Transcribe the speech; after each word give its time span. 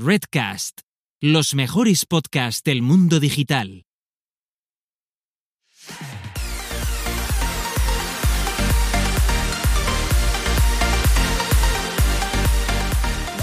Redcast, 0.00 0.82
los 1.20 1.56
mejores 1.56 2.06
podcasts 2.06 2.62
del 2.62 2.82
mundo 2.82 3.18
digital. 3.18 3.84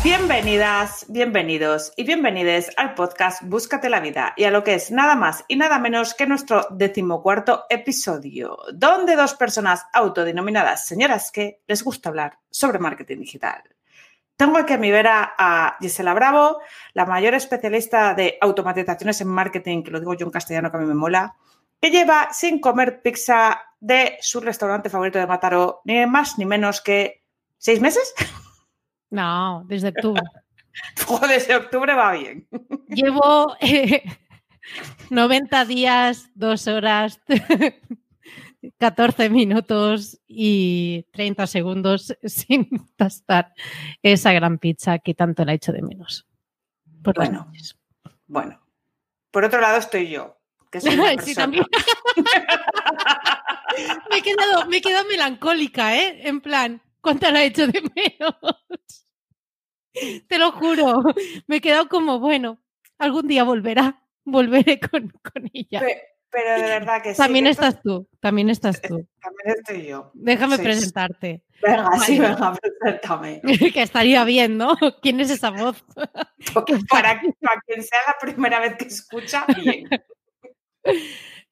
Bienvenidas, 0.01 1.05
bienvenidos 1.09 1.91
y 1.97 2.05
bienvenides 2.05 2.71
al 2.77 2.93
podcast 2.93 3.41
Búscate 3.43 3.89
la 3.89 3.99
vida 3.99 4.33
y 4.37 4.45
a 4.45 4.51
lo 4.51 4.63
que 4.63 4.75
es 4.75 4.91
nada 4.91 5.17
más 5.17 5.43
y 5.49 5.57
nada 5.57 5.77
menos 5.77 6.13
que 6.13 6.25
nuestro 6.25 6.67
decimocuarto 6.71 7.65
episodio, 7.69 8.59
donde 8.73 9.17
dos 9.17 9.33
personas 9.33 9.83
autodenominadas 9.91 10.85
señoras 10.85 11.33
que 11.33 11.59
les 11.67 11.83
gusta 11.83 12.07
hablar 12.07 12.39
sobre 12.49 12.79
marketing 12.79 13.17
digital. 13.17 13.61
Tengo 14.37 14.57
aquí 14.57 14.73
a 14.73 14.77
mi 14.77 14.91
vera 14.91 15.33
a 15.37 15.77
Gisela 15.79 16.13
Bravo, 16.13 16.59
la 16.93 17.05
mayor 17.05 17.33
especialista 17.35 18.13
de 18.13 18.37
automatizaciones 18.41 19.21
en 19.21 19.29
marketing, 19.29 19.83
que 19.83 19.91
lo 19.91 19.99
digo 19.99 20.13
yo 20.13 20.25
en 20.25 20.31
castellano 20.31 20.69
que 20.69 20.77
a 20.77 20.79
mí 20.81 20.85
me 20.85 20.93
mola, 20.93 21.35
que 21.79 21.89
lleva 21.89 22.33
sin 22.33 22.59
comer 22.59 23.01
pizza 23.01 23.61
de 23.79 24.17
su 24.19 24.41
restaurante 24.41 24.89
favorito 24.89 25.19
de 25.19 25.27
Mataró 25.27 25.81
ni 25.85 26.05
más 26.05 26.37
ni 26.37 26.45
menos 26.45 26.81
que 26.81 27.23
seis 27.57 27.79
meses. 27.79 28.13
No, 29.09 29.63
desde 29.67 29.89
octubre. 29.89 30.21
desde 31.29 31.55
octubre 31.55 31.93
va 31.93 32.11
bien. 32.11 32.47
Llevo 32.87 33.55
90 35.09 35.61
eh, 35.61 35.65
días, 35.65 36.29
2 36.35 36.67
horas, 36.67 37.21
14 38.77 39.29
minutos 39.29 40.19
y 40.27 41.05
30 41.11 41.47
segundos 41.47 42.15
sin 42.23 42.69
tastar 42.95 43.53
esa 44.01 44.31
gran 44.33 44.57
pizza 44.57 44.99
que 44.99 45.13
tanto 45.13 45.45
la 45.45 45.53
he 45.53 45.55
hecho 45.55 45.71
de 45.71 45.81
menos. 45.81 46.27
Por 47.03 47.15
bueno, 47.15 47.51
bueno. 48.27 48.61
Por 49.31 49.43
otro 49.43 49.59
lado 49.59 49.77
estoy 49.77 50.09
yo, 50.09 50.39
que 50.71 50.81
soy 50.81 50.97
una 50.97 51.17
sí, 51.21 51.35
también. 51.35 51.65
me, 54.09 54.17
he 54.17 54.21
quedado, 54.21 54.65
me 54.67 54.77
he 54.77 54.81
quedado 54.81 55.07
melancólica, 55.07 55.95
¿eh? 55.97 56.21
En 56.27 56.41
plan, 56.41 56.81
¿cuánto 57.01 57.29
la 57.31 57.43
he 57.43 57.47
hecho 57.47 57.67
de 57.67 57.81
menos? 57.81 59.07
Te 60.27 60.37
lo 60.37 60.51
juro. 60.51 61.03
Me 61.47 61.57
he 61.57 61.61
quedado 61.61 61.87
como, 61.89 62.19
bueno, 62.19 62.59
algún 62.97 63.27
día 63.27 63.43
volverá. 63.43 64.01
Volveré 64.23 64.79
con, 64.79 65.13
ella. 65.53 65.81
Pero, 65.81 66.01
de 66.43 66.61
verdad 66.61 67.01
que 67.01 67.13
sí. 67.13 67.17
También 67.17 67.47
estás 67.47 67.81
tú, 67.81 68.07
también 68.19 68.49
estás 68.49 68.81
tú. 68.81 69.07
También 69.21 69.57
estoy 69.57 69.85
yo. 69.87 70.11
Déjame 70.13 70.59
presentarte. 70.59 71.41
Venga, 71.61 71.89
sí, 71.99 72.19
venga, 72.19 72.53
preséntame. 72.53 73.41
que 73.73 73.81
estaría 73.81 74.23
bien, 74.23 74.57
¿no? 74.57 74.75
¿Quién 75.01 75.19
es 75.19 75.31
esa 75.31 75.49
voz? 75.49 75.83
para, 76.89 77.21
para 77.39 77.61
quien 77.65 77.83
sea 77.83 77.99
la 78.07 78.15
primera 78.19 78.59
vez 78.59 78.75
que 78.75 78.85
escucha, 78.85 79.45
bien. 79.55 79.89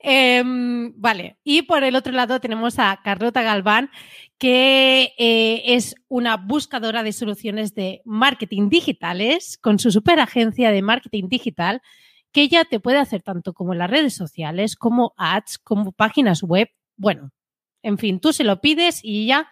Em, 0.06 0.92
vale, 0.98 1.38
y 1.46 1.62
por 1.62 1.86
el 1.86 1.96
otro 1.96 2.12
lado 2.12 2.42
tenemos 2.42 2.78
a 2.78 3.00
Carlota 3.06 3.42
Galván, 3.42 3.90
que 4.38 5.14
eh, 5.18 5.62
es 5.66 5.96
una 6.10 6.36
buscadora 6.36 7.04
de 7.04 7.14
soluciones 7.14 7.74
de 7.74 8.02
marketing 8.04 8.68
digitales 8.68 9.58
con 9.58 9.80
su 9.80 9.92
superagencia 9.92 10.72
de 10.72 10.82
marketing 10.82 11.30
digital, 11.30 11.82
que 12.34 12.42
ella 12.42 12.66
te 12.66 12.80
puede 12.80 12.98
hacer 12.98 13.22
tanto 13.22 13.54
como 13.54 13.74
las 13.74 13.90
redes 13.90 14.16
sociales, 14.16 14.76
como 14.76 15.14
ads, 15.18 15.60
como 15.60 15.92
páginas 15.92 16.42
web. 16.42 16.70
Bueno, 16.98 17.32
en 17.84 17.98
fin, 17.98 18.20
tú 18.20 18.34
se 18.34 18.44
lo 18.44 18.60
pides 18.60 19.00
y 19.04 19.28
ya 19.28 19.50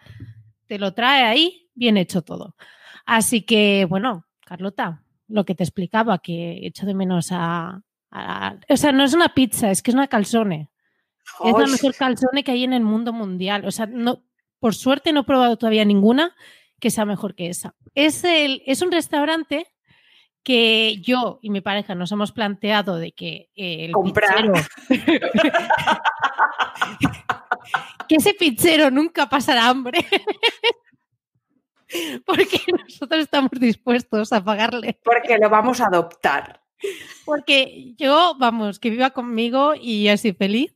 te 0.66 0.78
lo 0.78 0.92
trae 0.92 1.24
ahí, 1.24 1.70
bien 1.74 1.96
hecho 1.96 2.22
todo. 2.22 2.56
Así 3.06 3.42
que, 3.42 3.86
bueno, 3.88 4.26
Carlota, 4.44 5.04
lo 5.28 5.44
que 5.44 5.54
te 5.54 5.64
explicaba, 5.64 6.18
que 6.18 6.66
echo 6.66 6.84
de 6.84 6.94
menos 6.94 7.28
a, 7.30 7.82
o 8.68 8.76
sea, 8.76 8.92
no 8.92 9.04
es 9.04 9.14
una 9.14 9.34
pizza, 9.34 9.70
es 9.70 9.82
que 9.82 9.90
es 9.90 9.94
una 9.94 10.08
calzone. 10.08 10.70
Es 11.44 11.52
la 11.56 11.66
mejor 11.66 11.94
calzone 11.94 12.44
que 12.44 12.52
hay 12.52 12.64
en 12.64 12.72
el 12.72 12.82
mundo 12.82 13.12
mundial. 13.12 13.64
O 13.64 13.70
sea, 13.70 13.86
no, 13.86 14.24
por 14.58 14.74
suerte 14.74 15.12
no 15.12 15.20
he 15.20 15.24
probado 15.24 15.56
todavía 15.56 15.84
ninguna 15.84 16.34
que 16.78 16.90
sea 16.90 17.04
mejor 17.04 17.34
que 17.34 17.48
esa. 17.48 17.74
Es, 17.94 18.24
el, 18.24 18.62
es 18.66 18.82
un 18.82 18.90
restaurante 18.92 19.71
que 20.42 20.96
yo 21.00 21.38
y 21.42 21.50
mi 21.50 21.60
pareja 21.60 21.94
nos 21.94 22.10
hemos 22.12 22.32
planteado 22.32 22.96
de 22.96 23.12
que 23.12 23.50
el 23.54 23.92
Comprar. 23.92 24.52
que 28.08 28.16
ese 28.16 28.34
pizzero 28.34 28.90
nunca 28.90 29.28
pasará 29.28 29.68
hambre. 29.68 30.04
Porque 32.26 32.60
nosotros 32.72 33.20
estamos 33.20 33.52
dispuestos 33.52 34.32
a 34.32 34.42
pagarle. 34.42 34.98
Porque 35.04 35.38
lo 35.38 35.50
vamos 35.50 35.80
a 35.80 35.86
adoptar. 35.86 36.62
Porque 37.24 37.94
yo, 37.96 38.34
vamos, 38.38 38.78
que 38.78 38.90
viva 38.90 39.10
conmigo 39.10 39.74
y 39.74 40.08
así 40.08 40.32
feliz. 40.32 40.74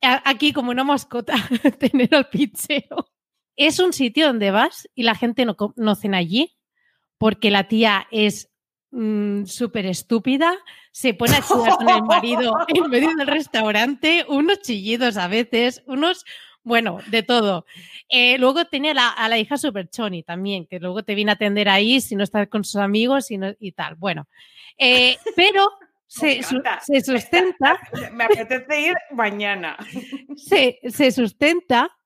Aquí 0.00 0.52
como 0.52 0.70
una 0.70 0.84
mascota, 0.84 1.34
tener 1.78 2.14
al 2.14 2.30
pizzero. 2.30 3.10
Es 3.56 3.80
un 3.80 3.92
sitio 3.92 4.28
donde 4.28 4.50
vas 4.50 4.88
y 4.94 5.02
la 5.02 5.14
gente 5.14 5.44
no, 5.44 5.56
no 5.76 5.94
cena 5.94 6.18
allí 6.18 6.56
porque 7.18 7.50
la 7.50 7.68
tía 7.68 8.06
es 8.10 8.50
mm, 8.90 9.44
súper 9.44 9.86
estúpida, 9.86 10.56
se 10.92 11.14
pone 11.14 11.36
a 11.36 11.42
chillar 11.42 11.76
con 11.76 11.88
el 11.88 12.02
marido 12.02 12.54
en 12.68 12.90
medio 12.90 13.14
del 13.16 13.26
restaurante, 13.26 14.24
unos 14.28 14.60
chillidos 14.60 15.16
a 15.16 15.28
veces, 15.28 15.82
unos 15.86 16.24
bueno, 16.62 16.98
de 17.06 17.22
todo. 17.22 17.64
Eh, 18.08 18.36
luego 18.38 18.66
tenía 18.66 18.92
a 18.92 19.28
la 19.28 19.38
hija 19.38 19.56
super 19.56 19.88
choni 19.88 20.22
también, 20.22 20.66
que 20.66 20.78
luego 20.78 21.02
te 21.02 21.14
viene 21.14 21.30
a 21.30 21.34
atender 21.34 21.68
ahí 21.68 22.00
si 22.00 22.16
no 22.16 22.22
estás 22.22 22.48
con 22.48 22.64
sus 22.64 22.76
amigos 22.76 23.30
y, 23.30 23.38
y 23.58 23.72
tal. 23.72 23.94
Bueno, 23.94 24.28
eh, 24.76 25.16
pero 25.36 25.70
se, 26.06 26.42
sustenta. 27.02 27.78
Me 28.12 28.24
apetece 28.24 28.80
ir 28.80 28.94
mañana. 29.12 29.76
Se, 30.36 30.78
sustenta 31.12 31.96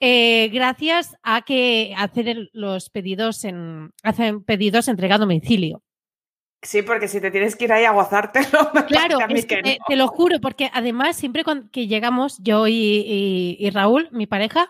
eh, 0.00 0.48
gracias 0.52 1.16
a 1.22 1.42
que 1.42 1.94
hacer 1.96 2.50
los 2.52 2.90
pedidos 2.90 3.44
en 3.44 3.92
hacen 4.02 4.44
pedidos 4.44 4.88
entregado 4.88 5.22
a 5.22 5.26
domicilio. 5.26 5.82
Sí, 6.62 6.82
porque 6.82 7.06
si 7.06 7.20
te 7.20 7.30
tienes 7.30 7.54
que 7.54 7.66
ir 7.66 7.72
ahí 7.72 7.84
a 7.84 7.92
gozártelo, 7.92 8.70
claro, 8.88 9.18
te 9.86 9.96
lo 9.96 10.08
juro, 10.08 10.40
porque 10.40 10.70
además 10.72 11.16
siempre 11.16 11.44
cuando, 11.44 11.70
que 11.70 11.86
llegamos, 11.86 12.38
yo 12.42 12.66
y, 12.66 13.70
Raúl, 13.72 14.08
mi 14.10 14.26
pareja, 14.26 14.68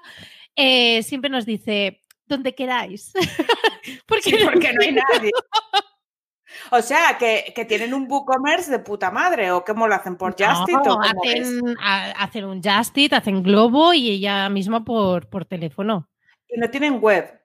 eh, 0.54 1.02
siempre 1.02 1.30
nos 1.30 1.46
dice, 1.46 2.02
donde 2.26 2.54
queráis. 2.54 3.12
porque, 4.06 4.38
porque 4.44 4.72
no 4.72 4.82
hay 4.82 4.92
nadie. 4.92 5.30
O 6.70 6.82
sea, 6.82 7.16
que, 7.18 7.64
tienen 7.68 7.94
un 7.94 8.10
WooCommerce 8.10 8.70
de 8.70 8.78
puta 8.78 9.10
madre, 9.10 9.52
o 9.52 9.64
cómo 9.64 9.86
lo 9.86 9.94
hacen 9.94 10.16
por 10.16 10.32
Justit. 10.32 10.76
No, 10.84 10.98
hacen, 11.00 11.76
hacen, 11.78 12.44
un 12.44 12.62
Justit, 12.62 13.12
hacen 13.12 13.42
Globo 13.42 13.94
y 13.94 14.10
ella 14.10 14.48
misma 14.48 14.84
por, 14.84 15.28
por 15.28 15.44
teléfono. 15.44 16.08
Y 16.48 16.58
no 16.58 16.68
tienen 16.68 17.00
web. 17.00 17.40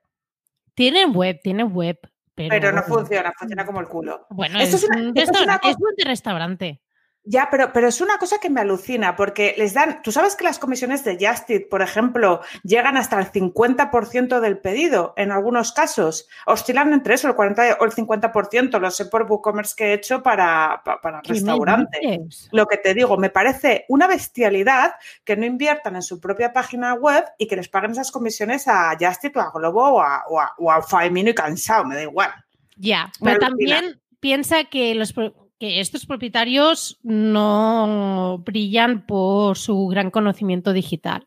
Tienen 0.73 1.15
web, 1.15 1.39
tienen 1.43 1.73
web. 1.73 1.99
Pero, 2.35 2.71
no 2.71 2.83
funciona, 2.83 3.31
funciona 3.37 3.65
como 3.65 3.79
el 3.79 3.87
culo. 3.87 4.25
Bueno, 4.29 4.59
es, 4.59 4.73
es, 4.73 4.83
un, 4.83 5.13
es, 5.15 5.29
un 5.29 6.05
restaurante. 6.05 6.81
Ya, 7.25 7.47
pero, 7.49 7.71
pero 7.71 7.87
es 7.87 8.01
una 8.01 8.17
cosa 8.17 8.39
que 8.39 8.49
me 8.49 8.59
alucina, 8.59 9.15
porque 9.15 9.55
les 9.57 9.73
dan, 9.73 10.01
tú 10.01 10.11
sabes 10.11 10.35
que 10.35 10.43
las 10.43 10.59
comisiones 10.59 11.05
de 11.05 11.17
Justit, 11.19 11.69
por 11.69 11.81
ejemplo, 11.81 12.41
llegan 12.63 12.97
hasta 12.97 13.17
el 13.17 13.31
50% 13.31 14.41
del 14.41 14.57
pedido 14.57 15.13
en 15.15 15.31
algunos 15.31 15.71
casos, 15.71 16.27
oscilan 16.45 16.91
entre 16.91 17.13
eso, 17.13 17.29
el 17.29 17.35
40 17.35 17.77
o 17.79 17.85
el 17.85 17.91
50%, 17.91 18.77
lo 18.77 18.91
sé 18.91 19.05
por 19.05 19.23
WooCommerce 19.23 19.73
que 19.73 19.85
he 19.85 19.93
hecho 19.93 20.21
para, 20.21 20.81
para, 20.83 21.21
restaurantes. 21.21 22.49
Lo 22.51 22.65
que 22.65 22.77
te 22.77 22.93
digo, 22.93 23.15
me 23.15 23.29
parece 23.29 23.85
una 23.87 24.07
bestialidad 24.07 24.95
que 25.23 25.37
no 25.37 25.45
inviertan 25.45 25.95
en 25.95 26.01
su 26.01 26.19
propia 26.19 26.51
página 26.51 26.93
web 26.93 27.23
y 27.37 27.47
que 27.47 27.55
les 27.55 27.69
paguen 27.69 27.91
esas 27.91 28.11
comisiones 28.11 28.67
a 28.67 28.97
Justit 28.99 29.37
o 29.37 29.39
a 29.39 29.51
Globo 29.51 29.81
o 29.81 30.01
a, 30.01 30.23
o 30.27 30.41
a, 30.41 30.53
o 30.57 30.69
a 30.69 31.05
y 31.05 31.33
Cansado, 31.33 31.85
me 31.85 31.95
da 31.95 32.03
igual. 32.03 32.31
Ya, 32.75 33.11
pero 33.21 33.39
también 33.39 34.01
piensa 34.19 34.65
que 34.65 34.93
los 34.95 35.13
que 35.63 35.79
estos 35.79 36.05
propietarios 36.05 36.99
no 37.03 38.43
brillan 38.45 39.05
por 39.05 39.57
su 39.57 39.87
gran 39.87 40.11
conocimiento 40.11 40.73
digital. 40.73 41.25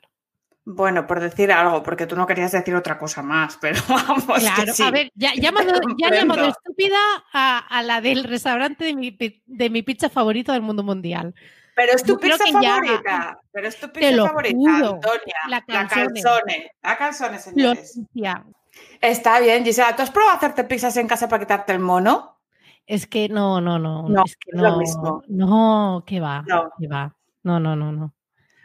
Bueno, 0.66 1.06
por 1.06 1.20
decir 1.20 1.50
algo, 1.50 1.82
porque 1.82 2.06
tú 2.06 2.16
no 2.16 2.26
querías 2.26 2.52
decir 2.52 2.74
otra 2.74 2.98
cosa 2.98 3.22
más, 3.22 3.56
pero 3.62 3.80
vamos. 3.88 4.26
Claro, 4.26 4.72
a 4.84 4.90
ver, 4.90 5.10
ya, 5.14 5.32
ya, 5.36 5.48
he 5.48 6.16
llamado 6.18 6.48
estúpida 6.48 6.98
a, 7.32 7.82
la 7.82 8.02
del 8.02 8.24
restaurante 8.24 8.84
de 8.84 8.94
mi, 8.94 9.16
de 9.46 9.70
mi 9.70 9.82
pizza 9.82 10.10
favorito 10.10 10.52
del 10.52 10.60
mundo 10.60 10.82
mundial. 10.82 11.34
Pero 11.74 11.92
es 11.94 12.02
tu 12.02 12.18
pizza 12.18 12.44
favorita. 12.52 13.40
pero 13.50 13.68
es 13.68 13.80
tu 13.80 13.90
pizza 13.90 14.26
favorita, 14.26 14.70
Antonia. 14.70 15.36
La 15.48 15.64
calzone. 15.64 16.72
La 16.82 16.98
calzone, 16.98 17.38
señores. 17.38 17.98
Está 19.00 19.40
bien, 19.40 19.64
Gisela. 19.64 19.96
¿Tú 19.96 20.02
has 20.02 20.10
probado 20.10 20.34
a 20.34 20.36
hacerte 20.36 20.64
pizzas 20.64 20.94
en 20.98 21.08
casa 21.08 21.26
para 21.26 21.42
quitarte 21.42 21.72
el 21.72 21.78
mono? 21.78 22.35
Es 22.86 23.06
que 23.06 23.28
no, 23.28 23.60
no, 23.60 23.78
no. 23.78 24.08
No, 24.08 24.24
es 24.24 24.36
que 24.36 24.52
no, 24.52 24.62
lo 24.62 24.78
mismo. 24.78 25.22
No, 25.28 26.04
que 26.06 26.20
va, 26.20 26.42
no. 26.46 26.70
que 26.78 26.86
va. 26.86 27.14
No, 27.42 27.58
no, 27.58 27.74
no, 27.74 27.92
no. 27.92 28.14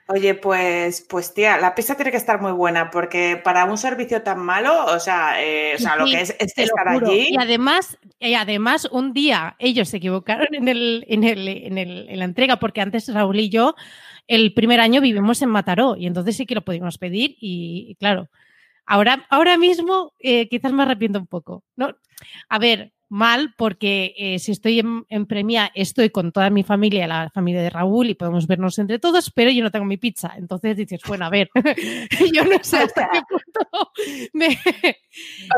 Oye, 0.08 0.36
pues, 0.36 1.06
pues 1.10 1.34
tía, 1.34 1.58
la 1.58 1.74
pizza 1.74 1.96
tiene 1.96 2.12
que 2.12 2.18
estar 2.18 2.42
muy 2.42 2.52
buena 2.52 2.92
porque 2.92 3.40
para 3.42 3.64
un 3.64 3.78
servicio 3.78 4.22
tan 4.22 4.40
malo, 4.40 4.86
o 4.88 5.00
sea, 5.00 5.42
eh, 5.42 5.76
o 5.76 5.78
sea 5.78 5.96
lo 5.96 6.06
que 6.06 6.20
es, 6.20 6.36
estar 6.38 6.88
allí. 6.88 7.30
Y 7.30 7.38
además, 7.38 7.98
y 8.20 8.34
además, 8.34 8.90
un 8.92 9.14
día 9.14 9.56
ellos 9.58 9.88
se 9.88 9.98
equivocaron 9.98 10.48
en, 10.52 10.68
el, 10.68 11.06
en, 11.08 11.24
el, 11.24 11.48
en, 11.48 11.78
el, 11.78 12.10
en 12.10 12.20
la 12.20 12.26
entrega, 12.26 12.58
porque 12.60 12.82
antes 12.82 13.14
Raúl 13.14 13.40
y 13.40 13.50
yo, 13.50 13.76
el 14.28 14.54
primer 14.54 14.82
año 14.82 15.00
vivimos 15.00 15.42
en 15.42 15.50
Mataró, 15.50 15.96
y 15.96 16.08
entonces 16.08 16.36
sí 16.36 16.46
que 16.46 16.56
lo 16.56 16.66
pudimos 16.66 16.98
pedir, 16.98 17.38
y, 17.40 17.86
y 17.90 17.96
claro, 17.96 18.30
ahora, 18.86 19.26
ahora 19.30 19.58
mismo 19.58 20.14
eh, 20.20 20.50
quizás 20.50 20.74
me 20.74 20.84
arrepiento 20.84 21.20
un 21.20 21.28
poco. 21.28 21.64
¿no? 21.78 21.96
A 22.50 22.60
ver, 22.60 22.92
mal, 23.12 23.54
porque 23.58 24.16
eh, 24.18 24.40
si 24.40 24.54
estoy 24.54 24.80
en, 24.80 25.06
en, 25.10 25.26
Premia, 25.26 25.70
estoy 25.76 26.12
con 26.12 26.32
toda 26.32 26.50
mi 26.50 26.64
familia, 26.64 27.08
la 27.08 27.30
familia 27.30 27.62
de 27.62 27.70
Raúl, 27.70 28.10
y 28.10 28.16
podemos 28.16 28.48
vernos 28.48 28.80
entre 28.80 29.00
todos, 29.00 29.30
pero 29.32 29.52
yo 29.52 29.64
no 29.64 29.70
tengo 29.70 29.84
mi 29.84 29.98
pizza. 29.98 30.34
Entonces 30.38 30.78
dices, 30.78 31.02
bueno, 31.06 31.26
a 31.26 31.30
ver, 31.30 31.50
yo 32.34 32.46
no 32.46 32.58
sé 32.64 32.78
hasta 32.78 33.10
qué 33.12 33.20
punto 33.28 33.92
me... 34.34 34.48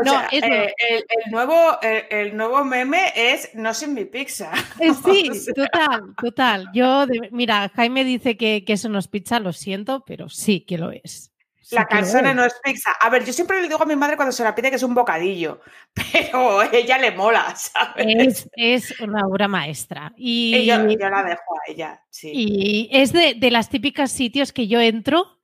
O 0.01 0.03
sea, 0.03 0.29
eh, 0.31 0.73
el, 0.89 1.03
el, 1.07 1.31
nuevo, 1.31 1.79
el, 1.81 2.03
el, 2.09 2.35
nuevo 2.37 2.65
meme 2.65 3.13
es 3.15 3.51
no 3.53 3.71
sin 3.75 3.93
mi 3.93 4.05
pizza. 4.05 4.51
Eh, 4.79 4.91
sí, 5.05 5.29
o 5.29 5.35
sea. 5.35 5.53
total, 5.53 6.15
total. 6.19 6.69
Yo, 6.73 7.05
de, 7.05 7.29
mira, 7.31 7.71
Jaime 7.75 8.03
dice 8.03 8.35
que, 8.35 8.63
que, 8.65 8.73
eso 8.73 8.89
no 8.89 8.97
es 8.97 9.07
pizza, 9.07 9.39
lo 9.39 9.53
siento, 9.53 10.03
pero 10.07 10.27
sí 10.27 10.61
que 10.61 10.79
lo 10.79 10.89
es. 10.91 11.32
La 11.73 11.85
calzone 11.85 12.33
no 12.33 12.45
es 12.45 12.55
pizza. 12.63 12.91
A 12.99 13.09
ver, 13.09 13.25
yo 13.25 13.33
siempre 13.33 13.61
le 13.61 13.67
digo 13.67 13.81
a 13.81 13.85
mi 13.85 13.95
madre 13.95 14.15
cuando 14.15 14.31
se 14.31 14.43
la 14.43 14.53
pide 14.55 14.69
que 14.69 14.75
es 14.77 14.83
un 14.83 14.93
bocadillo, 14.93 15.61
pero 16.13 16.63
ella 16.71 16.97
le 16.97 17.11
mola, 17.11 17.55
¿sabes? 17.55 18.05
Es, 18.07 18.49
es 18.91 18.99
una 18.99 19.25
obra 19.25 19.47
maestra. 19.47 20.13
Y, 20.15 20.55
y 20.55 20.65
yo, 20.65 20.87
yo, 20.87 21.09
la 21.09 21.23
dejo 21.23 21.55
a 21.55 21.71
ella, 21.71 22.03
sí. 22.09 22.31
Y 22.33 22.89
es 22.91 23.13
de, 23.13 23.35
de, 23.35 23.51
las 23.51 23.69
típicas 23.69 24.11
sitios 24.11 24.53
que 24.53 24.67
yo 24.67 24.79
entro 24.79 25.39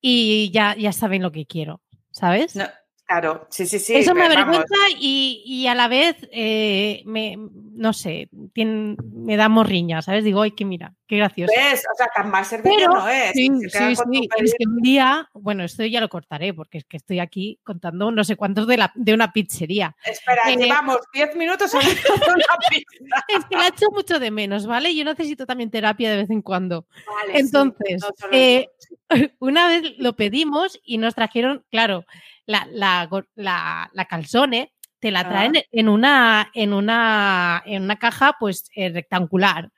y 0.00 0.50
ya, 0.52 0.74
ya 0.76 0.92
saben 0.92 1.22
lo 1.22 1.32
que 1.32 1.46
quiero, 1.46 1.80
¿sabes? 2.10 2.56
No, 2.56 2.66
Claro, 3.06 3.46
sí, 3.50 3.66
sí, 3.66 3.78
sí. 3.78 3.94
Eso 3.94 4.16
me 4.16 4.24
avergüenza 4.24 4.74
y, 4.98 5.40
y, 5.46 5.68
a 5.68 5.76
la 5.76 5.86
vez, 5.86 6.16
eh, 6.32 7.02
me, 7.06 7.36
no 7.38 7.92
sé, 7.92 8.28
tiene, 8.52 8.96
me 9.12 9.36
da 9.36 9.48
morriña, 9.48 10.02
¿sabes? 10.02 10.24
Digo, 10.24 10.42
ay, 10.42 10.50
que 10.50 10.64
mira, 10.64 10.92
qué 11.06 11.18
gracioso. 11.18 11.52
¿Ves? 11.56 11.84
O 11.92 11.96
sea, 11.96 12.08
tan 12.12 12.32
mal 12.32 12.44
servicio 12.44 12.88
no 12.88 13.08
es. 13.08 13.30
Sí, 13.32 13.48
sí, 13.68 13.68
sí. 13.70 14.28
Es 14.38 14.54
que 14.58 14.66
un 14.66 14.82
día, 14.82 15.30
bueno, 15.34 15.62
esto 15.62 15.84
ya 15.84 16.00
lo 16.00 16.08
cortaré 16.08 16.52
porque 16.52 16.78
es 16.78 16.84
que 16.84 16.96
estoy 16.96 17.20
aquí 17.20 17.60
contando 17.62 18.10
no 18.10 18.24
sé 18.24 18.34
cuántos 18.34 18.66
de, 18.66 18.76
la, 18.76 18.90
de 18.96 19.14
una 19.14 19.32
pizzería. 19.32 19.94
Espera, 20.04 20.42
eh, 20.48 20.56
llevamos 20.56 20.98
10 21.12 21.36
minutos 21.36 21.72
hablando 21.76 22.02
de 22.02 22.32
una 22.32 22.44
pizza. 22.70 23.24
Es 23.28 23.44
que 23.44 23.56
la 23.56 23.68
echo 23.68 23.86
mucho 23.92 24.18
de 24.18 24.32
menos, 24.32 24.66
¿vale? 24.66 24.92
Yo 24.96 25.04
necesito 25.04 25.46
también 25.46 25.70
terapia 25.70 26.10
de 26.10 26.16
vez 26.16 26.30
en 26.30 26.42
cuando. 26.42 26.88
Vale, 27.06 27.38
Entonces, 27.38 28.02
sí, 28.02 28.24
no, 28.24 28.28
eh, 28.32 28.68
una 29.38 29.68
vez 29.68 29.96
lo 29.98 30.16
pedimos 30.16 30.80
y 30.82 30.98
nos 30.98 31.14
trajeron, 31.14 31.64
claro, 31.70 32.04
la, 32.46 32.66
la, 32.70 33.08
la, 33.34 33.90
la 33.92 34.04
calzone 34.06 34.72
te 34.98 35.10
la 35.10 35.28
traen 35.28 35.56
ah. 35.56 35.62
en, 35.70 35.88
una, 35.88 36.50
en, 36.54 36.72
una, 36.72 37.62
en 37.66 37.82
una 37.82 37.96
caja 37.96 38.36
pues 38.38 38.64
eh, 38.74 38.90
rectangular. 38.90 39.70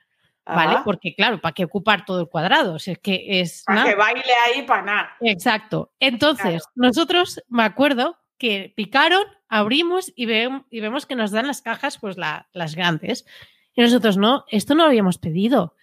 ¿Vale? 0.45 0.77
Ah. 0.77 0.81
Porque, 0.83 1.13
claro, 1.13 1.39
¿para 1.39 1.53
qué 1.53 1.63
ocupar 1.63 2.05
todo 2.05 2.21
el 2.21 2.27
cuadrado? 2.27 2.73
O 2.73 2.79
sea, 2.79 2.93
es 2.93 2.99
que 2.99 3.39
es. 3.39 3.63
Para 3.67 3.83
que 3.83 3.93
baile 3.93 4.33
ahí 4.47 4.63
para 4.63 4.81
nada. 4.81 5.11
Exacto. 5.21 5.93
Entonces, 5.99 6.63
claro. 6.63 6.73
nosotros, 6.73 7.43
me 7.49 7.61
acuerdo 7.61 8.17
que 8.39 8.73
picaron, 8.75 9.21
abrimos 9.47 10.11
y, 10.15 10.25
ve, 10.25 10.49
y 10.71 10.79
vemos 10.79 11.05
que 11.05 11.15
nos 11.15 11.29
dan 11.29 11.45
las 11.45 11.61
cajas, 11.61 11.99
pues 11.99 12.17
la, 12.17 12.47
las 12.51 12.73
grandes. 12.73 13.27
Y 13.75 13.81
nosotros, 13.81 14.17
no, 14.17 14.45
esto 14.47 14.73
no 14.73 14.85
lo 14.85 14.89
habíamos 14.89 15.19
pedido. 15.19 15.75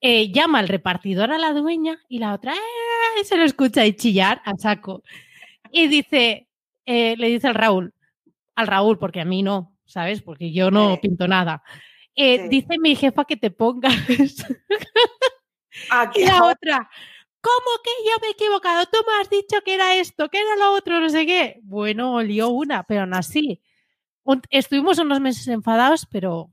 Eh, 0.00 0.30
llama 0.30 0.60
al 0.60 0.68
repartidor 0.68 1.32
a 1.32 1.38
la 1.38 1.52
dueña 1.52 1.98
y 2.08 2.18
la 2.18 2.34
otra 2.34 2.52
¡eh! 2.52 3.24
se 3.24 3.36
lo 3.36 3.42
escucha 3.42 3.84
y 3.84 3.94
chillar 3.94 4.42
a 4.44 4.54
saco. 4.56 5.02
Y 5.76 5.88
dice, 5.88 6.48
eh, 6.86 7.16
le 7.18 7.28
dice 7.28 7.48
al 7.48 7.54
Raúl, 7.56 7.92
al 8.54 8.66
Raúl, 8.68 8.96
porque 8.98 9.20
a 9.20 9.24
mí 9.24 9.42
no, 9.42 9.76
¿sabes? 9.84 10.22
Porque 10.22 10.52
yo 10.52 10.70
no 10.70 10.92
Sí. 10.94 11.00
pinto 11.02 11.26
nada. 11.26 11.64
Eh, 12.14 12.42
Sí. 12.42 12.48
Dice 12.48 12.78
mi 12.78 12.94
jefa 12.94 13.24
que 13.24 13.36
te 13.36 13.50
pongas. 13.50 13.92
Aquí, 15.90 16.20
y 16.22 16.26
la 16.26 16.44
otra, 16.44 16.88
¿cómo 17.40 17.70
que 17.82 17.90
yo 18.06 18.12
me 18.22 18.28
he 18.28 18.30
equivocado? 18.30 18.84
Tú 18.86 18.98
me 19.06 19.20
has 19.20 19.28
dicho 19.30 19.56
que 19.64 19.74
era 19.74 19.96
esto, 19.96 20.28
que 20.28 20.38
era 20.38 20.54
lo 20.56 20.74
otro, 20.74 21.00
no 21.00 21.08
sé 21.08 21.26
qué. 21.26 21.58
Bueno, 21.64 22.22
lió 22.22 22.50
una, 22.50 22.84
pero 22.84 23.00
aún 23.02 23.14
así. 23.14 23.60
Un- 24.22 24.42
estuvimos 24.50 24.98
unos 24.98 25.20
meses 25.20 25.48
enfadados, 25.48 26.06
pero. 26.10 26.52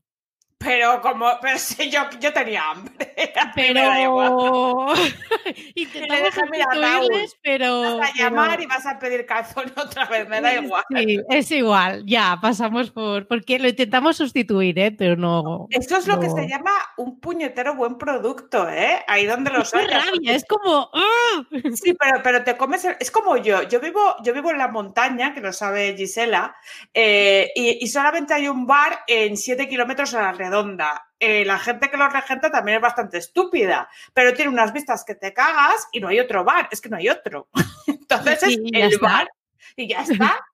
Pero 0.63 1.01
como, 1.01 1.25
pero 1.41 1.57
si 1.57 1.89
yo, 1.89 2.01
yo 2.19 2.31
tenía 2.33 2.63
hambre. 2.71 3.13
Pero. 3.55 4.87
Intentamos 5.75 6.23
dije, 6.25 6.41
"Mira, 6.51 6.65
Raúl, 6.73 7.05
sustituirles, 7.05 7.37
pero. 7.41 7.97
Vas 7.97 8.09
a 8.11 8.13
llamar 8.17 8.49
pero- 8.51 8.63
y 8.63 8.65
vas 8.67 8.85
a 8.85 8.99
pedir 8.99 9.25
calzón 9.25 9.71
otra 9.75 10.05
vez, 10.05 10.27
me 10.29 10.41
da 10.41 10.53
igual. 10.55 10.83
Sí, 10.95 11.19
es 11.29 11.51
igual, 11.51 12.03
ya, 12.05 12.37
pasamos 12.41 12.91
por. 12.91 13.27
Porque 13.27 13.59
lo 13.59 13.67
intentamos 13.67 14.17
sustituir, 14.17 14.77
¿eh? 14.79 14.91
Pero 14.91 15.15
no. 15.15 15.67
Esto 15.69 15.97
es 15.97 16.07
lo 16.07 16.19
que 16.19 16.29
se 16.29 16.47
llama 16.47 16.71
un 16.97 17.19
puñetero 17.19 17.75
buen 17.75 17.97
producto, 17.97 18.69
¿eh? 18.69 19.03
Ahí 19.07 19.25
donde 19.25 19.51
los 19.51 19.71
Qué 19.71 19.79
hayas. 19.79 20.05
rabia, 20.05 20.35
es 20.35 20.45
como. 20.45 20.89
¡ah! 20.93 21.43
Sí, 21.73 21.93
pero, 21.99 22.21
pero 22.23 22.43
te 22.43 22.57
comes. 22.57 22.85
el- 22.85 22.97
Es 22.99 23.11
como 23.11 23.37
yo. 23.37 23.63
Yo 23.63 23.79
vivo, 23.79 24.15
yo 24.23 24.33
vivo 24.33 24.51
en 24.51 24.57
la 24.57 24.67
montaña, 24.67 25.33
que 25.33 25.41
lo 25.41 25.51
sabe 25.53 25.95
Gisela, 25.97 26.55
eh, 26.93 27.51
y, 27.55 27.83
y 27.83 27.87
solamente 27.87 28.33
hay 28.33 28.47
un 28.47 28.65
bar 28.67 28.99
en 29.07 29.37
7 29.37 29.67
kilómetros 29.67 30.13
a 30.13 30.21
la 30.21 30.33
redonda. 30.51 31.07
Eh, 31.19 31.45
la 31.45 31.59
gente 31.59 31.89
que 31.89 31.97
lo 31.97 32.09
regenta 32.09 32.51
también 32.51 32.77
es 32.77 32.81
bastante 32.81 33.17
estúpida, 33.17 33.87
pero 34.13 34.33
tiene 34.33 34.51
unas 34.51 34.73
vistas 34.73 35.03
que 35.05 35.15
te 35.15 35.33
cagas 35.33 35.87
y 35.91 35.99
no 35.99 36.07
hay 36.09 36.19
otro 36.19 36.43
bar. 36.43 36.67
Es 36.71 36.81
que 36.81 36.89
no 36.89 36.97
hay 36.97 37.09
otro. 37.09 37.47
Entonces 37.87 38.43
es 38.43 38.57
el 38.57 38.75
está. 38.75 39.05
bar 39.07 39.29
y 39.75 39.87
ya 39.87 40.01
está. 40.01 40.45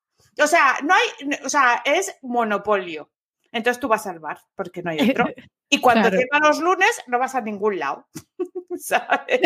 O 0.42 0.48
sea, 0.48 0.76
no 0.84 0.94
hay, 0.94 1.38
o 1.44 1.50
sea, 1.50 1.82
es 1.86 2.16
monopolio. 2.22 3.10
Entonces 3.52 3.80
tú 3.80 3.88
vas 3.88 4.06
al 4.08 4.20
bar 4.20 4.40
porque 4.56 4.84
no 4.84 4.92
hay 4.92 5.10
otro. 5.12 5.26
Y 5.70 5.82
cuando 5.82 6.10
Claro. 6.10 6.48
los 6.48 6.60
lunes 6.62 7.04
no 7.08 7.20
vas 7.20 7.36
a 7.36 7.42
ningún 7.42 7.78
lado. 7.78 8.08
¿Sabes? 8.78 9.42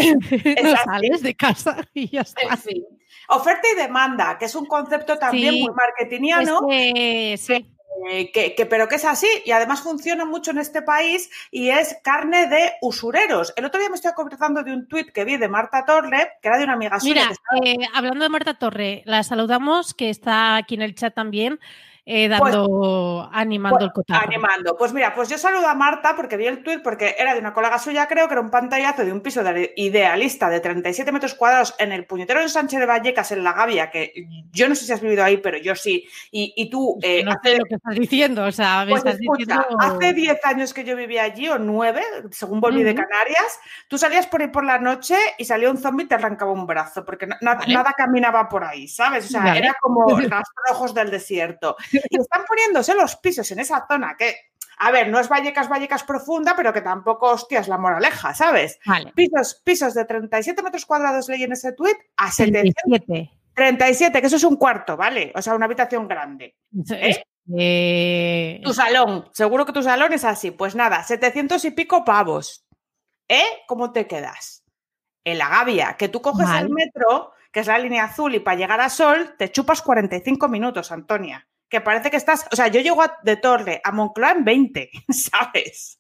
no 0.62 0.72
así. 0.74 0.84
sales 0.86 1.24
de 1.24 1.34
casa 1.36 1.78
y 1.96 2.10
ya 2.10 2.22
está. 2.22 2.42
En 2.44 2.58
fin. 2.60 2.84
Oferta 3.30 3.68
y 3.74 3.76
demanda, 3.76 4.38
que 4.38 4.46
es 4.46 4.54
un 4.54 4.68
concepto 4.68 5.18
también 5.18 5.52
Sí. 5.56 5.62
muy 5.64 5.74
marketingiano, 5.74 6.68
Es 6.70 6.94
que, 6.94 7.38
sí. 7.40 7.76
Eh, 8.10 8.32
que, 8.32 8.56
que- 8.56 8.66
pero 8.66 8.88
que 8.88 8.96
es 8.96 9.06
así 9.06 9.28
y 9.46 9.52
además 9.52 9.82
funciona 9.82 10.26
mucho 10.26 10.52
en 10.52 10.58
este 10.60 10.82
país 10.82 11.30
y 11.52 11.70
es 11.70 11.98
carne 12.04 12.48
de 12.48 12.74
usureros. 12.82 13.54
El 13.56 13.66
otro 13.66 13.80
día 13.80 13.90
me 13.90 13.96
estoy 13.96 14.12
acordando 14.12 14.64
de 14.64 14.74
un 14.74 14.88
tuit 14.88 15.12
que 15.12 15.26
vi 15.26 15.38
de 15.38 15.48
Marta 15.50 15.86
Torre, 15.86 16.34
que 16.42 16.48
era 16.48 16.58
de 16.58 16.64
una 16.64 16.74
amiga 16.74 17.00
suya. 17.00 17.14
Mira, 17.14 17.32
estaba- 17.32 17.60
eh, 17.66 17.78
hablando 17.94 18.24
de 18.24 18.30
Marta 18.30 18.54
Torre, 18.56 19.04
la 19.06 19.24
saludamos, 19.24 19.94
que 19.94 20.10
está 20.10 20.56
aquí 20.56 20.76
en 20.76 20.82
el 20.82 20.96
chat 20.96 21.14
también, 21.14 21.60
eh, 22.06 22.28
dando, 22.28 23.30
animando 23.32 23.78
pues, 23.78 23.88
el 23.88 23.94
cotarro. 23.94 24.26
Animando. 24.28 24.76
Pues 24.78 24.92
mira, 24.94 25.14
pues 25.14 25.30
yo 25.30 25.38
saludo 25.38 25.68
a 25.68 25.76
Marta 25.76 26.16
porque 26.16 26.36
vi 26.38 26.48
el 26.48 26.64
tuit 26.64 26.82
porque 26.82 27.16
era 27.18 27.34
de 27.34 27.40
una 27.40 27.54
colega 27.54 27.78
suya, 27.78 28.08
creo 28.08 28.28
que 28.28 28.34
era 28.34 28.42
un 28.42 28.50
pantallazo 28.50 29.06
de 29.06 29.12
un 29.14 29.22
piso 29.22 29.44
de 29.44 29.74
idealista 29.78 30.50
de 30.50 30.60
37 30.60 31.12
metros 31.12 31.36
cuadrados 31.36 31.76
en 31.78 31.92
el 31.92 32.06
puñetero 32.06 32.42
en 32.42 32.50
Sánchez 32.50 32.80
de 32.80 32.86
Vallecas, 32.86 33.32
en 33.32 33.44
La 33.44 33.54
Gavia, 33.54 33.92
que 33.92 34.14
yo 34.52 34.68
no 34.68 34.76
sé 34.76 34.86
si 34.86 34.92
has 34.94 35.02
vivido 35.02 35.24
ahí, 35.24 35.38
pero 35.38 35.58
yo 35.58 35.76
sí. 35.76 36.08
Y, 36.32 36.54
y 36.56 36.70
tú, 36.70 36.98
eh, 37.04 37.24
no 37.24 37.32
hace- 37.32 37.52
sé 37.52 37.58
lo 37.60 37.66
que 37.66 37.76
estás 37.76 37.96
diciendo, 37.96 38.44
o 38.46 38.52
sea, 38.52 38.84
me 38.86 38.92
Pues 38.92 39.06
estás 39.06 39.20
escucha, 39.22 39.58
diciendo... 39.64 39.78
hace 39.80 40.14
10 40.14 40.46
años 40.46 40.74
que 40.74 40.84
yo 40.84 40.96
vivía 40.96 41.24
allí, 41.24 41.50
o 41.50 41.60
9, 41.60 42.02
según 42.32 42.60
volví 42.60 42.84
de. 42.84 42.96
Canarias, 42.96 43.60
tú 43.88 43.98
salías 43.98 44.28
por 44.28 44.42
ahí 44.42 44.48
por 44.50 44.64
la 44.66 44.78
noche 44.80 45.16
y 45.38 45.46
salía 45.46 45.70
un 45.72 45.78
zombie 45.78 46.06
y 46.06 46.08
te 46.08 46.16
arrancaba 46.16 46.52
un 46.52 46.68
brazo, 46.68 47.06
porque 47.06 47.26
na- 47.28 47.38
na- 47.42 47.56
Vale. 47.56 47.74
nada 47.74 47.94
caminaba 47.98 48.48
por 48.50 48.64
ahí, 48.64 48.88
¿sabes? 48.88 49.26
O 49.26 49.30
sea, 49.30 49.42
Vale. 49.44 49.60
era 49.60 49.76
como 49.80 50.20
rastrojos 50.20 50.94
del 50.94 51.10
desierto. 51.12 51.78
Y 52.10 52.20
están 52.20 52.44
poniéndose 52.46 52.96
los 52.96 53.16
pisos 53.18 53.50
en 53.52 53.60
esa 53.60 53.86
zona 53.88 54.16
que, 54.18 54.36
a 54.80 54.92
ver, 54.92 55.10
no 55.10 55.20
es 55.20 55.30
Vallecas, 55.30 55.70
Vallecas 55.70 56.04
profunda, 56.04 56.56
pero 56.56 56.74
que 56.74 56.82
tampoco, 56.82 57.28
hostia, 57.28 57.60
es 57.60 57.68
la 57.68 57.78
moraleja, 57.78 58.34
¿sabes? 58.34 58.80
Vale, 58.86 59.12
Pisos, 59.16 59.62
pisos 59.64 59.94
de 59.94 60.06
37 60.06 60.62
metros 60.64 60.86
cuadrados 60.86 61.28
leí 61.30 61.44
en 61.44 61.52
ese 61.52 61.74
tuit 61.74 61.98
a 62.18 62.32
700, 62.32 62.74
37. 62.86 63.38
37, 63.54 64.22
que 64.22 64.28
eso 64.28 64.36
es 64.38 64.44
un 64.44 64.56
cuarto, 64.56 64.98
¿vale? 64.98 65.32
O 65.36 65.42
sea, 65.42 65.56
una 65.56 65.66
habitación 65.66 66.08
grande. 66.08 66.56
Eh, 67.58 68.62
Tu 68.64 68.74
salón, 68.74 69.30
seguro 69.34 69.66
que 69.66 69.74
tu 69.74 69.84
salón 69.84 70.14
es 70.14 70.24
así. 70.24 70.52
Pues 70.52 70.76
nada, 70.76 71.04
700 71.04 71.64
y 71.66 71.72
pico 71.72 72.06
pavos. 72.06 72.66
¿Eh? 73.28 73.64
¿Cómo 73.68 73.92
te 73.92 74.08
quedas? 74.08 74.64
En 75.24 75.38
la 75.38 75.50
Gavia, 75.50 75.96
que 75.98 76.10
tú 76.10 76.22
coges 76.22 76.50
el 76.50 76.70
metro, 76.70 77.34
que 77.52 77.60
es 77.60 77.68
la 77.68 77.78
línea 77.78 78.06
azul, 78.06 78.34
y 78.34 78.40
para 78.40 78.58
llegar 78.58 78.82
a 78.82 78.90
Sol 78.90 79.36
te 79.38 79.52
chupas 79.52 79.82
45 79.82 80.48
minutos, 80.48 80.92
Antonia. 80.92 81.48
Que 81.72 81.82
parece 81.82 82.12
que 82.12 82.18
estás. 82.18 82.46
O 82.52 82.56
sea, 82.56 82.68
yo 82.68 82.82
llego 82.82 83.02
a- 83.02 83.18
de 83.24 83.38
Torre 83.38 83.82
a 83.84 83.92
Moncloa 83.92 84.32
en 84.34 84.44
20, 84.46 84.92
¿sabes? 85.10 86.00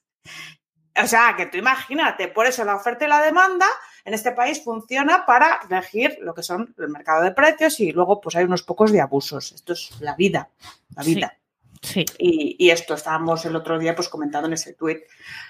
O 1.01 1.07
sea, 1.07 1.33
que 1.37 1.45
tú 1.47 1.57
imagínate, 1.57 2.27
por 2.27 2.45
eso 2.45 2.63
la 2.65 2.75
oferta 2.75 3.05
y 3.05 3.07
la 3.07 3.21
demanda 3.21 3.65
en 4.03 4.13
este 4.13 4.33
país 4.33 4.61
funciona 4.63 5.25
para 5.25 5.61
regir 5.69 6.17
lo 6.21 6.33
que 6.33 6.43
son 6.43 6.75
el 6.77 6.89
mercado 6.89 7.23
de 7.23 7.31
precios 7.31 7.79
y 7.79 7.91
luego 7.93 8.19
pues 8.19 8.35
hay 8.35 8.43
unos 8.43 8.63
pocos 8.63 8.91
de 8.91 8.99
abusos. 8.99 9.53
Esto 9.53 9.71
es 9.73 9.99
la 10.01 10.15
vida, 10.15 10.49
la 10.95 11.03
vida. 11.03 11.37
sí. 11.81 12.03
Y, 12.19 12.57
y 12.59 12.69
esto 12.71 12.93
estábamos 12.95 13.45
el 13.45 13.55
otro 13.55 13.79
día 13.79 13.95
pues 13.95 14.09
comentando 14.09 14.47
en 14.47 14.53
ese 14.53 14.73
tuit. 14.73 14.99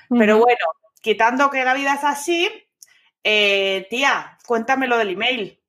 Pero 0.09 0.37
bueno, 0.37 0.65
quitando 1.01 1.49
que 1.49 1.65
la 1.65 1.73
vida 1.73 1.95
es 1.95 2.03
así, 2.03 2.47
Eh, 3.23 3.85
tía, 3.89 4.37
cuéntame 4.47 4.87
lo 4.87 4.97
del 4.97 5.09
email. 5.09 5.59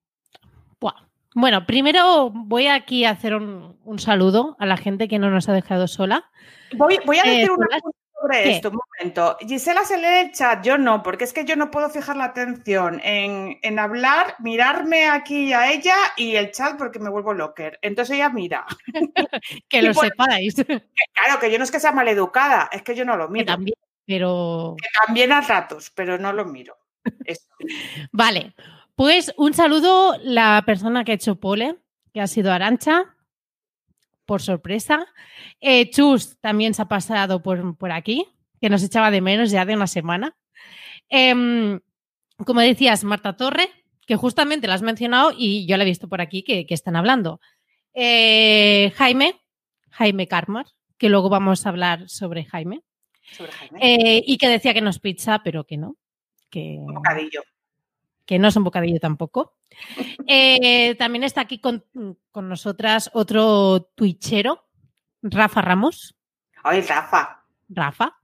Bueno, 1.34 1.66
primero 1.66 2.30
voy 2.30 2.66
aquí 2.66 3.04
a 3.04 3.10
hacer 3.10 3.34
un, 3.34 3.78
un, 3.84 3.98
saludo 3.98 4.56
a 4.58 4.66
la 4.66 4.76
gente 4.76 5.08
que 5.08 5.18
no 5.18 5.30
nos 5.30 5.48
ha 5.48 5.52
dejado 5.52 5.88
sola. 5.88 6.30
Voy, 6.74 6.98
voy 7.06 7.18
a 7.18 7.22
decir 7.22 7.48
eh, 7.48 7.50
una 7.50 7.80
cosa 7.80 7.98
sobre 8.20 8.50
esto, 8.50 8.70
un 8.70 8.78
momento. 8.98 9.36
Gisela 9.40 9.84
se 9.84 9.96
lee 9.96 10.26
el 10.26 10.32
chat, 10.32 10.64
yo 10.64 10.78
no, 10.78 11.02
porque 11.02 11.24
es 11.24 11.32
que 11.32 11.44
yo 11.44 11.56
no 11.56 11.70
puedo 11.70 11.88
fijar 11.88 12.16
la 12.16 12.24
atención 12.24 13.00
en, 13.02 13.58
en 13.62 13.78
hablar, 13.78 14.36
mirarme 14.40 15.08
aquí 15.08 15.52
a 15.52 15.72
ella 15.72 15.96
y 16.16 16.36
el 16.36 16.52
chat 16.52 16.76
porque 16.76 16.98
me 16.98 17.10
vuelvo 17.10 17.32
locker. 17.32 17.78
Entonces 17.82 18.16
ella 18.16 18.28
mira. 18.28 18.66
que 19.68 19.82
lo 19.82 19.94
sepáis. 19.94 20.54
claro, 20.54 21.40
que 21.40 21.50
yo 21.50 21.58
no 21.58 21.64
es 21.64 21.70
que 21.70 21.80
sea 21.80 21.92
maleducada, 21.92 22.68
es 22.72 22.82
que 22.82 22.94
yo 22.94 23.04
no 23.04 23.16
lo 23.16 23.28
miro. 23.28 23.46
Que 23.46 23.52
también, 23.52 23.76
pero... 24.06 24.76
Que 24.78 24.88
también 25.06 25.32
a 25.32 25.40
ratos, 25.40 25.90
pero 25.94 26.18
no 26.18 26.32
lo 26.32 26.44
miro. 26.44 26.76
vale. 28.12 28.54
Pues 28.94 29.32
un 29.36 29.54
saludo 29.54 30.18
la 30.22 30.62
persona 30.66 31.04
que 31.04 31.12
ha 31.12 31.16
hecho 31.16 31.40
pole, 31.40 31.76
que 32.12 32.20
ha 32.20 32.26
sido 32.26 32.52
Arancha, 32.52 33.16
por 34.26 34.42
sorpresa. 34.42 35.06
Eh, 35.60 35.90
Chus 35.90 36.38
también 36.40 36.74
se 36.74 36.82
ha 36.82 36.86
pasado 36.86 37.42
por, 37.42 37.76
por, 37.76 37.92
aquí, 37.92 38.26
que 38.60 38.70
nos 38.70 38.82
echaba 38.82 39.10
de 39.10 39.20
menos 39.20 39.50
ya 39.50 39.64
de 39.64 39.74
una 39.74 39.86
semana. 39.86 40.36
Eh, 41.08 41.80
como 42.44 42.60
decías, 42.60 43.04
Marta 43.04 43.36
Torre, 43.36 43.68
que 44.06 44.16
justamente 44.16 44.66
la 44.66 44.74
has 44.74 44.82
mencionado 44.82 45.32
y 45.36 45.66
yo 45.66 45.76
la 45.76 45.84
he 45.84 45.86
visto 45.86 46.08
por 46.08 46.20
aquí 46.20 46.42
que, 46.42 46.66
que 46.66 46.74
están 46.74 46.96
hablando. 46.96 47.40
Eh, 47.94 48.92
Jaime, 48.96 49.40
Jaime 49.90 50.26
Carmar, 50.26 50.66
que 50.98 51.08
luego 51.08 51.28
vamos 51.28 51.66
a 51.66 51.68
hablar 51.68 52.08
sobre 52.08 52.44
Jaime. 52.44 52.82
Sobre 53.32 53.52
Jaime. 53.52 53.78
Eh, 53.80 54.22
y 54.26 54.38
que 54.38 54.48
decía 54.48 54.74
que 54.74 54.80
no 54.80 54.90
es 54.90 54.98
pizza, 54.98 55.42
pero 55.44 55.64
que 55.64 55.76
no. 55.76 55.96
Que... 56.50 56.76
Un 56.78 56.94
bocadillo 56.94 57.42
que 58.26 58.38
no 58.38 58.48
es 58.48 58.56
un 58.56 58.64
bocadillo 58.64 59.00
tampoco. 59.00 59.56
Eh, 60.26 60.94
también 60.96 61.24
está 61.24 61.40
aquí 61.40 61.58
con, 61.58 61.84
con, 62.30 62.48
nosotras 62.48 63.10
otro 63.14 63.90
twitchero, 63.94 64.66
Rafa 65.22 65.62
Ramos. 65.62 66.14
Ay, 66.62 66.82
Rafa. 66.82 67.44
Rafa. 67.68 68.18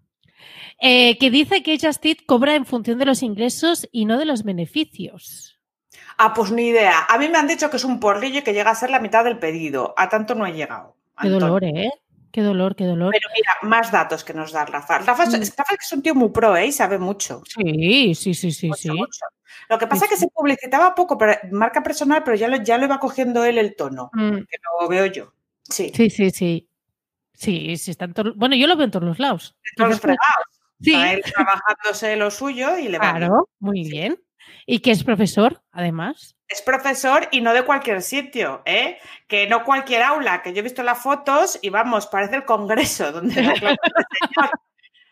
Eh, 0.81 1.19
que 1.19 1.31
dice 1.31 1.63
que 1.63 1.79
Justit 1.79 2.25
cobra 2.27 2.55
en 2.55 2.65
función 2.65 2.99
de 2.99 3.07
los 3.07 3.23
ingresos 3.23 3.89
y 3.91 4.05
no 4.05 4.19
de 4.19 4.27
los 4.27 4.45
beneficios. 4.45 5.59
Ah, 6.17 6.35
pues 6.35 6.51
ni 6.51 6.69
idea. 6.69 7.07
A 7.09 7.19
mí 7.19 7.29
me 7.29 7.39
han 7.39 7.49
dicho 7.49 7.71
que 7.71 7.77
es 7.77 7.85
un 7.85 8.01
porrillo 8.01 8.45
que 8.45 8.53
llega 8.53 8.71
a 8.71 8.77
ser 8.77 8.91
la 8.91 9.01
mitad 9.01 9.25
del 9.25 9.39
pedido. 9.39 9.95
A 9.97 10.09
tanto 10.09 10.35
no 10.35 10.47
he 10.47 10.53
llegado. 10.53 10.97
Qué 11.21 11.29
dolor, 11.29 11.65
¿eh? 11.65 11.91
Qué 12.31 12.43
dolor, 12.43 12.77
qué 12.77 12.85
dolor. 12.85 13.13
Pero 13.13 13.29
mira, 13.35 13.53
más 13.63 13.91
datos 13.91 14.23
que 14.23 14.35
nos 14.35 14.53
da 14.53 14.67
Rafa. 14.67 14.99
Rafa, 14.99 15.27
mm. 15.27 15.33
Rafa 15.57 15.75
es 15.81 15.93
un 15.93 16.03
tío 16.03 16.15
muy 16.15 16.29
pro, 16.31 16.57
¿eh? 16.57 16.67
Y 16.67 16.73
sabe 16.73 16.99
mucho. 16.99 17.43
Sí, 17.47 18.15
sí, 18.15 18.35
sí, 18.35 18.53
sí. 18.53 18.69
Mucho, 18.69 18.81
sí. 18.81 18.91
Mucho. 18.91 19.25
Lo 19.69 19.79
que 19.79 19.87
pasa 19.87 20.05
es 20.05 20.11
que 20.11 20.17
se 20.17 20.29
publicitaba 20.29 20.95
poco, 20.95 21.17
pero 21.17 21.35
marca 21.51 21.83
personal, 21.83 22.23
pero 22.25 22.37
ya 22.37 22.49
lo, 22.49 22.57
ya 22.59 22.79
lo 22.79 22.85
iba 22.85 22.99
cogiendo 23.01 23.45
él 23.45 23.59
el 23.59 23.77
tono, 23.77 24.11
mm. 24.13 24.37
que 24.37 24.57
lo 24.81 24.89
veo 24.89 25.07
yo. 25.07 25.33
Sí, 25.63 25.91
sí, 25.95 26.11
sí. 26.11 26.31
Sí, 26.31 26.69
sí, 27.35 27.77
sí 27.77 27.91
está 27.91 28.05
en 28.07 28.15
todo... 28.15 28.35
Bueno, 28.35 28.57
yo 28.57 28.67
lo 28.67 28.77
veo 28.77 28.85
en 28.85 28.91
todos 28.91 29.07
los 29.07 29.19
lados. 29.19 29.57
En 29.65 29.77
todos 29.77 29.91
los 29.91 30.01
fregados. 30.01 30.61
Sí. 30.81 30.93
Está 30.93 31.13
él 31.13 31.23
trabajándose 31.23 32.17
lo 32.17 32.31
suyo 32.31 32.79
y 32.79 32.89
le 32.89 32.99
va 32.99 33.11
Claro, 33.11 33.49
muy 33.59 33.83
bien. 33.89 34.21
Y 34.67 34.81
que 34.81 34.91
es 34.91 35.05
profesor, 35.05 35.63
además. 35.73 36.38
Es 36.49 36.63
profesor 36.63 37.29
y 37.31 37.41
no 37.43 37.53
de 37.53 37.63
cualquier 37.63 38.03
sitio, 38.03 38.63
¿eh? 38.65 38.99
Que 39.27 39.47
no 39.47 39.65
cualquier 39.65 40.03
aula, 40.03 40.43
que 40.43 40.53
yo 40.53 40.61
he 40.61 40.63
visto 40.63 40.83
las 40.83 40.99
fotos 40.99 41.59
y 41.61 41.69
vamos, 41.69 42.07
parece 42.07 42.37
el 42.37 42.45
congreso 42.45 43.13
donde 43.13 43.35
señor. 43.35 43.79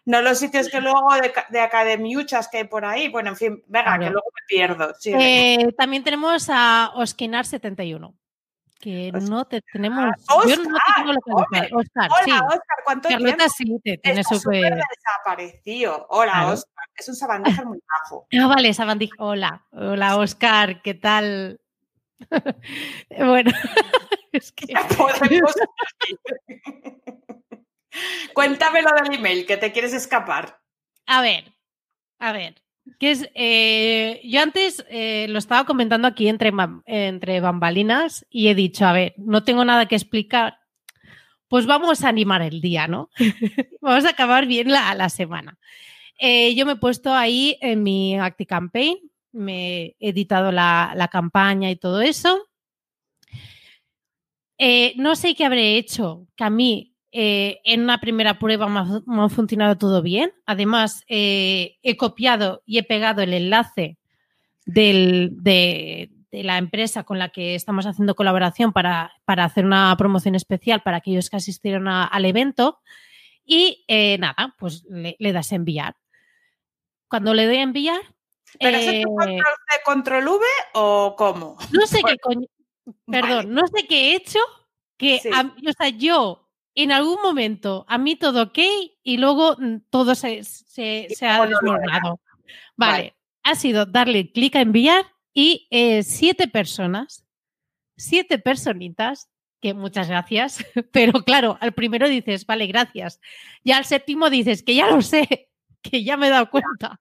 No 0.07 0.23
los 0.23 0.39
sitios 0.39 0.69
que 0.69 0.81
luego 0.81 1.13
de, 1.21 1.33
de, 1.51 1.61
academiuchas 1.61 2.47
que 2.47 2.59
hay 2.59 2.65
por 2.65 2.85
ahí. 2.85 3.09
Bueno, 3.09 3.31
en 3.31 3.37
fin, 3.37 3.63
venga, 3.67 3.87
claro. 3.87 4.05
que 4.05 4.11
luego 4.11 4.29
me 4.35 4.47
pierdo. 4.47 4.95
Sí, 4.99 5.13
eh, 5.13 5.75
también 5.77 6.05
tenemos 6.05 6.49
a 6.49 6.93
Oskinar71. 6.95 8.15
Que 8.79 9.11
Oscar. 9.15 9.31
no 9.31 9.45
te 9.47 9.61
tenemos. 9.73 10.11
Oscar, 10.29 10.49
yo 10.49 10.57
no 10.63 10.75
te 10.75 10.93
tengo 10.97 11.13
lo 11.13 11.21
que 11.21 11.33
hombre, 11.33 11.71
Oscar, 11.73 12.11
Hola, 12.11 12.25
sí. 12.25 12.31
Oscar, 12.31 12.79
¿cuánto 12.85 13.09
Carlota 13.09 13.37
tiempo? 13.37 13.55
sí 13.57 13.81
te 13.83 13.99
tiene 13.99 14.25
súper. 14.25 14.75
desaparecido. 14.75 16.07
Hola, 16.11 16.33
Claro. 16.33 16.49
Oscar. 16.51 16.85
Es 16.95 17.09
un 17.09 17.15
sabandija 17.17 17.65
muy 17.65 17.79
bajo. 17.89 18.27
Ah, 18.41 18.47
vale, 18.47 18.75
Sabandij. 18.75 19.11
Hola, 19.19 19.67
hola, 19.73 20.17
Oscar, 20.17 20.83
¿qué 20.83 20.95
tal? 20.95 21.61
bueno, 23.19 23.51
es 24.33 24.53
que. 24.53 24.67
Cuéntame 28.35 28.83
lo 28.83 28.91
del 28.93 29.15
email, 29.15 29.47
que 29.47 29.57
te 29.57 29.73
quieres 29.73 29.93
escapar. 29.95 30.61
A 31.07 31.23
ver, 31.23 31.53
a 32.19 32.33
ver. 32.33 32.55
Que 32.99 33.11
es, 33.11 33.29
eh, 33.35 34.21
yo 34.25 34.41
antes 34.41 34.85
eh, 34.89 35.27
lo 35.29 35.39
estaba 35.39 35.65
comentando 35.65 36.09
aquí 36.09 36.29
entre, 36.29 36.53
entre 36.87 37.41
bambalinas 37.41 38.27
y 38.31 38.49
he 38.49 38.55
dicho, 38.55 38.87
a 38.87 38.93
ver, 38.93 39.15
no 39.19 39.45
tengo 39.45 39.65
nada 39.65 39.87
que 39.87 39.97
explicar, 39.97 40.59
pues 41.49 41.67
vamos 41.67 42.03
a 42.05 42.09
animar 42.09 42.43
el 42.43 42.61
día, 42.61 42.89
¿no? 42.89 43.11
vamos 43.81 44.05
a 44.05 44.11
acabar 44.11 44.47
bien 44.47 44.71
la, 44.71 44.95
la 44.95 45.09
semana. 45.09 45.59
Eh, 46.19 46.55
yo 46.55 46.65
me 46.65 46.73
he 46.73 46.77
puesto 46.77 47.13
ahí 47.13 47.59
en 47.61 47.83
mi 47.83 48.19
ActiCampaign, 48.19 48.99
me 49.33 49.85
he 49.85 49.97
editado 50.01 50.51
la, 50.51 50.93
la 50.97 51.09
campaña 51.09 51.71
y 51.71 51.77
todo 51.77 52.01
eso. 52.01 52.49
No 54.97 55.17
sé 55.17 55.35
qué 55.35 55.45
habré 55.45 55.77
hecho, 55.77 56.27
que 56.35 56.45
a 56.45 56.51
mí 56.51 56.96
eh, 57.19 57.63
en 57.65 57.81
una 57.81 57.99
primera 57.99 58.39
prueba 58.39 58.69
me 58.69 58.81
ha, 58.81 59.01
me 59.07 59.23
ha, 59.23 59.29
funcionado 59.31 59.79
todo 59.79 60.03
bien. 60.03 60.35
Además, 60.45 61.03
eh, 61.09 61.79
he 61.83 61.97
copiado 61.97 62.63
y 62.67 62.77
he 62.77 62.83
pegado 62.83 63.23
el 63.23 63.33
enlace 63.33 63.97
del, 64.67 65.31
de, 65.33 66.11
de, 66.31 66.45
la 66.45 66.59
empresa 66.59 67.05
con 67.05 67.19
la 67.19 67.31
que 67.31 67.55
estamos 67.55 67.87
haciendo 67.87 68.17
colaboración 68.17 68.75
para, 68.75 69.15
para 69.25 69.45
hacer 69.45 69.65
una 69.65 69.97
promoción 69.97 70.35
especial 70.35 70.83
para 70.83 70.99
aquellos 70.99 71.31
que 71.31 71.39
asistieron 71.39 71.89
a, 71.89 72.05
al 72.05 72.27
evento. 72.27 72.81
Y 73.47 73.87
eh, 73.89 74.19
nada, 74.19 74.55
pues 74.59 74.85
le, 74.85 75.17
le, 75.19 75.33
das 75.33 75.53
a 75.53 75.55
enviar. 75.55 75.97
Cuando 77.09 77.33
le 77.33 77.47
doy 77.47 77.57
a 77.57 77.63
enviar. 77.63 78.01
¿Pero 78.61 78.77
es 78.77 79.07
control 79.07 79.39
C, 79.71 79.81
control 79.87 80.29
V 80.29 80.47
o 80.75 81.15
cómo? 81.17 81.57
No 81.73 81.87
sé 81.87 82.03
qué 82.07 82.19
coño. 82.19 82.47
Perdón, 83.07 83.37
vale. 83.37 83.49
no 83.49 83.63
sé 83.69 83.87
qué 83.87 84.11
he 84.11 84.17
hecho. 84.17 84.41
Que 84.99 85.19
sí. 85.19 85.31
a, 85.33 85.41
o 85.41 85.73
sea, 85.79 85.89
yo 85.89 86.46
en 86.77 86.93
algún 86.93 87.21
momento 87.23 87.85
a 87.89 87.99
mí 87.99 88.15
todo 88.17 88.45
ok 88.45 88.59
y 89.03 89.17
luego 89.17 89.57
mm, 89.59 89.79
todo 89.91 90.15
se, 90.15 90.45
se, 90.45 91.09
se 91.11 91.27
ha 91.27 91.45
desmoronado. 91.47 92.21
Vale. 92.77 92.93
vale. 92.93 93.17
ha 93.43 93.55
sido 93.55 93.87
darle 93.87 94.31
clic 94.31 94.55
a 94.57 94.61
enviar 94.61 95.07
y 95.33 95.67
eh, 95.71 96.03
siete 96.03 96.49
personas, 96.49 97.27
siete 97.97 98.39
personitas, 98.39 99.29
que 99.61 99.75
muchas 99.75 100.09
gracias, 100.09 100.65
pero 100.93 101.25
claro, 101.25 101.59
al 101.61 101.73
primero 101.73 102.09
dices, 102.09 102.47
vale, 102.47 102.67
gracias. 102.67 103.21
Y 103.65 103.73
al 103.73 103.85
séptimo 103.85 104.31
dices, 104.31 104.63
que 104.63 104.75
ya 104.75 104.91
lo 104.91 105.03
sé, 105.03 105.51
que 105.83 106.05
ya 106.05 106.17
me 106.17 106.29
he 106.29 106.31
dado 106.31 106.51
cuenta. 106.51 107.01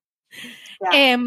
Ya. 0.81 1.13
Eh, 1.13 1.17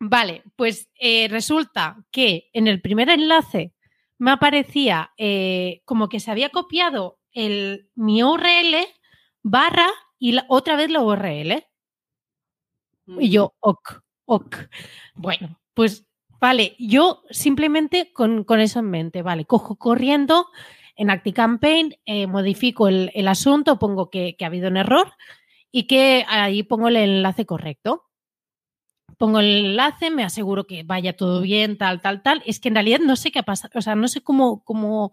vale, 0.00 0.42
pues 0.56 0.90
eh, 0.98 1.28
resulta 1.28 2.04
que 2.10 2.50
en 2.52 2.66
el 2.66 2.80
primer 2.80 3.10
enlace 3.10 3.72
me 4.18 4.30
aparecía 4.30 5.12
eh, 5.16 5.82
como 5.84 6.08
que 6.08 6.20
se 6.20 6.30
había 6.30 6.48
copiado 6.50 7.15
el, 7.36 7.90
mi 7.94 8.24
URL 8.24 8.88
barra 9.42 9.88
y 10.18 10.32
la, 10.32 10.46
otra 10.48 10.74
vez 10.74 10.90
la 10.90 11.02
URL. 11.02 11.64
Y 13.06 13.30
yo, 13.30 13.54
ok, 13.60 14.00
ok. 14.24 14.56
Bueno, 15.14 15.60
pues 15.74 16.08
vale, 16.40 16.74
yo 16.78 17.22
simplemente 17.30 18.12
con, 18.12 18.42
con 18.42 18.58
eso 18.58 18.80
en 18.80 18.90
mente, 18.90 19.22
vale, 19.22 19.44
cojo 19.44 19.76
corriendo 19.76 20.48
en 20.96 21.10
ActiCampaign, 21.10 21.94
eh, 22.06 22.26
modifico 22.26 22.88
el, 22.88 23.12
el, 23.14 23.28
asunto, 23.28 23.78
pongo 23.78 24.10
que, 24.10 24.34
que 24.36 24.44
ha 24.44 24.48
habido 24.48 24.68
un 24.68 24.78
error 24.78 25.12
y 25.70 25.86
que 25.86 26.24
ahí 26.26 26.62
pongo 26.62 26.88
el 26.88 26.96
enlace 26.96 27.44
correcto 27.44 28.06
pongo 29.18 29.40
el 29.40 29.66
enlace, 29.66 30.10
me 30.10 30.24
aseguro 30.24 30.66
que 30.66 30.82
vaya 30.82 31.16
todo 31.16 31.40
bien, 31.40 31.78
tal, 31.78 32.00
tal, 32.02 32.22
tal. 32.22 32.42
Es 32.44 32.60
que 32.60 32.68
en 32.68 32.74
realidad 32.74 33.00
no 33.00 33.16
sé 33.16 33.30
qué 33.30 33.38
ha 33.38 33.44
pasado, 33.44 33.72
o 33.74 33.80
sea, 33.80 33.94
no 33.94 34.08
sé 34.08 34.20
cómo, 34.20 34.62
cómo 34.64 35.12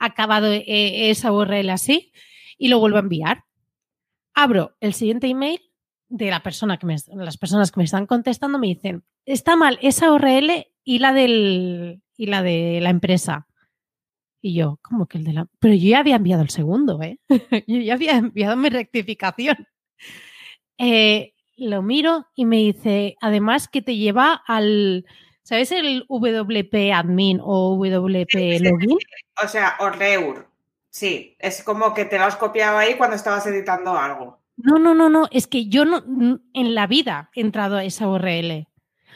acabado 0.00 0.50
eh, 0.50 1.10
esa 1.10 1.30
URL 1.30 1.70
así 1.70 2.10
y 2.58 2.68
lo 2.68 2.80
vuelvo 2.80 2.96
a 2.96 3.00
enviar. 3.00 3.44
Abro 4.34 4.76
el 4.80 4.94
siguiente 4.94 5.28
email 5.28 5.60
de 6.08 6.30
la 6.30 6.42
persona 6.42 6.76
que 6.78 6.86
me, 6.86 6.96
las 7.14 7.36
personas 7.36 7.70
que 7.70 7.78
me 7.78 7.84
están 7.84 8.06
contestando 8.06 8.58
me 8.58 8.66
dicen, 8.66 9.04
está 9.24 9.54
mal 9.54 9.78
esa 9.80 10.12
URL 10.12 10.66
y 10.82 10.98
la 10.98 11.12
del 11.12 12.02
y 12.16 12.26
la 12.26 12.42
de 12.42 12.80
la 12.82 12.90
empresa. 12.90 13.46
Y 14.42 14.54
yo, 14.54 14.78
¿cómo 14.82 15.06
que 15.06 15.18
el 15.18 15.24
de 15.24 15.34
la? 15.34 15.46
Pero 15.58 15.74
yo 15.74 15.90
ya 15.90 16.00
había 16.00 16.16
enviado 16.16 16.42
el 16.42 16.50
segundo, 16.50 17.00
¿eh? 17.02 17.18
yo 17.66 17.78
ya 17.78 17.94
había 17.94 18.16
enviado 18.16 18.56
mi 18.56 18.70
rectificación. 18.70 19.68
Eh, 20.78 21.34
lo 21.56 21.82
miro 21.82 22.26
y 22.34 22.46
me 22.46 22.56
dice, 22.56 23.16
además 23.20 23.68
que 23.68 23.82
te 23.82 23.96
lleva 23.96 24.42
al, 24.46 25.04
¿sabes 25.42 25.72
el 25.72 26.04
WP 26.08 26.92
admin 26.92 27.40
o 27.42 27.76
WP 27.76 28.60
login? 28.60 28.98
O 29.42 29.48
sea, 29.48 29.76
o 29.80 29.90
Reur. 29.90 30.48
Sí, 30.90 31.36
es 31.38 31.62
como 31.62 31.94
que 31.94 32.04
te 32.04 32.18
lo 32.18 32.24
has 32.24 32.36
copiado 32.36 32.78
ahí 32.78 32.94
cuando 32.94 33.16
estabas 33.16 33.46
editando 33.46 33.96
algo. 33.96 34.40
No, 34.56 34.78
no, 34.78 34.94
no, 34.94 35.08
no, 35.08 35.28
es 35.30 35.46
que 35.46 35.66
yo 35.66 35.84
no 35.84 36.02
en 36.52 36.74
la 36.74 36.86
vida 36.86 37.30
he 37.34 37.40
entrado 37.40 37.76
a 37.76 37.84
esa 37.84 38.08
URL. 38.08 38.66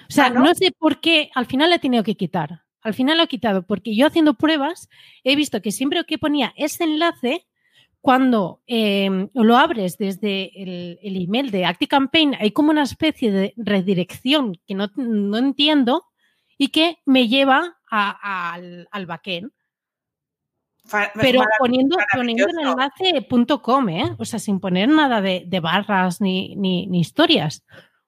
O 0.09 0.13
sea, 0.13 0.27
Ah, 0.27 0.31
¿no? 0.31 0.45
¿no? 0.45 0.55
sé 0.55 0.73
por 0.79 1.01
qué 1.01 1.31
al 1.35 1.47
final 1.47 1.71
le 1.71 1.77
he 1.77 1.81
tenido 1.81 2.05
que 2.05 2.17
quitar. 2.17 2.63
Al 2.81 2.95
final 2.95 3.19
lo 3.19 3.25
he 3.25 3.29
quitado 3.29 3.67
porque 3.67 3.97
yo 3.97 4.07
haciendo 4.07 4.35
pruebas 4.35 4.89
he 5.25 5.37
visto 5.37 5.61
que 5.63 5.73
siempre 5.73 6.05
que 6.05 6.19
ponía 6.19 6.53
ese 6.57 6.85
enlace, 6.85 7.47
cuando 8.01 8.61
eh, 8.67 9.29
lo 9.33 9.57
abres 9.57 9.97
desde 9.97 10.51
el, 10.63 10.99
el 11.03 11.25
email 11.25 11.51
de 11.51 11.65
ActiCampaign, 11.65 12.37
hay 12.39 12.51
como 12.51 12.71
una 12.71 12.83
especie 12.83 13.33
de 13.33 13.55
redirección 13.57 14.61
que 14.67 14.75
no, 14.75 14.91
no 14.97 15.39
entiendo 15.39 16.05
y 16.59 16.69
que 16.69 16.99
me 17.05 17.29
lleva 17.29 17.77
a- 17.91 18.53
al, 18.53 18.89
al 18.91 19.07
backend. 19.07 19.51
Pero 21.15 21.43
poniendo, 21.59 21.97
poniendo 22.13 22.47
el 22.47 22.59
enlace 22.69 23.27
.com, 23.63 23.89
¿eh? 23.89 24.15
O 24.19 24.25
sea, 24.27 24.39
sin 24.39 24.61
poner 24.61 24.89
nada 24.89 25.23
de, 25.23 25.45
de 25.47 25.61
barras 25.61 26.21
ni, 26.21 26.55
ni, 26.57 26.87
ni 26.89 27.01
historias. 27.01 27.65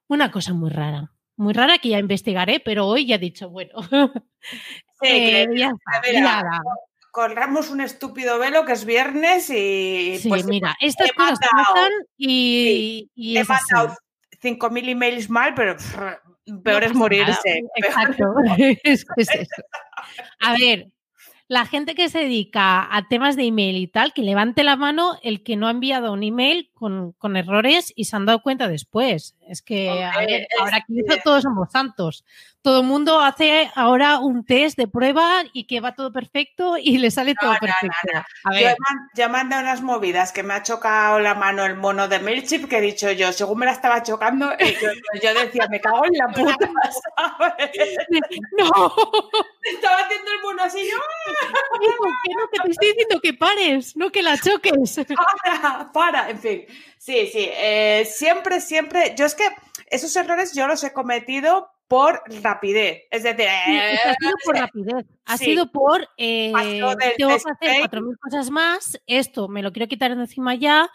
Una 0.07 0.31
cosa 0.31 0.53
muy 0.53 0.69
rara. 0.69 1.11
Muy 1.37 1.53
rara 1.53 1.79
que 1.79 1.89
ya 1.89 1.99
investigaré, 1.99 2.59
pero 2.59 2.85
hoy 2.87 3.05
ya 3.07 3.15
he 3.15 3.19
dicho, 3.19 3.49
bueno, 3.49 3.73
Sí, 5.01 5.07
eh, 5.07 5.47
ya 5.55 5.71
está, 5.71 6.19
nada. 6.21 6.61
corramos 7.11 7.69
un 7.69 7.81
estúpido 7.81 8.39
velo 8.39 8.65
que 8.65 8.71
es 8.73 8.85
viernes 8.85 9.49
y 9.51 10.17
Sí, 10.19 10.29
pues, 10.29 10.45
mira, 10.45 10.75
estas 10.79 11.09
he 11.09 11.13
cosas 11.13 11.39
pasan 11.39 11.91
y, 12.15 13.09
y 13.13 13.37
he 13.37 13.43
mandado 13.43 13.95
5.000 14.41 14.89
emails 14.89 15.29
mal, 15.29 15.53
pero 15.55 15.75
peor 16.63 16.81
No 16.81 16.87
es 16.87 16.93
morirse. 16.93 17.61
Exacto. 17.75 18.33
es, 18.83 19.05
que 19.05 19.21
es 19.21 19.29
eso. 19.29 19.63
A 20.39 20.57
ver, 20.57 20.87
la 21.49 21.65
gente 21.65 21.95
que 21.95 22.09
se 22.09 22.19
dedica 22.19 22.93
a 22.93 23.07
temas 23.07 23.37
de 23.37 23.45
email 23.45 23.77
y 23.77 23.87
tal, 23.87 24.13
que 24.13 24.21
levante 24.21 24.63
la 24.65 24.75
mano 24.75 25.17
el 25.23 25.43
que 25.43 25.55
no 25.55 25.67
ha 25.67 25.71
enviado 25.71 26.11
un 26.11 26.23
email 26.23 26.69
con, 26.73 27.13
con 27.13 27.37
errores 27.37 27.93
y 27.95 28.05
se 28.05 28.15
han 28.17 28.25
dado 28.25 28.41
cuenta 28.41 28.67
después. 28.67 29.35
Es 29.47 29.61
que, 29.61 29.89
a 29.89 30.19
ver, 30.19 30.41
es 30.41 30.47
ahora 30.59 30.83
que- 30.85 31.21
todos 31.23 31.43
somos 31.43 31.71
santos. 31.71 32.25
Todo 32.67 32.81
el 32.81 32.85
mundo 32.85 33.21
hace 33.21 33.71
ahora 33.75 34.19
un 34.19 34.43
test 34.43 34.77
de 34.77 34.89
prueba 34.89 35.41
y 35.53 35.67
que 35.67 35.79
va 35.79 35.95
todo 35.95 36.11
perfecto 36.11 36.75
y 36.75 36.97
le 36.97 37.11
sale 37.11 37.33
todo 37.33 37.51
no, 37.51 37.53
no, 37.53 37.59
perfecto. 37.61 38.27
A 38.43 38.51
Yo 38.51 38.59
he, 38.59 38.63
ver, 38.65 38.77
yo 39.15 39.23
he 39.23 39.29
mandado 39.29 39.61
unas 39.61 39.81
movidas 39.81 40.33
que 40.33 40.43
me 40.43 40.53
ha 40.53 40.63
chocado 40.63 41.17
la 41.21 41.33
mano 41.33 41.63
el 41.63 41.77
mono 41.77 42.09
de 42.09 42.19
MailChimp 42.19 42.67
que 42.67 42.79
he 42.79 42.81
dicho 42.81 43.09
yo, 43.13 43.31
según 43.31 43.59
me 43.59 43.67
la 43.67 43.71
estaba 43.71 44.03
chocando, 44.03 44.51
yo, 44.59 44.89
yo 45.23 45.33
decía, 45.33 45.65
me 45.69 45.79
cago 45.79 46.03
en 46.07 46.17
la 46.17 46.27
puta, 46.35 46.69
¿sabes? 47.15 47.71
no, 48.57 48.67
Estaba 49.63 49.99
haciendo 50.01 50.31
el 50.33 50.41
mono 50.43 50.63
así, 50.63 50.79
yo, 50.79 50.97
hijo, 51.81 52.03
que 52.03 52.33
no, 52.33 52.49
que 52.51 52.59
te 52.65 52.71
estoy 52.71 52.87
diciendo 52.89 53.21
que 53.23 53.33
pares, 53.33 53.95
no 53.95 54.11
que 54.11 54.21
la 54.21 54.37
choques. 54.37 54.99
para, 55.41 55.89
para, 55.93 56.29
en 56.31 56.39
fin. 56.39 56.65
Sí, 56.97 57.29
sí, 57.31 57.47
eh, 57.49 58.05
siempre, 58.11 58.59
siempre, 58.59 59.15
yo 59.17 59.25
es 59.25 59.35
que 59.35 59.47
esos 59.89 60.13
errores 60.17 60.53
yo 60.53 60.67
los 60.67 60.83
he 60.83 60.91
cometido 60.91 61.76
por 61.87 62.21
rapidez, 62.43 63.03
es 63.11 63.23
decir, 63.23 63.45
Sí, 63.65 63.75
eh, 63.75 63.97
ha 64.05 64.13
sido 64.15 64.33
por 64.45 64.55
rapidez. 64.57 65.05
Ha 65.25 65.37
sí. 65.37 65.45
sido 65.45 65.71
por. 65.71 66.07
eh, 66.17 66.51
tengo 67.17 67.29
que 67.29 67.33
hacer 67.35 67.53
fake. 67.59 67.91
4.000 67.91 68.17
cosas 68.19 68.49
más. 68.49 69.01
Esto 69.07 69.47
me 69.47 69.61
lo 69.63 69.71
quiero 69.71 69.87
quitar 69.87 70.13
de 70.15 70.21
encima 70.21 70.55
ya. 70.55 70.89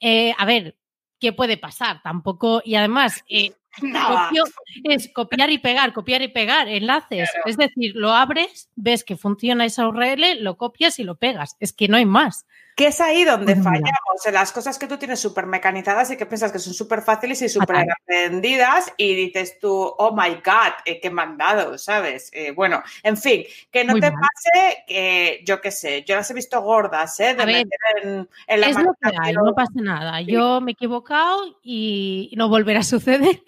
Eh, 0.00 0.32
a 0.38 0.44
ver, 0.44 0.76
¿qué 1.18 1.32
puede 1.32 1.56
pasar? 1.56 2.00
Tampoco. 2.02 2.62
Y 2.64 2.74
además, 2.76 3.24
eh, 3.28 3.52
copio- 3.80 4.44
es 4.84 5.10
copiar 5.12 5.50
y 5.50 5.58
pegar, 5.58 5.92
copiar 5.92 6.22
y 6.22 6.28
pegar 6.28 6.68
enlaces. 6.68 7.30
Claro. 7.30 7.46
Es 7.46 7.56
decir, 7.56 7.92
lo 7.96 8.12
abres, 8.12 8.70
ves 8.76 9.04
que 9.04 9.16
funciona 9.16 9.64
esa 9.64 9.88
URL, 9.88 10.42
lo 10.42 10.56
copias 10.56 10.98
y 10.98 11.04
lo 11.04 11.16
pegas. 11.16 11.56
Es 11.60 11.72
que 11.72 11.88
no 11.88 11.96
hay 11.96 12.06
más. 12.06 12.46
Que 12.80 12.86
es 12.86 12.98
ahí 13.02 13.24
donde 13.24 13.44
Pues 13.54 13.58
mira. 13.58 13.70
fallamos, 13.72 14.24
en 14.26 14.32
las 14.32 14.52
cosas 14.52 14.78
que 14.78 14.86
tú 14.86 14.96
tienes 14.96 15.20
súper 15.20 15.44
mecanizadas 15.44 16.10
y 16.10 16.16
que 16.16 16.24
piensas 16.24 16.50
que 16.50 16.58
son 16.58 16.72
súper 16.72 17.02
fáciles 17.02 17.42
y 17.42 17.48
súper 17.50 17.84
aprendidas 17.90 18.90
y 18.96 19.14
dices 19.14 19.58
tú, 19.58 19.70
oh 19.98 20.16
my 20.16 20.36
God, 20.36 20.72
eh, 20.86 20.98
qué 20.98 21.10
mandado, 21.10 21.76
¿sabes? 21.76 22.30
Eh, 22.32 22.52
bueno, 22.52 22.82
en 23.02 23.18
fin, 23.18 23.44
que 23.70 23.84
no 23.84 23.92
Muy 23.92 24.00
te 24.00 24.10
mal. 24.10 24.22
pase 24.22 24.84
que, 24.86 25.42
yo 25.44 25.60
qué 25.60 25.70
sé, 25.70 26.04
yo 26.04 26.16
las 26.16 26.30
he 26.30 26.32
visto 26.34 26.58
gordas, 26.62 27.20
¿eh? 27.20 27.34
De 27.34 27.42
A 27.42 27.44
ver, 27.44 27.66
meter 27.66 27.78
en, 28.02 28.28
en 28.46 28.60
la 28.62 28.66
Es 28.68 28.76
lo 28.76 28.94
que 28.94 28.98
máquina, 29.02 29.22
hay, 29.24 29.34
pero- 29.34 29.44
no 29.44 29.54
pasa 29.54 29.72
nada. 29.74 30.20
Yo 30.22 30.62
me 30.62 30.70
he 30.70 30.72
equivocado 30.72 31.58
y 31.62 32.32
no 32.38 32.48
volverá 32.48 32.80
a 32.80 32.82
suceder. 32.84 33.42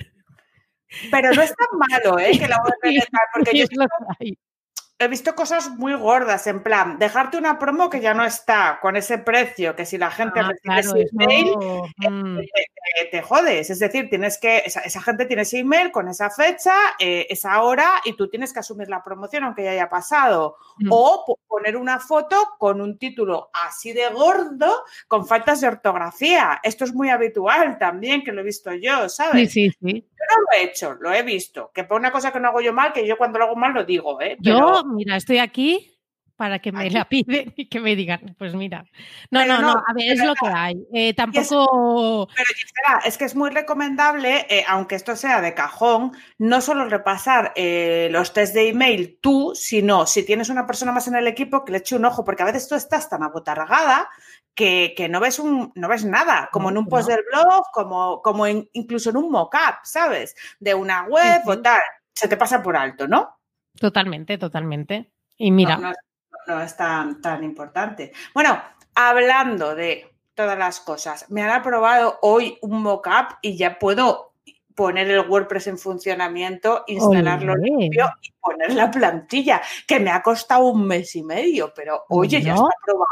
Pero 1.11 1.33
no 1.33 1.41
es 1.41 1.55
tan 1.57 1.79
malo, 1.79 2.19
¿eh? 2.19 2.33
Que 2.39 2.49
la 2.49 2.59
URL 2.63 2.99
tal, 3.11 3.21
porque 3.33 3.59
yo 3.59 3.65
He 4.99 5.09
visto 5.09 5.35
cosas 5.35 5.69
muy 5.71 5.95
gordas, 5.95 6.47
en 6.47 6.63
plan, 6.63 6.97
dejarte 6.99 7.37
una 7.37 7.59
promo 7.59 7.91
que 7.91 8.01
ya 8.01 8.15
no 8.15 8.25
está 8.25 8.79
con 8.81 8.95
ese 8.97 9.19
precio, 9.19 9.75
que 9.75 9.85
si 9.85 9.99
la 9.99 10.13
gente 10.13 10.39
Ah, 10.39 10.51
recibe 10.51 10.61
claro, 10.63 10.97
ese 10.97 11.09
email, 11.13 11.49
eso, 11.49 12.11
mm. 12.11 12.39
te, 12.39 13.05
te 13.11 13.23
jodes. 13.23 13.69
Es 13.71 13.81
decir, 13.81 14.09
tienes 14.09 14.39
que, 14.39 14.59
esa, 14.65 14.81
esa 14.81 15.03
gente 15.03 15.25
tiene 15.27 15.43
ese 15.43 15.59
email 15.59 15.91
con 15.91 16.07
esa 16.07 16.31
fecha, 16.31 16.73
eh, 17.01 17.27
esa 17.31 17.61
hora, 17.63 18.01
y 18.05 18.13
tú 18.13 18.29
tienes 18.29 18.53
que 18.53 18.61
asumir 18.61 18.89
la 18.89 19.03
promoción 19.03 19.43
aunque 19.43 19.65
ya 19.65 19.73
haya 19.73 19.89
pasado. 19.89 20.57
Mm. 20.79 20.89
O 20.93 21.25
po- 21.27 21.39
poner 21.49 21.77
una 21.77 21.99
foto 21.99 22.37
con 22.59 22.81
un 22.81 22.97
título 22.97 23.51
así 23.67 23.93
de 23.93 24.09
gordo, 24.09 24.85
con 25.09 25.27
faltas 25.27 25.61
de 25.63 25.67
ortografía. 25.69 26.61
Esto 26.63 26.85
es 26.85 26.95
muy 26.95 27.09
habitual 27.11 27.77
también, 27.77 28.23
que 28.23 28.31
lo 28.31 28.43
he 28.43 28.45
visto 28.45 28.73
yo, 28.73 29.09
Sí, 29.09 29.17
¿sabes? 29.17 29.53
sí, 29.53 29.71
sí. 29.83 30.07
Yo 30.12 30.12
no 30.31 30.37
lo 30.43 30.59
he 30.59 30.65
hecho, 30.65 30.95
lo 30.95 31.13
he 31.13 31.23
visto. 31.23 31.71
Que 31.75 31.85
por 31.85 32.01
una 32.01 32.11
cosa 32.13 32.33
que 32.33 32.41
no 32.41 32.49
hago 32.49 32.61
yo 32.61 32.73
mal, 32.73 32.93
que 32.93 33.07
yo 33.07 33.17
cuando 33.17 33.39
lo 33.39 33.47
hago 33.47 33.57
mal 33.57 33.73
lo 33.73 33.85
digo, 33.85 34.21
¿eh? 34.21 34.37
Yo, 34.41 34.83
mira, 34.85 35.17
estoy 35.17 35.39
aquí 35.39 35.93
para 36.43 36.59
que 36.59 36.73
me 36.73 36.81
Aquí. 36.81 36.91
la 36.91 37.05
piden 37.05 37.53
y 37.57 37.69
que 37.69 37.79
me 37.79 37.95
digan, 37.95 38.35
pues 38.37 38.55
mira. 38.55 38.85
No, 39.31 39.41
Pero 39.41 39.59
no, 39.59 39.61
no, 39.61 39.71
a 39.87 39.93
ver, 39.95 40.13
es 40.13 40.25
lo 40.25 40.35
que 40.35 40.49
hay. 40.49 40.75
Eh, 40.93 41.15
tampoco. 41.15 42.29
Pero 42.35 42.49
Gisela, 42.49 43.01
es 43.05 43.17
que 43.17 43.27
es 43.27 43.37
muy 43.37 43.51
recomendable, 43.51 44.47
eh, 44.49 44.65
aunque 44.67 44.97
esto 44.97 45.15
sea 45.15 45.41
de 45.41 45.55
cajón, 45.55 46.11
no 46.39 46.61
solo 46.61 46.87
repasar 46.87 47.53
eh, 47.55 48.09
los 48.11 48.33
test 48.33 48.55
de 48.55 48.71
email 48.71 49.19
tú, 49.21 49.53
sino 49.55 50.05
si 50.07 50.25
tienes 50.25 50.49
una 50.49 50.67
persona 50.67 50.91
más 50.91 51.07
en 51.07 51.15
el 51.15 51.29
equipo 51.29 51.65
que 51.65 51.71
le 51.71 51.79
eche 51.79 51.95
un 51.95 52.07
ojo, 52.07 52.25
porque 52.25 52.43
a 52.43 52.47
veces 52.47 52.67
tú 52.67 52.75
estás 52.75 53.09
tan 53.09 53.23
abotargada 53.23 54.09
que, 54.55 54.95
que 54.97 55.09
no, 55.09 55.19
ves 55.21 55.39
un, 55.39 55.73
no 55.75 55.89
ves 55.89 56.05
nada, 56.05 56.49
como 56.53 56.71
en 56.71 56.79
un 56.79 56.85
No, 56.85 56.91
post 56.91 57.09
no. 57.09 57.15
del 57.17 57.25
blog, 57.31 57.65
como, 57.73 58.21
como 58.23 58.47
en- 58.47 58.69
incluso 58.73 59.11
en 59.11 59.17
un 59.17 59.31
mock-up, 59.31 59.77
¿sabes? 59.85 60.35
De 60.61 60.75
una 60.75 61.05
web 61.05 61.43
o 61.47 61.59
tal. 61.61 61.81
Se 62.15 62.29
te 62.29 62.37
pasa 62.37 62.63
por 62.63 62.77
alto, 62.77 63.09
¿no? 63.09 63.39
Totalmente, 63.79 64.37
totalmente. 64.39 65.13
Y 65.39 65.51
mira, 65.51 65.77
No, 65.77 65.89
no- 65.91 65.95
no 66.47 66.61
es 66.63 66.77
tan, 66.77 67.21
tan 67.23 67.43
importante. 67.45 68.13
Bueno, 68.35 68.61
hablando 68.95 69.75
de 69.75 70.11
todas 70.35 70.59
las 70.59 70.81
cosas, 70.81 71.31
me 71.31 71.43
han 71.43 71.51
aprobado 71.51 72.19
hoy 72.23 72.59
un 72.63 72.83
mockup 72.83 73.37
y 73.43 73.57
ya 73.57 73.79
puedo 73.79 74.35
poner 74.75 75.11
el 75.11 75.21
WordPress 75.29 75.67
en 75.67 75.79
funcionamiento, 75.79 76.85
instalarlo 76.87 77.55
limpio 77.57 78.11
y 78.23 78.33
poner 78.41 78.73
la 78.75 78.91
plantilla, 78.91 79.61
que 79.87 80.01
me 80.01 80.11
ha 80.11 80.23
costado 80.23 80.65
un 80.65 80.87
mes 80.87 81.15
y 81.15 81.23
medio, 81.23 81.73
pero 81.75 82.05
oye, 82.09 82.41
ya 82.41 82.55
está 82.55 82.67
aprobado. 82.81 83.07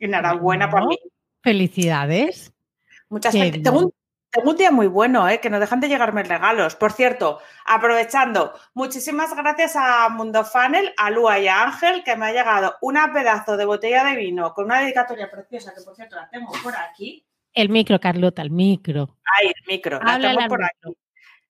Enhorabuena 0.00 0.66
Bueno. 0.66 0.88
mí. 0.88 0.98
felicidades. 1.42 2.52
Muchas 3.08 3.32
felicidades. 3.32 3.62
Tengo 3.64 3.78
un, 3.78 3.84
bien. 3.86 3.94
tengo 4.30 4.50
un 4.50 4.56
día 4.56 4.70
muy 4.70 4.86
bueno, 4.86 5.28
¿eh? 5.28 5.40
que 5.40 5.50
no 5.50 5.58
dejan 5.60 5.80
de 5.80 5.88
llegarme 5.88 6.22
regalos. 6.22 6.74
Por 6.76 6.92
cierto, 6.92 7.40
aprovechando, 7.66 8.52
muchísimas 8.74 9.34
gracias 9.34 9.74
a 9.76 10.08
Mundo 10.10 10.44
Funnel, 10.44 10.92
a 10.96 11.10
Lua 11.10 11.38
y 11.38 11.48
a 11.48 11.62
Ángel, 11.62 12.02
que 12.04 12.16
me 12.16 12.26
ha 12.26 12.32
llegado 12.32 12.76
una 12.80 13.12
pedazo 13.12 13.56
de 13.56 13.64
botella 13.64 14.04
de 14.04 14.16
vino 14.16 14.52
con 14.54 14.66
una 14.66 14.80
dedicatoria 14.80 15.30
preciosa, 15.30 15.72
que 15.74 15.82
por 15.82 15.94
cierto 15.96 16.16
la 16.16 16.28
tengo 16.30 16.52
por 16.62 16.74
aquí. 16.76 17.26
El 17.52 17.68
micro, 17.68 17.98
Carlota, 17.98 18.42
el 18.42 18.50
micro. 18.50 19.16
Ahí, 19.38 19.48
el 19.48 19.64
micro, 19.66 19.98
la 20.00 20.18
tengo 20.20 20.38
por 20.48 20.60
micro. 20.60 20.66
aquí. 20.66 20.96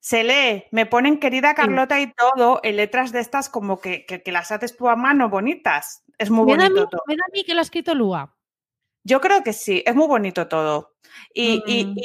Se 0.02 0.24
lee, 0.24 0.64
me 0.70 0.86
ponen 0.86 1.18
querida 1.20 1.54
Carlota 1.54 2.00
y 2.00 2.10
todo 2.14 2.60
en 2.62 2.76
letras 2.76 3.12
de 3.12 3.20
estas 3.20 3.50
como 3.50 3.80
que, 3.82 4.06
que- 4.06 4.22
que 4.22 4.32
las 4.32 4.50
haces 4.50 4.74
tú 4.74 4.88
a 4.88 4.96
mano 4.96 5.28
bonitas. 5.28 6.02
Es 6.16 6.30
muy 6.30 6.46
Me 6.46 6.56
da, 6.56 6.64
a 6.64 6.68
mí, 6.70 6.74
bonito 6.76 6.88
todo. 6.88 7.02
me 7.06 7.16
da 7.16 7.22
a 7.28 7.32
mí 7.34 7.44
que 7.44 7.52
lo 7.52 7.60
ha 7.60 7.62
escrito 7.62 7.94
Lua. 7.94 8.34
Yo 9.04 9.20
creo 9.20 9.42
que 9.42 9.52
sí, 9.52 9.82
es 9.86 9.94
muy 9.94 10.06
bonito 10.06 10.48
todo. 10.48 10.94
Y, 11.34 11.62
y- 11.66 11.84
Mm. 11.86 11.98
y 11.98 12.04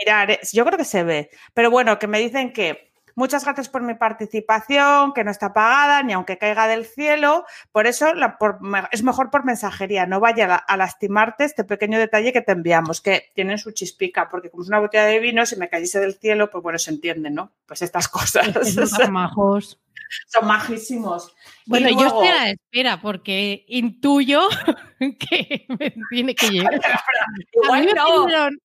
mirar, 0.00 0.30
es- 0.30 0.52
yo 0.52 0.64
creo 0.64 0.78
que 0.78 0.84
se 0.84 1.02
ve. 1.04 1.30
Pero 1.54 1.70
bueno, 1.70 1.98
que 1.98 2.06
me 2.06 2.18
dicen 2.20 2.52
que 2.52 2.92
muchas 3.16 3.44
gracias 3.44 3.68
por 3.68 3.82
mi 3.82 3.94
participación, 3.94 5.12
que 5.12 5.24
no 5.24 5.30
está 5.32 5.52
pagada, 5.52 6.02
ni 6.04 6.12
aunque 6.12 6.38
caiga 6.38 6.68
del 6.68 6.84
cielo. 6.86 7.44
Por 7.72 7.86
eso 7.88 8.14
la- 8.14 8.38
por- 8.38 8.60
me- 8.60 8.84
es 8.92 9.02
mejor 9.02 9.30
por 9.30 9.44
mensajería, 9.44 10.06
no 10.06 10.20
vaya 10.20 10.44
a, 10.44 10.48
la- 10.48 10.54
a 10.56 10.76
lastimarte 10.76 11.44
este 11.44 11.64
pequeño 11.64 11.98
detalle 11.98 12.32
que 12.32 12.42
te 12.42 12.52
enviamos, 12.52 13.00
que 13.00 13.30
tienen 13.34 13.58
su 13.58 13.72
chispica, 13.72 14.28
porque 14.30 14.50
como 14.50 14.62
es 14.62 14.68
una 14.68 14.78
botella 14.78 15.04
de 15.06 15.18
vino, 15.18 15.44
si 15.46 15.56
me 15.56 15.68
cayese 15.68 15.98
del 15.98 16.14
cielo, 16.14 16.48
pues 16.50 16.62
bueno, 16.62 16.78
se 16.78 16.90
entiende, 16.92 17.30
¿no? 17.30 17.52
Pues 17.66 17.82
estas 17.82 18.08
cosas 18.44 18.46
son 18.88 19.12
majos. 19.12 19.80
Son 20.26 20.46
majísimos. 20.46 21.34
Bueno, 21.66 21.88
yo 21.90 21.96
luego- 21.96 22.22
espera, 22.24 22.50
espera, 22.50 23.00
porque 23.00 23.64
intuyo 23.68 24.48
que 25.20 25.66
me 25.68 25.94
tiene 26.10 26.34
que 26.34 26.50
llegar. 26.50 26.74
a 26.74 26.78
mí 26.78 27.44
Igual 27.62 27.84
me 27.84 27.92
no. 27.94 28.04
pidieron, 28.24 28.58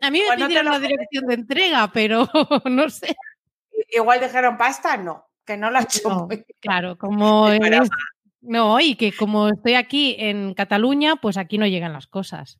a 0.00 0.10
mí 0.10 0.18
me 0.18 0.24
Igual 0.24 0.38
no 0.40 0.46
pidieron 0.46 0.66
lo 0.66 0.72
la 0.72 0.78
dirección 0.86 1.26
de 1.26 1.34
entrega, 1.34 1.90
pero 1.92 2.28
no 2.66 2.88
sé. 2.90 3.14
Igual 3.92 4.20
dijeron 4.20 4.56
pasta, 4.56 4.96
no, 4.96 5.26
que 5.44 5.56
no 5.56 5.70
lo 5.70 5.78
ha 5.78 5.82
hecho 5.82 6.08
No, 6.08 6.26
muy 6.26 6.44
claro, 6.60 6.96
como 6.98 7.48
es- 7.50 7.90
no, 8.42 8.80
y 8.80 8.94
que 8.96 9.12
como 9.12 9.48
estoy 9.48 9.74
aquí 9.74 10.16
en 10.18 10.54
Cataluña, 10.54 11.16
pues 11.16 11.36
aquí 11.36 11.58
no 11.58 11.66
llegan 11.66 11.92
las 11.92 12.06
cosas. 12.06 12.58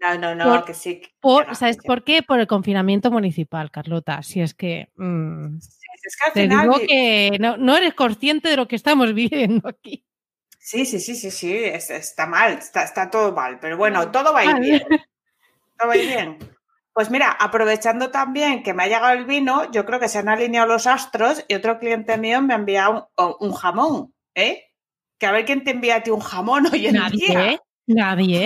No, 0.00 0.16
no, 0.16 0.34
no, 0.34 0.44
Por- 0.44 0.64
que 0.64 0.74
sí. 0.74 1.00
que 1.00 1.08
Por, 1.20 1.48
no, 1.48 1.54
¿Sabes 1.56 1.76
por 1.84 2.04
qué? 2.04 2.22
Por 2.22 2.38
el 2.38 2.46
confinamiento 2.46 3.10
municipal, 3.10 3.70
Carlota. 3.72 4.22
Si 4.22 4.40
es 4.40 4.54
que 4.54 4.90
mm, 4.96 5.58
Es 6.02 6.16
que 6.16 6.26
al 6.26 6.32
te 6.32 6.42
final. 6.42 6.62
digo 6.62 6.78
que 6.86 7.36
no, 7.40 7.56
no 7.56 7.76
eres 7.76 7.94
consciente 7.94 8.48
de 8.48 8.56
lo 8.56 8.68
que 8.68 8.76
estamos 8.76 9.12
viviendo 9.14 9.68
aquí. 9.68 10.04
Sí, 10.58 10.84
sí, 10.86 11.00
sí, 11.00 11.14
sí, 11.14 11.30
sí. 11.30 11.54
es- 11.54 11.90
está 11.90 12.26
mal, 12.26 12.54
está, 12.54 12.82
está 12.84 13.10
todo 13.10 13.32
mal. 13.32 13.58
Pero 13.60 13.76
bueno, 13.76 14.10
todo 14.10 14.32
va 14.32 14.40
a 14.40 14.44
ir 14.44 14.58
bien. 14.60 14.82
Todo 15.78 15.88
va 15.88 15.94
a 15.94 15.96
ir 15.96 16.06
bien. 16.08 16.38
Pues 16.92 17.10
mira, 17.10 17.30
aprovechando 17.30 18.10
también 18.10 18.62
que 18.64 18.74
me 18.74 18.82
ha 18.82 18.86
llegado 18.88 19.12
el 19.12 19.24
vino, 19.24 19.70
yo 19.70 19.86
creo 19.86 20.00
que 20.00 20.08
se 20.08 20.18
han 20.18 20.28
alineado 20.28 20.66
los 20.66 20.86
astros 20.88 21.44
y 21.46 21.54
otro 21.54 21.78
cliente 21.78 22.18
mío 22.18 22.42
me 22.42 22.54
ha 22.54 22.56
enviado 22.56 23.10
un, 23.16 23.34
un 23.38 23.52
jamón, 23.52 24.14
¿eh? 24.34 24.64
Que 25.16 25.26
a 25.26 25.32
ver 25.32 25.44
quién 25.44 25.62
te 25.62 25.70
envía 25.70 25.96
a 25.96 26.02
ti 26.02 26.10
un 26.10 26.20
jamón 26.20 26.66
hoy 26.72 26.88
en 26.88 26.94
Nadie, 26.96 27.26
día. 27.28 27.46
¿eh? 27.52 27.58
Nadie. 27.86 28.44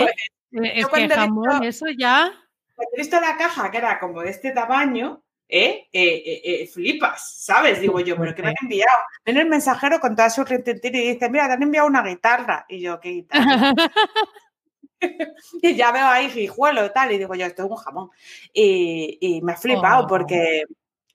Pues, 0.51 0.71
es 0.75 0.81
yo 0.83 0.89
que 0.89 1.09
jamón, 1.09 1.61
visto- 1.61 1.63
eso 1.65 1.85
ya. 1.97 2.31
Cuando 2.75 2.91
he 2.95 2.97
visto 2.99 3.19
la 3.19 3.37
caja, 3.37 3.71
que 3.71 3.77
era 3.79 3.99
como 3.99 4.21
de 4.21 4.29
este 4.29 4.51
tamaño, 4.51 5.22
¿eh? 5.55 5.87
Eh, 5.93 6.41
eh, 6.43 6.67
flipas, 6.67 7.35
¿sabes? 7.45 7.79
Digo 7.79 7.99
yo, 7.99 8.17
¿pero 8.17 8.33
qué 8.33 8.41
me 8.41 8.49
han 8.49 8.55
enviado? 8.61 8.91
Viene 9.23 9.41
el 9.41 9.47
mensajero 9.49 9.99
con 9.99 10.15
toda 10.15 10.29
su 10.31 10.43
rintintín 10.43 10.95
y 10.95 11.13
dice, 11.13 11.29
mira, 11.29 11.45
te 11.47 11.53
han 11.53 11.63
enviado 11.63 11.87
una 11.87 12.01
guitarra. 12.01 12.65
Y 12.67 12.81
yo, 12.81 12.99
¿qué 12.99 13.09
guitarra? 13.09 13.73
y 15.61 15.75
ya 15.75 15.91
veo 15.91 16.07
ahí 16.07 16.27
guijuelo 16.29 16.85
y 16.85 16.91
tal, 16.91 17.11
y 17.11 17.17
digo 17.19 17.35
yo, 17.35 17.45
esto 17.45 17.65
es 17.65 17.69
un 17.69 17.77
jamón. 17.77 18.09
Y, 18.51 19.17
y 19.21 19.41
me 19.41 19.53
ha 19.53 19.57
flipado 19.57 20.05
Oh. 20.05 20.07
porque... 20.07 20.63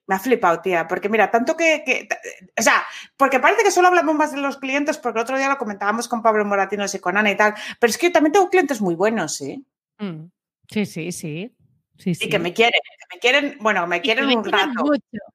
Me 0.06 0.14
ha 0.14 0.18
flipado, 0.18 0.62
tía, 0.62 0.86
porque 0.88 1.10
mira, 1.10 1.30
tanto 1.30 1.54
que, 1.54 1.82
que- 1.84 2.08
O 2.58 2.62
sea, 2.62 2.82
porque 3.18 3.40
parece 3.40 3.62
que 3.62 3.70
solo 3.70 3.88
hablamos 3.88 4.14
más 4.14 4.32
de 4.32 4.40
los 4.40 4.56
clientes, 4.56 4.96
porque 4.96 5.18
el 5.18 5.22
otro 5.24 5.36
día 5.36 5.50
lo 5.50 5.58
comentábamos 5.58 6.08
con 6.08 6.22
Pablo 6.22 6.46
Moratinos 6.46 6.94
y 6.94 6.98
con 6.98 7.18
Ana 7.18 7.30
y 7.30 7.36
tal, 7.36 7.52
pero 7.78 7.90
es 7.90 7.98
que 7.98 8.06
yo 8.06 8.12
también 8.12 8.32
tengo 8.32 8.48
clientes 8.48 8.80
muy 8.80 8.94
buenos, 8.94 9.38
¿eh? 9.42 9.60
Mm, 9.98 10.30
Sí, 10.70 10.86
sí, 10.86 11.12
sí. 11.12 11.54
Sí, 11.98 12.12
Y 12.20 12.28
que 12.28 12.38
me 12.38 12.52
quieren, 12.52 12.80
que 12.80 13.16
me 13.16 13.20
quieren, 13.20 13.58
bueno, 13.60 13.86
me 13.86 14.00
quieren 14.00 14.26
me 14.26 14.36
un 14.36 14.42
quieren 14.42 14.74
rato. 14.74 14.90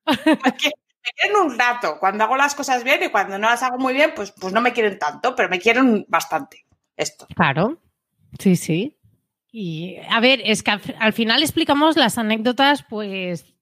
Me 0.46 0.56
quieren, 0.56 0.80
me 1.06 1.12
quieren 1.16 1.42
un 1.42 1.60
rato. 1.60 1.98
Cuando 2.00 2.24
hago 2.24 2.38
las 2.38 2.56
cosas 2.56 2.84
bien 2.84 3.04
y 3.04 3.10
cuando 3.10 3.38
no 3.38 3.50
las 3.50 3.62
hago 3.62 3.78
muy 3.78 3.94
bien, 3.94 4.14
pues, 4.16 4.32
pues 4.32 4.54
no 4.54 4.62
me 4.62 4.74
quieren 4.74 4.98
tanto, 4.98 5.36
pero 5.36 5.50
me 5.50 5.60
quieren 5.60 6.06
bastante. 6.08 6.66
Esto. 6.96 7.28
Claro, 7.36 7.82
sí, 8.40 8.56
sí. 8.56 8.98
Y 9.52 9.98
a 10.10 10.20
ver, 10.20 10.42
es 10.46 10.64
que 10.64 10.72
al, 10.72 10.82
al 11.00 11.14
final 11.14 11.44
explicamos 11.44 11.98
las 11.98 12.18
anécdotas, 12.18 12.84
pues, 12.84 13.54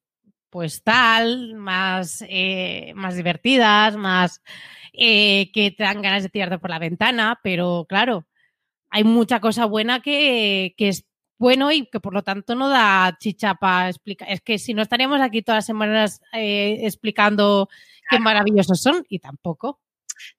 pues 0.51 0.83
tal, 0.83 1.55
más, 1.55 2.23
eh, 2.27 2.91
más 2.95 3.15
divertidas, 3.15 3.95
más 3.95 4.41
eh, 4.93 5.49
que 5.53 5.71
te 5.71 5.83
dan 5.83 6.01
ganas 6.01 6.23
de 6.23 6.29
tirarte 6.29 6.59
por 6.59 6.69
la 6.69 6.77
ventana, 6.77 7.39
pero 7.41 7.85
claro, 7.87 8.27
hay 8.89 9.05
mucha 9.05 9.39
cosa 9.39 9.65
buena 9.65 10.01
que, 10.01 10.75
que 10.77 10.89
es 10.89 11.05
bueno 11.41 11.71
y 11.71 11.87
que 11.87 11.99
por 11.99 12.13
lo 12.13 12.23
tanto 12.23 12.53
no 12.53 12.69
da 12.69 13.17
chicha 13.19 13.55
para 13.55 13.89
explicar. 13.89 14.29
Es 14.29 14.41
que 14.41 14.59
si 14.59 14.75
no 14.75 14.83
estaríamos 14.83 15.19
aquí 15.21 15.41
todas 15.41 15.57
las 15.57 15.65
semanas 15.65 16.21
eh, 16.33 16.77
explicando 16.81 17.67
qué 18.09 18.19
maravillosos 18.19 18.79
son 18.79 19.03
y 19.09 19.19
tampoco. 19.19 19.79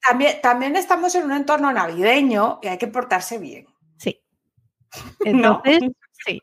También, 0.08 0.40
también 0.40 0.76
estamos 0.76 1.14
en 1.16 1.24
un 1.24 1.32
entorno 1.32 1.72
navideño 1.72 2.60
y 2.62 2.68
hay 2.68 2.78
que 2.78 2.86
portarse 2.86 3.38
bien. 3.38 3.66
Sí. 3.98 4.22
¿No? 5.26 5.60
Entonces, 5.64 5.90
sí. 6.24 6.40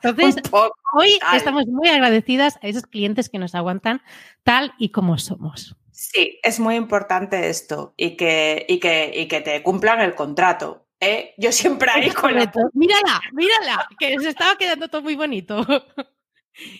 Entonces, 0.00 0.42
poco. 0.48 0.72
hoy 0.92 1.18
tal. 1.18 1.36
estamos 1.36 1.66
muy 1.66 1.88
agradecidas 1.88 2.56
a 2.62 2.68
esos 2.68 2.84
clientes 2.84 3.28
que 3.28 3.40
nos 3.40 3.56
aguantan 3.56 4.02
tal 4.44 4.72
y 4.78 4.90
como 4.90 5.18
somos. 5.18 5.76
Sí, 5.90 6.38
es 6.44 6.60
muy 6.60 6.76
importante 6.76 7.48
esto 7.48 7.94
y 7.96 8.16
que, 8.16 8.66
y 8.68 8.78
que, 8.78 9.12
y 9.16 9.26
que 9.26 9.40
te 9.40 9.62
cumplan 9.64 10.00
el 10.00 10.14
contrato. 10.14 10.83
¿Eh? 11.06 11.34
Yo 11.38 11.52
siempre 11.52 11.90
ahí 11.90 12.10
con 12.10 12.34
la. 12.34 12.50
Mírala, 12.72 13.20
mírala, 13.32 13.88
que 13.98 14.18
se 14.20 14.30
estaba 14.30 14.56
quedando 14.56 14.88
todo 14.88 15.02
muy 15.02 15.14
bonito. 15.16 15.64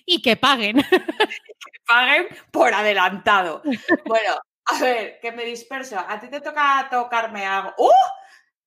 y 0.07 0.23
que 0.23 0.37
paguen. 0.37 0.85
paguen 1.87 2.29
por 2.51 2.73
adelantado. 2.73 3.63
Bueno, 4.07 4.35
a 4.67 4.79
ver, 4.81 5.19
que 5.21 5.33
me 5.33 5.45
disperso. 5.45 5.99
A 5.99 6.19
ti 6.21 6.29
te 6.29 6.41
toca 6.41 6.87
tocarme 6.91 7.45
algo. 7.45 7.75
¡Uh! 7.79 7.91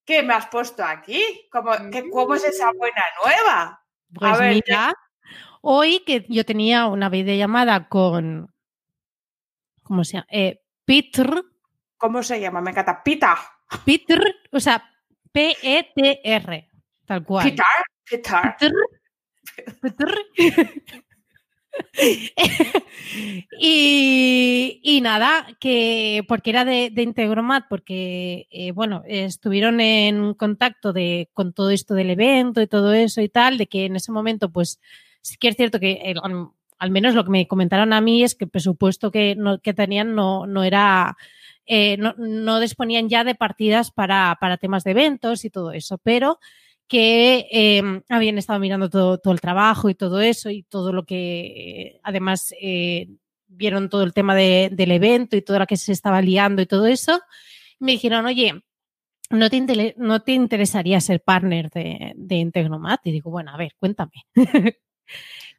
¿Qué 0.04 0.22
me 0.22 0.34
has 0.34 0.46
puesto 0.46 0.82
aquí? 0.84 1.48
¿Cómo, 1.50 1.72
qué- 1.92 2.08
cómo 2.10 2.34
es 2.34 2.44
esa 2.44 2.70
buena 2.72 3.02
nueva? 3.22 3.84
Pues 4.14 4.38
ver, 4.38 4.54
mira, 4.54 4.94
hoy 5.60 6.00
que 6.00 6.24
yo 6.28 6.44
tenía 6.46 6.86
una 6.86 7.08
videollamada 7.10 7.88
con. 7.88 8.54
¿Cómo 9.82 10.04
se 10.04 10.14
llama? 10.14 10.26
Eh, 10.30 10.62
Peter. 10.84 11.42
¿Cómo 11.98 12.22
se 12.22 12.40
llama? 12.40 12.60
Me 12.60 12.70
encanta. 12.70 13.02
Pita. 13.02 13.36
Peter, 13.84 14.18
o 14.52 14.60
sea, 14.60 14.82
P-E-T-R, 15.38 16.68
tal 17.06 17.24
cual. 17.24 17.44
Pitar. 17.48 17.66
Pitar. 18.10 18.56
Peter. 19.80 20.14
y, 23.60 24.80
y 24.82 25.00
nada, 25.00 25.46
que 25.60 26.24
porque 26.26 26.50
era 26.50 26.64
de, 26.64 26.90
de 26.90 27.02
Integromat, 27.02 27.66
porque 27.68 28.46
eh, 28.50 28.72
bueno, 28.72 29.02
estuvieron 29.06 29.80
en 29.80 30.34
contacto 30.34 30.92
de, 30.92 31.30
con 31.32 31.52
todo 31.52 31.70
esto 31.70 31.94
del 31.94 32.10
evento 32.10 32.60
y 32.60 32.66
todo 32.66 32.92
eso 32.92 33.20
y 33.20 33.28
tal, 33.28 33.58
de 33.58 33.66
que 33.68 33.84
en 33.86 33.96
ese 33.96 34.10
momento, 34.12 34.50
pues 34.50 34.80
sí 35.20 35.36
que 35.38 35.48
es 35.48 35.56
cierto 35.56 35.78
que 35.78 35.92
el- 36.04 36.18
al, 36.22 36.48
al 36.78 36.90
menos 36.90 37.14
lo 37.14 37.24
que 37.24 37.30
me 37.30 37.46
comentaron 37.46 37.92
a 37.92 38.00
mí 38.00 38.24
es 38.24 38.34
que 38.34 38.46
el 38.46 38.50
presupuesto 38.50 39.10
que, 39.12 39.34
no- 39.36 39.60
que 39.60 39.74
tenían 39.74 40.14
no, 40.14 40.46
no 40.46 40.64
era. 40.64 41.16
Eh, 41.68 41.96
no, 41.98 42.60
disponían 42.60 43.08
ya 43.08 43.24
de 43.24 43.34
partidas 43.34 43.90
para, 43.92 44.36
para 44.40 44.56
temas 44.56 44.84
de 44.84 44.92
eventos 44.92 45.44
y 45.44 45.50
todo 45.50 45.72
eso, 45.72 45.98
pero 45.98 46.38
que 46.88 47.46
eh, 47.52 47.82
habían 48.08 48.38
estado 48.38 48.58
mirando 48.60 48.88
todo, 48.90 49.20
el 49.32 49.40
trabajo 49.40 49.90
y 49.90 49.94
todo 49.94 50.20
eso 50.20 50.50
y 50.50 50.62
todo 50.64 50.92
lo 50.92 51.04
que 51.04 52.00
además 52.02 52.54
eh, 52.60 53.08
vieron 53.46 53.90
todo 53.90 54.02
el 54.04 54.14
tema 54.14 54.34
de- 54.34 54.70
del 54.72 54.92
evento 54.92 55.36
y 55.36 55.42
todo 55.42 55.58
lo 55.58 55.66
que 55.66 55.76
se 55.76 55.92
estaba 55.92 56.22
liando 56.22 56.62
y 56.62 56.66
todo 56.66 56.86
eso. 56.86 57.20
Me 57.80 57.92
dijeron, 57.92 58.26
oye, 58.26 58.62
¿no 59.30 59.50
te, 59.50 59.94
no 59.98 60.22
te 60.22 60.32
interesaría 60.32 61.00
ser 61.00 61.22
partner 61.22 61.70
de, 61.70 62.12
de 62.16 62.36
Integromat? 62.36 63.00
Y 63.06 63.12
digo, 63.12 63.30
bueno, 63.30 63.52
a 63.52 63.56
ver, 63.58 63.72
cuéntame. 63.78 64.12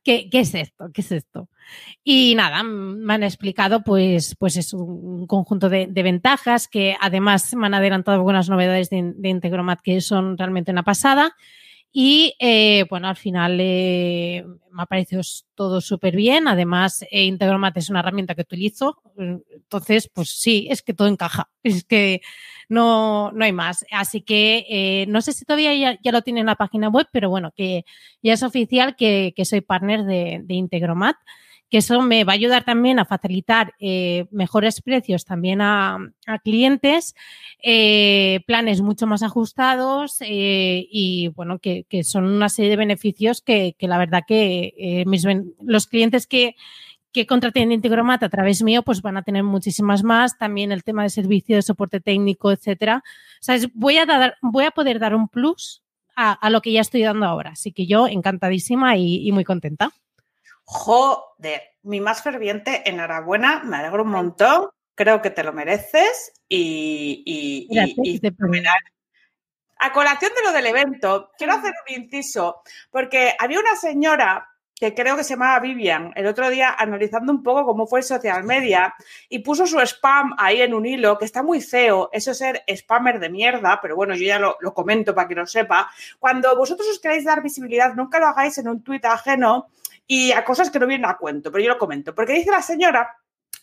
¿Qué, 0.09 0.27
¿Qué 0.27 0.39
es 0.39 0.55
esto? 0.55 0.89
¿Qué 0.91 1.01
es 1.01 1.11
esto? 1.11 1.49
Y 2.03 2.33
nada, 2.33 2.63
me 2.63 3.13
han 3.13 3.21
explicado, 3.21 3.83
pues, 3.83 4.35
pues 4.39 4.57
es 4.57 4.73
un 4.73 5.27
conjunto 5.27 5.69
de, 5.69 5.85
de 5.85 6.01
ventajas 6.01 6.67
que 6.67 6.95
además 6.99 7.53
me 7.53 7.67
han 7.67 7.75
adelantado 7.75 8.15
algunas 8.17 8.49
novedades 8.49 8.89
de, 8.89 9.13
de 9.15 9.29
Integromat 9.29 9.81
que 9.83 10.01
son 10.01 10.35
realmente 10.35 10.71
una 10.71 10.81
pasada. 10.81 11.35
Y 11.91 12.35
eh, 12.39 12.85
bueno, 12.89 13.07
al 13.07 13.15
final 13.15 13.57
eh, 13.59 14.43
me 14.71 14.83
ha 14.83 14.85
parecido 14.85 15.21
todo 15.55 15.81
súper 15.81 16.15
bien. 16.15 16.47
Además, 16.47 17.03
eh, 17.09 17.25
Integromat 17.25 17.75
es 17.77 17.89
una 17.89 17.99
herramienta 18.01 18.35
que 18.35 18.41
utilizo. 18.43 19.01
eh, 19.17 19.39
Entonces, 19.55 20.09
pues 20.13 20.29
sí, 20.29 20.67
es 20.69 20.81
que 20.83 20.93
todo 20.93 21.07
encaja. 21.07 21.49
Es 21.63 21.83
que 21.83 22.21
no, 22.69 23.31
no 23.31 23.43
hay 23.43 23.51
más. 23.53 23.85
Así 23.91 24.21
que 24.21 24.65
eh, 24.69 25.05
no 25.07 25.21
sé 25.21 25.33
si 25.33 25.45
todavía 25.45 25.73
ya, 25.75 25.99
ya 26.03 26.11
lo 26.11 26.21
tiene 26.21 26.41
en 26.41 26.45
la 26.45 26.55
página 26.55 26.89
web, 26.89 27.07
pero 27.11 27.29
bueno, 27.29 27.51
que 27.55 27.83
ya 28.21 28.33
es 28.33 28.43
oficial 28.43 28.95
que, 28.95 29.33
que 29.35 29.45
soy 29.45 29.61
partner 29.61 30.03
de, 30.05 30.41
de 30.43 30.53
Integromat 30.53 31.15
que 31.69 31.77
eso 31.77 32.01
me 32.01 32.23
va 32.23 32.33
a 32.33 32.35
ayudar 32.35 32.63
también 32.63 32.99
a 32.99 33.05
facilitar 33.05 33.75
eh, 33.79 34.25
mejores 34.31 34.81
precios 34.81 35.25
también 35.25 35.61
a, 35.61 35.99
a 36.25 36.39
clientes, 36.39 37.15
eh, 37.61 38.41
planes 38.47 38.81
mucho 38.81 39.05
más 39.05 39.21
ajustados 39.21 40.17
eh, 40.21 40.87
y 40.91 41.27
bueno, 41.29 41.59
que, 41.59 41.85
que 41.87 42.03
son 42.03 42.25
una 42.25 42.49
serie 42.49 42.71
de 42.71 42.77
beneficios 42.77 43.41
que, 43.41 43.75
que 43.77 43.87
la 43.87 43.97
verdad 43.97 44.23
que 44.27 44.73
eh, 44.77 45.05
mis 45.05 45.25
los 45.61 45.87
clientes 45.87 46.25
que, 46.25 46.55
que 47.11 47.25
contraten 47.25 47.71
Integromat 47.71 48.23
a 48.23 48.29
través 48.29 48.63
mío, 48.63 48.83
pues 48.83 49.01
van 49.01 49.17
a 49.17 49.23
tener 49.23 49.43
muchísimas 49.43 50.03
más. 50.03 50.37
También 50.37 50.71
el 50.71 50.83
tema 50.83 51.03
de 51.03 51.09
servicio 51.09 51.55
de 51.55 51.61
soporte 51.61 51.99
técnico, 51.99 52.51
etcétera. 52.51 53.03
O 53.05 53.41
sea, 53.41 53.57
voy 53.73 53.97
a 53.97 54.05
dar, 54.05 54.37
voy 54.41 54.65
a 54.65 54.71
poder 54.71 54.99
dar 54.99 55.15
un 55.15 55.27
plus 55.27 55.83
a, 56.15 56.33
a 56.33 56.49
lo 56.49 56.61
que 56.61 56.71
ya 56.71 56.81
estoy 56.81 57.01
dando 57.01 57.25
ahora. 57.25 57.51
Así 57.51 57.71
que 57.71 57.87
yo 57.87 58.07
encantadísima 58.07 58.97
y, 58.97 59.27
y 59.27 59.31
muy 59.31 59.43
contenta. 59.43 59.91
Joder, 60.71 61.63
mi 61.81 61.99
más 61.99 62.21
ferviente 62.21 62.87
enhorabuena, 62.87 63.63
me 63.63 63.77
alegro 63.77 64.03
un 64.03 64.11
montón, 64.11 64.69
creo 64.93 65.19
que 65.19 65.31
te 65.31 65.43
lo 65.43 65.51
mereces 65.51 66.31
y, 66.47 67.23
y- 67.25 67.67
y- 67.71 67.75
Gracias, 67.75 67.97
y 68.05 68.19
a 69.79 69.91
colación 69.91 70.31
de 70.35 70.43
lo 70.43 70.51
del 70.51 70.67
evento, 70.67 71.31
quiero 71.39 71.53
hacer 71.53 71.73
un 71.87 72.03
inciso, 72.03 72.61
porque 72.91 73.33
había 73.39 73.59
una 73.59 73.75
señora 73.77 74.47
que 74.75 74.93
creo 74.93 75.17
que 75.17 75.23
se 75.23 75.31
llamaba 75.33 75.59
Vivian, 75.59 76.13
el 76.15 76.27
otro 76.27 76.47
día 76.51 76.75
analizando 76.77 77.31
un 77.33 77.41
poco 77.41 77.65
cómo 77.65 77.87
fue 77.87 78.01
el 78.01 78.05
social 78.05 78.43
media 78.43 78.93
y 79.27 79.39
puso 79.39 79.65
su 79.65 79.79
spam 79.79 80.35
ahí 80.37 80.61
en 80.61 80.75
un 80.75 80.85
hilo, 80.85 81.17
que 81.17 81.25
está 81.25 81.41
muy 81.41 81.61
feo, 81.61 82.09
eso 82.13 82.29
es 82.31 82.37
ser 82.37 82.63
spammer 82.75 83.19
de 83.19 83.29
mierda, 83.31 83.79
pero 83.81 83.95
bueno, 83.95 84.13
yo 84.15 84.23
ya 84.25 84.37
lo, 84.37 84.55
lo 84.59 84.73
comento 84.75 85.15
para 85.15 85.27
que 85.27 85.35
lo 85.35 85.47
sepa. 85.47 85.89
Cuando 86.19 86.55
vosotros 86.55 86.87
os 86.87 86.99
queréis 86.99 87.25
dar 87.25 87.41
visibilidad, 87.41 87.95
nunca 87.95 88.19
lo 88.19 88.27
hagáis 88.27 88.57
en 88.59 88.67
un 88.67 88.83
tuit 88.83 89.03
ajeno 89.05 89.69
y 90.09 90.31
a 90.33 90.43
cosas 90.43 90.69
que 90.71 90.79
no 90.79 90.87
vienen 90.87 91.05
a 91.09 91.17
cuento, 91.17 91.51
pero 91.51 91.63
yo 91.63 91.69
lo 91.69 91.77
comento, 91.77 92.13
porque 92.13 92.33
dice 92.33 92.51
la 92.51 92.61
señora 92.63 93.07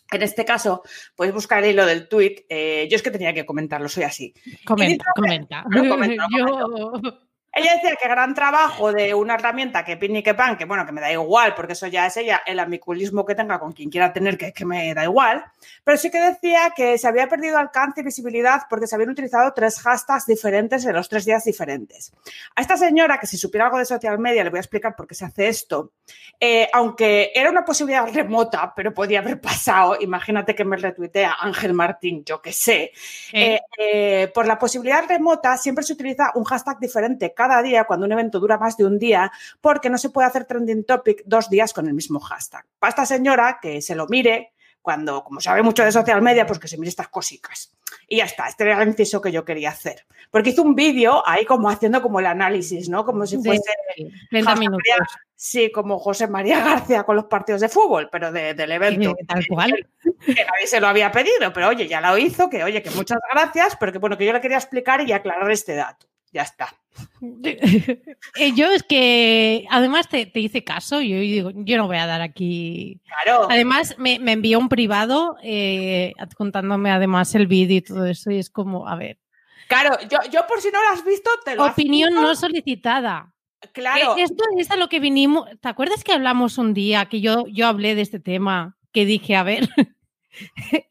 en 0.09 0.21
este 0.21 0.45
caso, 0.45 0.83
podéis 1.17 1.33
buscar 1.35 1.61
el 1.63 1.71
hilo 1.71 1.85
del 1.85 2.07
tuit. 2.07 2.45
eh, 2.47 2.87
yo 2.89 2.95
es 2.95 3.03
que 3.03 3.11
tenía 3.11 3.33
que 3.33 3.45
comentarlo, 3.45 3.89
soy 3.89 4.03
así. 4.03 4.33
Comenta, 4.65 5.03
dice- 5.03 5.11
comenta. 5.13 5.65
Lo 5.69 5.89
comento, 5.89 6.23
lo 6.37 7.01
Yo- 7.01 7.26
Ella 7.57 7.73
decía 7.73 7.95
que 7.99 8.07
gran 8.07 8.35
trabajo 8.35 8.93
de 8.93 9.15
una 9.15 9.33
herramienta 9.33 9.83
que 9.83 9.97
pin 9.97 10.15
y 10.15 10.21
que 10.21 10.35
pan, 10.35 10.57
que 10.57 10.65
bueno, 10.65 10.85
que 10.85 10.91
me 10.91 11.01
da 11.01 11.11
igual, 11.11 11.55
porque 11.55 11.73
eso 11.73 11.87
ya 11.87 12.05
es 12.05 12.15
ella, 12.15 12.43
el 12.45 12.59
amiculismo 12.59 13.25
que 13.25 13.33
tenga 13.33 13.57
con 13.57 13.71
quien 13.71 13.89
quiera 13.89 14.13
tener, 14.13 14.37
que, 14.37 14.53
que 14.53 14.63
me 14.63 14.93
da 14.93 15.03
igual, 15.03 15.43
pero 15.83 15.97
sí 15.97 16.11
que 16.11 16.19
decía 16.19 16.71
que 16.75 16.99
se 16.99 17.07
había 17.07 17.27
perdido 17.27 17.57
alcance 17.57 18.01
y 18.01 18.03
visibilidad 18.03 18.61
porque 18.69 18.85
se 18.85 18.93
habían 18.93 19.09
utilizado 19.09 19.53
tres 19.53 19.79
hashtags 19.79 20.27
diferentes 20.27 20.85
en 20.85 20.93
los 20.93 21.09
tres 21.09 21.25
días 21.25 21.45
diferentes. 21.45 22.13
A 22.55 22.61
esta 22.61 22.77
señora, 22.77 23.19
que 23.19 23.25
si 23.25 23.37
supiera 23.37 23.65
algo 23.65 23.79
de 23.79 23.85
social 23.85 24.19
media, 24.19 24.43
le 24.43 24.51
voy 24.51 24.57
a 24.57 24.61
explicar 24.61 24.95
por 24.95 25.07
qué 25.07 25.15
se 25.15 25.25
hace 25.25 25.47
esto, 25.47 25.93
eh, 26.39 26.69
aunque 26.73 27.31
era 27.33 27.49
una 27.49 27.65
posibilidad 27.65 28.07
remota, 28.13 28.71
pero 28.75 28.93
podía 28.93 29.17
haber 29.17 29.41
pasado, 29.41 29.97
imagínate 29.99 30.53
que 30.53 30.63
me 30.63 30.77
retuitea 30.77 31.37
Ángel 31.39 31.73
Martín, 31.73 32.23
yo 32.23 32.39
que 32.39 32.53
sé, 32.53 32.91
eh, 33.33 33.61
eh, 33.79 34.31
por 34.31 34.45
la 34.45 34.59
posibilidad 34.59 35.03
remota 35.07 35.57
siempre 35.57 35.83
se 35.83 35.93
utiliza 35.93 36.31
un 36.35 36.43
hashtag 36.43 36.79
diferente 36.79 37.33
cada 37.33 37.46
día 37.61 37.85
cuando 37.85 38.05
un 38.05 38.11
evento 38.11 38.39
dura 38.39 38.57
más 38.57 38.77
de 38.77 38.85
un 38.85 38.99
día, 38.99 39.31
porque 39.61 39.89
no 39.89 39.97
se 39.97 40.09
puede 40.09 40.27
hacer 40.27 40.45
trending 40.45 40.83
topic 40.85 41.23
dos 41.25 41.49
días 41.49 41.73
con 41.73 41.87
el 41.87 41.93
mismo 41.93 42.19
hashtag. 42.19 42.65
Para 42.79 42.89
esta 42.89 43.05
señora, 43.05 43.59
que 43.61 43.81
se 43.81 43.95
lo 43.95 44.07
mire, 44.07 44.53
cuando, 44.81 45.23
como 45.23 45.41
sabe 45.41 45.63
mucho 45.63 45.83
de 45.83 45.91
social 45.91 46.21
media, 46.21 46.45
pues 46.45 46.59
que 46.59 46.67
se 46.69 46.77
mire 46.77 46.89
estas 46.89 47.09
cositas. 47.09 47.73
Y 48.07 48.17
ya 48.17 48.23
está, 48.23 48.47
este 48.47 48.63
era 48.63 48.81
el 48.81 48.87
inciso 48.87 49.19
que 49.21 49.33
yo 49.33 49.43
quería 49.43 49.69
hacer. 49.69 50.05
Porque 50.31 50.51
hizo 50.51 50.63
un 50.63 50.75
vídeo 50.75 51.21
ahí 51.25 51.43
como 51.43 51.69
haciendo 51.69 52.01
como 52.01 52.21
el 52.21 52.25
análisis, 52.25 52.87
¿no? 52.87 53.03
Como 53.03 53.25
si 53.25 53.37
fuese... 53.37 53.69
Sí, 53.95 54.09
30 54.29 54.55
minutos. 54.55 54.85
Sí, 55.35 55.71
como 55.73 55.99
José 55.99 56.27
María 56.27 56.63
García 56.63 57.03
con 57.03 57.17
los 57.17 57.25
partidos 57.25 57.61
de 57.61 57.69
fútbol, 57.69 58.09
pero 58.09 58.31
de, 58.31 58.53
del 58.53 58.71
evento. 58.71 59.13
Tal 59.27 59.45
cual. 59.47 59.87
Que 60.25 60.45
nadie 60.45 60.67
se 60.67 60.79
lo 60.79 60.87
había 60.87 61.11
pedido, 61.11 61.51
pero 61.53 61.67
oye, 61.67 61.87
ya 61.87 61.99
lo 61.99 62.17
hizo, 62.17 62.49
que 62.49 62.63
oye, 62.63 62.81
que 62.81 62.89
muchas 62.91 63.19
gracias, 63.31 63.75
pero 63.77 63.91
que 63.91 63.99
bueno, 63.99 64.17
que 64.17 64.25
yo 64.25 64.33
le 64.33 64.41
quería 64.41 64.57
explicar 64.57 65.07
y 65.07 65.11
aclarar 65.11 65.51
este 65.51 65.75
dato. 65.75 66.07
Ya 66.37 66.43
está. 66.43 66.71
Eh, 68.39 68.53
yo 68.55 68.71
es 68.71 68.83
que 68.83 69.65
además 69.71 70.07
te, 70.07 70.27
te, 70.27 70.39
hice 70.39 70.63
caso, 70.63 71.01
yo 71.01 71.19
digo, 71.19 71.51
yo 71.55 71.77
no 71.77 71.87
voy 71.87 71.97
a 71.97 72.05
dar 72.05 72.21
aquí. 72.21 73.01
Claro. 73.07 73.47
Además, 73.49 73.95
me, 73.97 74.19
me 74.19 74.33
envió 74.33 74.59
un 74.59 74.69
privado 74.69 75.37
eh, 75.41 76.13
contándome 76.35 76.91
además 76.91 77.33
el 77.33 77.47
vídeo 77.47 77.77
y 77.77 77.81
todo 77.81 78.05
eso, 78.05 78.29
y 78.29 78.37
es 78.37 78.51
como, 78.51 78.87
a 78.87 78.95
ver. 78.95 79.17
Claro, 79.67 79.97
yo, 80.09 80.19
yo 80.31 80.45
por 80.47 80.61
si 80.61 80.69
no 80.69 80.79
lo 80.79 80.89
has 80.89 81.03
visto, 81.03 81.29
te 81.43 81.55
lo 81.55 81.65
Opinión 81.65 82.13
no 82.13 82.35
solicitada. 82.35 83.33
Claro. 83.73 84.15
Esto 84.17 84.43
es 84.57 84.69
a 84.69 84.75
lo 84.75 84.89
que 84.89 84.99
vinimos. 84.99 85.49
¿Te 85.59 85.69
acuerdas 85.69 86.03
que 86.03 86.13
hablamos 86.13 86.59
un 86.59 86.75
día 86.75 87.05
que 87.05 87.19
yo, 87.21 87.45
yo 87.47 87.65
hablé 87.67 87.95
de 87.95 88.01
este 88.01 88.19
tema? 88.19 88.77
Que 88.91 89.05
dije, 89.05 89.35
a 89.35 89.43
ver, 89.43 89.67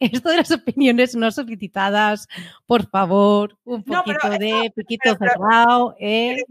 esto 0.01 0.31
de 0.31 0.37
las 0.37 0.51
opiniones 0.51 1.15
no 1.15 1.31
solicitadas, 1.31 2.29
por 2.67 2.89
favor, 2.89 3.57
un 3.65 3.83
poquito 3.85 4.29
no, 4.29 4.39
de 4.39 4.73
piquito 4.75 5.17
pero, 5.19 5.33
cerrado. 5.33 5.97
Eh. 6.01 6.45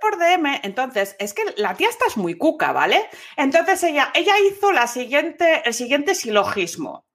por 0.00 0.18
DM, 0.18 0.60
entonces, 0.62 1.16
es 1.18 1.34
que 1.34 1.42
la 1.56 1.74
tía 1.74 1.88
está 1.88 2.06
es 2.06 2.16
muy 2.16 2.34
cuca, 2.34 2.72
¿vale? 2.72 3.04
Entonces 3.36 3.82
ella, 3.82 4.10
ella 4.14 4.34
hizo 4.50 4.72
la 4.72 4.86
siguiente, 4.86 5.62
el 5.64 5.74
siguiente 5.74 6.14
silogismo. 6.14 7.06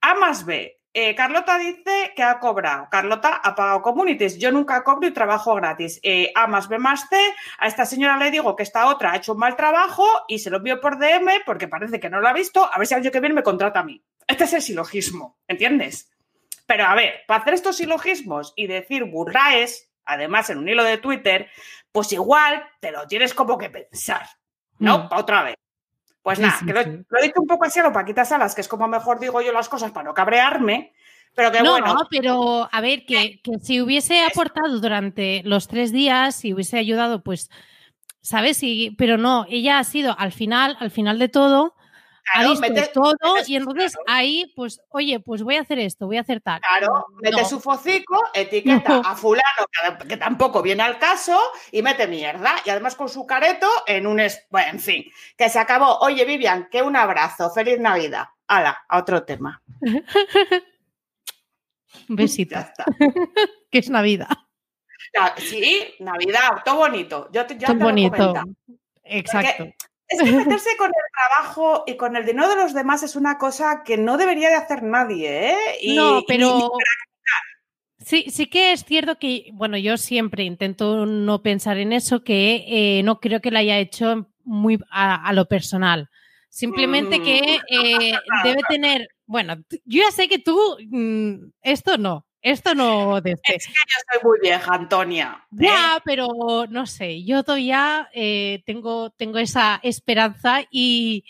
A 0.00 0.14
más 0.14 0.44
B. 0.44 0.76
Eh, 0.98 1.14
Carlota 1.14 1.58
dice 1.58 2.14
que 2.16 2.22
ha 2.22 2.38
cobrado. 2.38 2.88
Carlota 2.90 3.34
ha 3.34 3.54
pagado 3.54 3.82
communities. 3.82 4.38
Yo 4.38 4.50
nunca 4.50 4.82
cobro 4.82 5.06
y 5.06 5.12
trabajo 5.12 5.54
gratis. 5.54 6.00
Eh, 6.02 6.32
a 6.34 6.46
más 6.46 6.68
B 6.68 6.78
más 6.78 7.06
C. 7.10 7.18
A 7.58 7.66
esta 7.66 7.84
señora 7.84 8.16
le 8.16 8.30
digo 8.30 8.56
que 8.56 8.62
esta 8.62 8.86
otra 8.86 9.12
ha 9.12 9.16
hecho 9.16 9.34
un 9.34 9.38
mal 9.40 9.56
trabajo 9.56 10.06
y 10.26 10.38
se 10.38 10.48
lo 10.48 10.56
envío 10.56 10.80
por 10.80 10.98
DM 10.98 11.42
porque 11.44 11.68
parece 11.68 12.00
que 12.00 12.08
no 12.08 12.22
lo 12.22 12.28
ha 12.28 12.32
visto. 12.32 12.66
A 12.72 12.78
ver 12.78 12.86
si 12.86 12.94
el 12.94 13.00
año 13.02 13.10
que 13.10 13.20
viene 13.20 13.34
me 13.34 13.42
contrata 13.42 13.80
a 13.80 13.84
mí. 13.84 14.02
Este 14.26 14.44
es 14.44 14.52
el 14.52 14.62
silogismo, 14.62 15.38
¿entiendes? 15.46 16.10
Pero 16.66 16.84
a 16.86 16.94
ver, 16.94 17.20
para 17.26 17.42
hacer 17.42 17.54
estos 17.54 17.76
silogismos 17.76 18.52
y 18.56 18.66
decir 18.66 19.04
burraes, 19.04 19.90
además 20.04 20.50
en 20.50 20.58
un 20.58 20.68
hilo 20.68 20.82
de 20.82 20.98
Twitter, 20.98 21.48
pues 21.92 22.12
igual 22.12 22.64
te 22.80 22.90
lo 22.90 23.06
tienes 23.06 23.34
como 23.34 23.56
que 23.56 23.70
pensar, 23.70 24.26
¿no? 24.78 24.98
Mm. 24.98 25.08
Para 25.08 25.20
otra 25.20 25.42
vez. 25.42 25.54
Pues 26.22 26.40
nada, 26.40 26.54
sí, 26.54 26.58
sí, 26.60 26.66
que 26.66 26.72
lo, 26.72 26.82
sí. 26.82 27.04
lo, 27.08 27.18
he 27.20 27.22
dicho 27.22 27.40
un 27.40 27.46
poco 27.46 27.66
así 27.66 27.78
a 27.78 27.84
lo 27.84 27.92
Paquita 27.92 28.24
Salas, 28.24 28.54
que 28.54 28.60
es 28.60 28.68
como 28.68 28.88
mejor 28.88 29.20
digo 29.20 29.40
yo 29.42 29.52
las 29.52 29.68
cosas 29.68 29.92
para 29.92 30.08
no 30.08 30.14
cabrearme, 30.14 30.92
pero 31.36 31.52
que 31.52 31.62
no, 31.62 31.72
bueno. 31.72 31.94
No, 31.94 32.08
pero 32.10 32.68
a 32.72 32.80
ver, 32.80 33.06
que, 33.06 33.40
que 33.44 33.60
si 33.62 33.80
hubiese 33.80 34.24
aportado 34.24 34.80
durante 34.80 35.42
los 35.44 35.68
tres 35.68 35.92
días, 35.92 36.34
si 36.34 36.52
hubiese 36.52 36.78
ayudado, 36.78 37.22
pues, 37.22 37.48
¿sabes? 38.22 38.60
Y, 38.64 38.96
pero 38.98 39.18
no, 39.18 39.46
ella 39.48 39.78
ha 39.78 39.84
sido 39.84 40.18
al 40.18 40.32
final, 40.32 40.76
al 40.80 40.90
final 40.90 41.20
de 41.20 41.28
todo, 41.28 41.75
Claro, 42.32 42.48
ha 42.48 42.50
visto 42.50 42.68
mete, 42.68 42.88
todo 42.92 43.14
mete, 43.34 43.50
y 43.52 43.56
entonces 43.56 43.92
claro. 43.92 44.04
ahí, 44.08 44.52
pues, 44.56 44.80
oye, 44.90 45.20
pues 45.20 45.42
voy 45.42 45.56
a 45.56 45.60
hacer 45.60 45.78
esto, 45.78 46.06
voy 46.06 46.16
a 46.16 46.22
hacer 46.22 46.40
tal. 46.40 46.60
Claro, 46.60 47.06
mete 47.22 47.40
No. 47.40 47.48
su 47.48 47.60
focico, 47.60 48.20
etiqueta 48.34 49.00
No. 49.00 49.02
a 49.08 49.14
fulano 49.14 49.66
que, 50.00 50.08
que 50.08 50.16
tampoco 50.16 50.60
viene 50.62 50.82
al 50.82 50.98
caso 50.98 51.38
y 51.70 51.82
mete 51.82 52.06
mierda. 52.08 52.56
Y 52.64 52.70
además 52.70 52.96
con 52.96 53.08
su 53.08 53.26
careto 53.26 53.68
en 53.86 54.06
un... 54.06 54.20
Bueno, 54.50 54.70
en 54.72 54.80
fin, 54.80 55.04
que 55.36 55.48
se 55.48 55.58
acabó. 55.58 55.98
Oye, 56.00 56.24
Vivian, 56.24 56.68
que 56.70 56.82
un 56.82 56.96
abrazo. 56.96 57.50
Feliz 57.50 57.78
Navidad. 57.78 58.24
Hala, 58.48 58.76
a 58.88 58.98
otro 58.98 59.24
tema. 59.24 59.62
Un 62.08 62.16
besito, 62.16 62.54
Ya 62.54 62.60
está. 62.60 62.84
que 63.70 63.78
es 63.78 63.90
Navidad. 63.90 64.28
Sí, 65.38 65.94
Navidad, 66.00 66.62
todo 66.64 66.76
bonito. 66.76 67.28
Yo 67.32 67.46
te, 67.46 67.54
te 67.54 67.74
lo 67.74 67.84
bonito. 67.84 68.34
Exacto. 69.04 69.64
Es 70.08 70.22
que 70.22 70.30
meterse 70.30 70.76
con 70.76 70.88
el 70.88 70.92
trabajo 71.12 71.84
y 71.86 71.96
con 71.96 72.16
el 72.16 72.24
dinero 72.24 72.48
de 72.48 72.56
los 72.56 72.74
demás 72.74 73.02
es 73.02 73.16
una 73.16 73.38
cosa 73.38 73.82
que 73.84 73.96
no 73.96 74.16
debería 74.16 74.48
de 74.48 74.54
hacer 74.54 74.82
nadie, 74.82 75.50
¿eh? 75.50 75.56
Y- 75.82 75.94
no, 75.96 76.18
y- 76.20 76.24
pero 76.26 76.70
sí, 77.98 78.26
sí 78.30 78.46
que 78.46 78.72
es 78.72 78.84
cierto 78.84 79.18
que, 79.18 79.46
bueno, 79.52 79.76
yo 79.76 79.96
siempre 79.96 80.44
intento 80.44 81.06
no 81.06 81.42
pensar 81.42 81.78
en 81.78 81.92
eso, 81.92 82.22
que 82.22 82.64
eh, 82.98 83.02
no 83.02 83.20
creo 83.20 83.40
que 83.40 83.50
lo 83.50 83.58
haya 83.58 83.78
hecho 83.78 84.30
muy 84.44 84.78
a, 84.90 85.26
a 85.26 85.32
lo 85.32 85.46
personal. 85.46 86.08
Simplemente 86.48 87.20
que 87.22 87.60
eh, 87.68 88.12
debe 88.44 88.62
tener, 88.68 89.08
bueno, 89.26 89.56
yo 89.84 90.02
ya 90.04 90.10
sé 90.10 90.28
que 90.28 90.38
tú, 90.38 90.58
mm, 90.88 91.50
esto 91.62 91.98
no, 91.98 92.25
esto 92.50 92.74
no 92.74 93.20
de 93.20 93.32
este. 93.32 93.56
Es 93.56 93.66
que 93.66 93.72
yo 93.72 93.98
soy 94.12 94.20
muy 94.28 94.38
vieja, 94.40 94.74
Antonia. 94.74 95.44
¿eh? 95.52 95.56
Ya, 95.62 96.00
pero 96.04 96.28
no 96.68 96.86
sé, 96.86 97.24
yo 97.24 97.42
todavía 97.42 98.08
eh, 98.12 98.62
tengo, 98.66 99.10
tengo 99.10 99.38
esa 99.38 99.80
esperanza 99.82 100.60
y, 100.70 101.24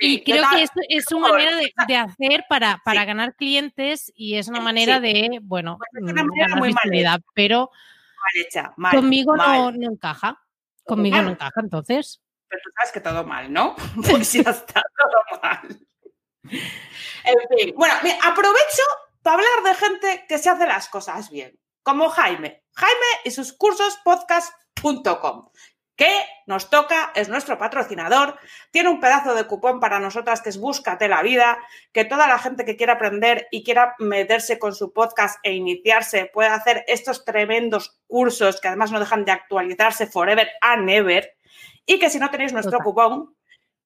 y 0.00 0.16
Sí, 0.18 0.24
yo 0.26 0.36
creo 0.36 0.50
que 0.50 0.62
es, 0.62 0.70
es 0.88 1.12
una 1.12 1.28
manera 1.28 1.56
de, 1.56 1.72
de 1.86 1.96
hacer 1.96 2.44
para, 2.48 2.80
para 2.84 3.00
Sí. 3.02 3.06
ganar 3.06 3.34
clientes 3.36 4.12
y 4.14 4.34
es 4.36 4.48
una 4.48 4.58
Sí. 4.58 4.64
manera 4.64 5.00
de, 5.00 5.38
bueno, 5.42 5.78
Pues 5.78 5.90
es 6.04 6.12
una 6.12 6.22
mm, 6.22 6.26
manera 6.26 6.46
ganar 6.48 6.58
muy 6.58 6.68
mal 6.72 6.80
visibilidad, 6.84 7.20
pero 7.34 7.70
Mal 7.70 8.44
hecha, 8.46 8.72
mal. 8.76 8.94
conmigo 8.96 9.36
no, 9.36 9.46
mal. 9.46 9.78
no 9.78 9.90
encaja. 9.92 10.40
Conmigo 10.84 11.20
no 11.22 11.30
encaja, 11.30 11.60
entonces. 11.60 12.20
Pero 12.48 12.62
tú 12.64 12.70
sabes 12.76 12.92
que 12.92 13.00
todo 13.00 13.24
mal, 13.24 13.52
¿no? 13.52 13.74
Pues 14.20 14.32
ya 14.32 14.50
está, 14.50 14.82
todo 14.82 15.40
mal. 15.42 15.80
En 17.24 17.58
fin, 17.58 17.74
bueno, 17.76 17.94
mira, 18.04 18.16
aprovecho 18.22 18.82
para 19.26 19.38
hablar 19.38 19.74
de 19.74 19.74
gente 19.74 20.24
que 20.28 20.38
se 20.38 20.50
hace 20.50 20.66
las 20.68 20.88
cosas 20.88 21.30
bien, 21.30 21.58
como 21.82 22.10
Jaime. 22.10 22.62
Jaime 22.76 23.06
y 23.24 23.32
sus 23.32 23.52
cursos 23.52 23.98
podcast.com, 24.04 25.48
que 25.96 26.24
nos 26.46 26.70
toca, 26.70 27.10
es 27.16 27.28
nuestro 27.28 27.58
patrocinador, 27.58 28.38
tiene 28.70 28.88
un 28.88 29.00
pedazo 29.00 29.34
de 29.34 29.48
cupón 29.48 29.80
para 29.80 29.98
nosotras 29.98 30.42
que 30.42 30.50
es 30.50 30.60
Búscate 30.60 31.08
la 31.08 31.22
vida, 31.22 31.58
que 31.92 32.04
toda 32.04 32.28
la 32.28 32.38
gente 32.38 32.64
que 32.64 32.76
quiera 32.76 32.92
aprender 32.92 33.48
y 33.50 33.64
quiera 33.64 33.96
meterse 33.98 34.60
con 34.60 34.76
su 34.76 34.92
podcast 34.92 35.40
e 35.42 35.54
iniciarse 35.54 36.30
puede 36.32 36.50
hacer 36.50 36.84
estos 36.86 37.24
tremendos 37.24 37.98
cursos 38.06 38.60
que 38.60 38.68
además 38.68 38.92
no 38.92 39.00
dejan 39.00 39.24
de 39.24 39.32
actualizarse 39.32 40.06
forever 40.06 40.48
and 40.60 40.88
ever 40.88 41.34
y 41.84 41.98
que 41.98 42.10
si 42.10 42.20
no 42.20 42.30
tenéis 42.30 42.52
nuestro 42.52 42.78
Total. 42.78 42.84
cupón 42.84 43.35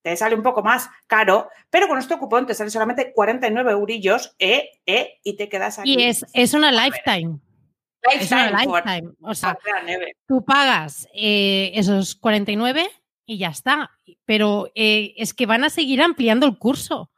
te 0.03 0.17
sale 0.17 0.35
un 0.35 0.43
poco 0.43 0.63
más 0.63 0.89
caro, 1.07 1.49
pero 1.69 1.87
con 1.87 1.97
nuestro 1.97 2.19
cupón 2.19 2.47
te 2.47 2.55
sale 2.55 2.71
solamente 2.71 3.13
49 3.13 3.73
eurillos 3.73 4.35
eh, 4.39 4.71
eh, 4.87 5.19
y 5.23 5.37
te 5.37 5.49
quedas 5.49 5.79
aquí. 5.79 5.95
Y 5.95 6.05
es, 6.05 6.25
es 6.33 6.55
una 6.55 6.73
lifetime. 6.73 7.39
Es 8.03 8.33
una 8.33 8.51
Lifetime 8.51 8.73
lifetime. 8.73 9.13
O 9.23 9.35
sea, 9.35 9.59
tú 10.27 10.45
pagas 10.45 11.07
eh, 11.15 11.73
esos 11.75 12.15
49 12.15 12.89
y 13.27 13.39
ya 13.39 13.49
está. 13.49 13.91
Pero 14.25 14.71
eh, 14.75 15.15
es 15.17 15.35
que 15.35 15.47
van 15.47 15.65
a 15.65 15.71
seguir 15.71 16.03
ampliando 16.03 16.47
el 16.47 16.59
curso. 16.59 17.11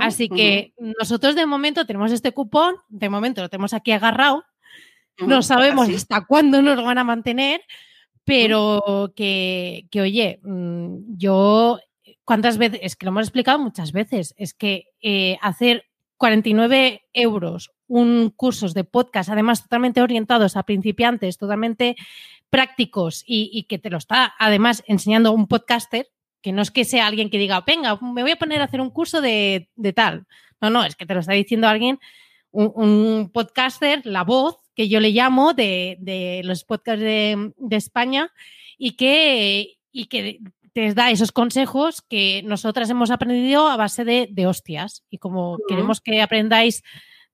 Así 0.00 0.28
que 0.28 0.74
nosotros 0.76 1.36
de 1.36 1.46
momento 1.46 1.86
tenemos 1.86 2.10
este 2.10 2.32
cupón, 2.32 2.74
de 2.88 3.08
momento 3.08 3.42
lo 3.42 3.48
tenemos 3.48 3.72
aquí 3.72 3.92
agarrado, 3.92 4.44
no 5.18 5.40
sabemos 5.40 5.84
así. 5.84 5.94
hasta 5.94 6.26
cuándo 6.26 6.60
nos 6.62 6.76
lo 6.76 6.82
van 6.82 6.98
a 6.98 7.04
mantener, 7.04 7.60
pero 8.24 9.12
que, 9.14 9.86
que, 9.92 10.00
oye, 10.00 10.40
mm, 10.42 11.16
yo, 11.16 11.78
¿cuántas 12.24 12.58
veces? 12.58 12.80
Es 12.82 12.96
que 12.96 13.06
lo 13.06 13.10
hemos 13.10 13.24
explicado 13.24 13.58
muchas 13.58 13.92
veces, 13.92 14.34
es 14.36 14.54
que 14.54 14.86
eh, 15.00 15.38
hacer 15.42 15.84
49 16.16 17.02
euros 17.12 17.70
un 17.86 18.30
cursos 18.34 18.74
de 18.74 18.84
podcast, 18.84 19.30
además 19.30 19.62
totalmente 19.62 20.02
orientados 20.02 20.56
a 20.56 20.64
principiantes, 20.64 21.38
totalmente 21.38 21.96
prácticos 22.50 23.22
y, 23.26 23.50
y 23.52 23.64
que 23.64 23.78
te 23.78 23.90
lo 23.90 23.98
está 23.98 24.34
además 24.38 24.82
enseñando 24.86 25.32
un 25.32 25.46
podcaster, 25.46 26.08
que 26.42 26.52
no 26.52 26.62
es 26.62 26.70
que 26.70 26.84
sea 26.84 27.06
alguien 27.06 27.30
que 27.30 27.38
diga, 27.38 27.62
venga, 27.66 27.98
me 28.00 28.22
voy 28.22 28.32
a 28.32 28.36
poner 28.36 28.60
a 28.60 28.64
hacer 28.64 28.80
un 28.80 28.90
curso 28.90 29.20
de, 29.20 29.70
de 29.76 29.92
tal. 29.92 30.26
No, 30.60 30.70
no, 30.70 30.84
es 30.84 30.96
que 30.96 31.06
te 31.06 31.14
lo 31.14 31.20
está 31.20 31.32
diciendo 31.32 31.68
alguien, 31.68 31.98
un, 32.50 32.72
un 32.74 33.30
podcaster, 33.30 34.04
la 34.04 34.24
voz, 34.24 34.56
que 34.78 34.88
yo 34.88 35.00
le 35.00 35.10
llamo 35.10 35.54
de, 35.54 36.40
los 36.44 36.62
podcasts 36.62 37.02
de, 37.02 37.52
España 37.70 38.32
y 38.76 38.92
que, 38.92 39.78
y 39.90 40.06
que 40.06 40.38
te 40.72 40.94
da 40.94 41.10
esos 41.10 41.32
consejos 41.32 42.02
que 42.02 42.42
nosotras 42.44 42.90
hemos 42.90 43.10
aprendido 43.10 43.68
a 43.68 43.76
base 43.76 44.04
de, 44.04 44.46
hostias. 44.46 45.04
Y 45.10 45.18
como 45.18 45.58
queremos 45.68 46.00
que 46.00 46.22
aprendáis 46.22 46.82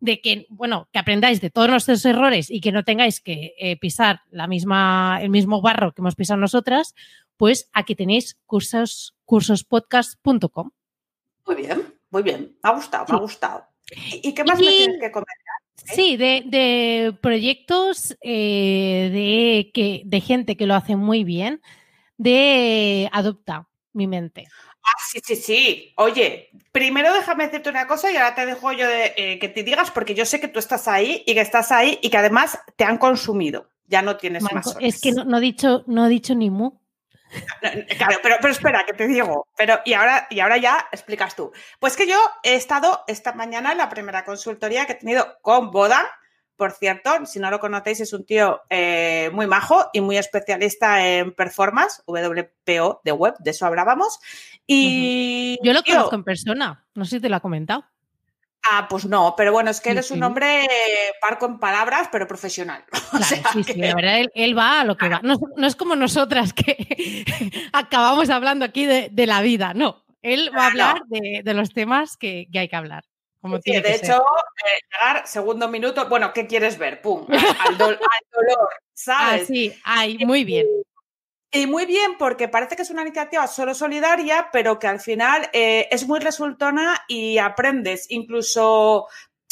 de 0.01 0.21
que, 0.21 0.47
bueno, 0.51 0.89
que 0.93 0.99
aprendáis 0.99 1.41
de 1.41 1.51
todos 1.51 1.69
nuestros 1.69 2.05
errores 2.05 2.51
y 2.51 2.61
que 2.61 2.73
no 2.73 2.85
tengáis 2.85 3.21
que 3.21 3.55
eh, 3.59 3.79
pisar 3.79 4.23
la 4.31 4.47
misma, 4.47 5.19
el 5.23 5.31
mismo 5.31 5.63
barro 5.63 5.93
que 5.93 6.03
hemos 6.03 6.15
pisado 6.15 6.41
nosotras, 6.41 6.95
pues 7.37 7.71
aquí 7.73 7.95
tenéis 7.95 8.37
cursos, 8.47 9.15
cursospodcast.com. 9.25 10.71
Muy 11.47 11.57
bien, 11.57 11.95
muy 12.11 12.23
bien. 12.23 12.57
Me 12.63 12.71
ha 12.71 12.75
gustado, 12.75 13.07
me 13.09 13.17
ha 13.17 13.21
gustado. 13.21 13.65
¿Y 14.23 14.33
qué 14.33 14.45
más 14.45 14.59
me 14.59 14.67
tienes 14.67 15.01
que 15.01 15.11
comentar? 15.11 15.35
Sí, 15.77 16.17
de, 16.17 17.17
proyectos 17.21 18.17
eh, 18.23 19.11
de, 19.13 19.71
que, 19.73 20.03
de 20.05 20.21
gente 20.21 20.57
que 20.57 20.67
lo 20.67 20.75
hace 20.75 20.97
muy 20.97 21.25
bien, 21.25 21.61
de 22.17 23.09
Adopta 23.13 23.69
mi 23.95 24.07
mente. 24.07 24.47
Ah, 24.85 24.99
sí, 25.11 25.21
sí, 25.25 25.37
sí. 25.37 25.95
Oye, 25.97 26.51
primero 26.73 27.15
déjame 27.15 27.45
decirte 27.45 27.71
una 27.71 27.87
cosa 27.87 28.11
y 28.13 28.17
ahora 28.17 28.35
te 28.35 28.45
dejo 28.45 28.73
yo 28.73 28.87
de, 28.87 29.15
eh, 29.17 29.39
que 29.39 29.49
te 29.49 29.63
digas, 29.63 29.91
porque 29.91 30.15
yo 30.15 30.27
sé 30.27 30.41
que 30.41 30.49
tú 30.49 30.59
estás 30.59 30.89
ahí 30.89 31.23
y 31.27 31.35
que 31.35 31.41
estás 31.41 31.73
ahí 31.73 31.99
y 32.03 32.11
que 32.11 32.19
además 32.19 32.59
te 32.77 32.85
han 32.85 32.99
consumido. 32.99 33.71
Ya 33.87 34.03
no 34.03 34.17
tienes 34.17 34.43
más. 34.43 34.77
Es 34.81 35.01
que 35.01 35.13
no, 35.13 35.39
he 35.39 35.41
dicho, 35.41 35.85
no 35.87 36.07
he 36.07 36.09
dicho 36.09 36.35
ni 36.35 36.51
mu. 36.51 36.73
Claro, 37.61 38.19
pero, 38.23 38.37
pero 38.41 38.53
espera, 38.53 38.85
que 38.87 38.93
te 38.93 39.07
digo. 39.07 39.47
Pero, 39.57 39.81
y 39.85 39.93
ahora, 39.95 40.27
y 40.31 40.41
ahora 40.41 40.57
ya 40.57 40.89
explicas 40.93 41.35
tú. 41.35 41.53
Pues 41.81 41.97
que 41.97 42.07
yo 42.07 42.19
he 42.43 42.55
estado 42.55 43.05
esta 43.07 43.33
mañana 43.33 43.73
en 43.73 43.79
la 43.79 43.89
primera 43.89 44.25
consultoría 44.25 44.87
que 44.87 44.93
he 44.93 44.97
tenido 44.97 45.39
con 45.43 45.71
Boda. 45.71 46.11
Por 46.57 46.73
cierto, 46.73 47.27
si 47.27 47.41
no 47.41 47.51
lo 47.51 47.59
conocéis, 47.59 48.01
es 48.01 48.13
un 48.13 48.25
tío 48.25 48.61
eh, 48.71 49.31
muy 49.33 49.47
majo 49.47 49.91
y 49.93 50.01
muy 50.01 50.17
especialista 50.17 51.07
en 51.07 51.33
performance, 51.33 52.03
WPO 52.07 53.01
de 53.05 53.13
web, 53.13 53.35
de 53.41 53.51
eso 53.51 53.67
hablábamos. 53.67 54.21
Y 54.67 55.59
yo 55.63 55.73
lo 55.73 55.83
conozco 55.83 56.15
en 56.15 56.25
persona, 56.25 56.85
no 56.95 57.05
sé 57.05 57.17
si 57.17 57.23
te 57.23 57.29
lo 57.29 57.37
ha 57.37 57.41
comentado. 57.41 57.85
Ah, 58.71 58.87
pues 58.89 59.05
no, 59.05 59.35
pero 59.37 59.53
bueno, 59.53 59.71
es 59.71 59.81
que 59.81 59.91
él 59.91 59.99
es 59.99 60.11
un 60.11 60.23
hombre 60.23 60.67
parco 61.21 61.45
en 61.45 61.59
palabras, 61.59 62.09
pero 62.11 62.27
profesional. 62.27 62.83
sí, 63.53 63.63
sí, 63.63 63.75
la 63.75 63.95
verdad, 63.95 64.21
él, 64.35 64.57
va 64.57 64.81
a 64.81 64.85
lo 64.85 64.97
que 64.97 65.09
va. 65.09 65.21
No, 65.23 65.39
es 65.67 65.77
como 65.77 65.97
nosotras 65.97 66.55
que 66.55 67.25
acabamos 67.73 68.31
hablando 68.31 68.65
aquí 68.65 68.87
de, 68.87 69.27
la 69.27 69.43
vida, 69.43 69.75
no. 69.75 70.05
Él 70.23 70.51
va 70.57 70.65
a 70.65 70.67
hablar 70.69 71.03
de, 71.09 71.55
los 71.55 71.75
temas 71.75 72.17
que, 72.17 72.49
hay 72.55 72.69
que 72.69 72.77
hablar. 72.77 73.05
Como 73.45 73.59
de 73.59 73.95
hecho, 73.95 74.15
eh, 74.15 74.81
llegar 74.91 75.29
segundo 75.29 75.69
minuto, 75.69 76.09
bueno, 76.09 76.33
¿qué 76.33 76.47
quieres 76.47 76.79
ver? 76.79 77.03
Pum, 77.03 77.27
al, 77.29 77.77
dolor, 77.77 77.99
¿sabes? 78.95 79.43
Ah, 79.43 79.45
sí, 79.47 79.79
ay, 79.85 80.17
muy 80.25 80.45
bien. 80.45 80.67
Y 81.53 81.67
muy 81.67 81.85
bien, 81.85 82.17
porque 82.19 82.49
parece 82.49 82.75
que 82.75 82.81
es 82.81 82.89
una 82.89 83.03
iniciativa 83.03 83.47
solo 83.47 83.75
solidaria, 83.75 84.49
pero 84.51 84.79
que 84.79 84.87
al 84.87 84.99
final 84.99 85.51
eh, 85.53 85.89
es 85.91 86.09
muy 86.09 86.21
resultona 86.21 87.05
y 87.07 87.37
aprendes. 87.37 88.07
Incluso, 88.09 89.09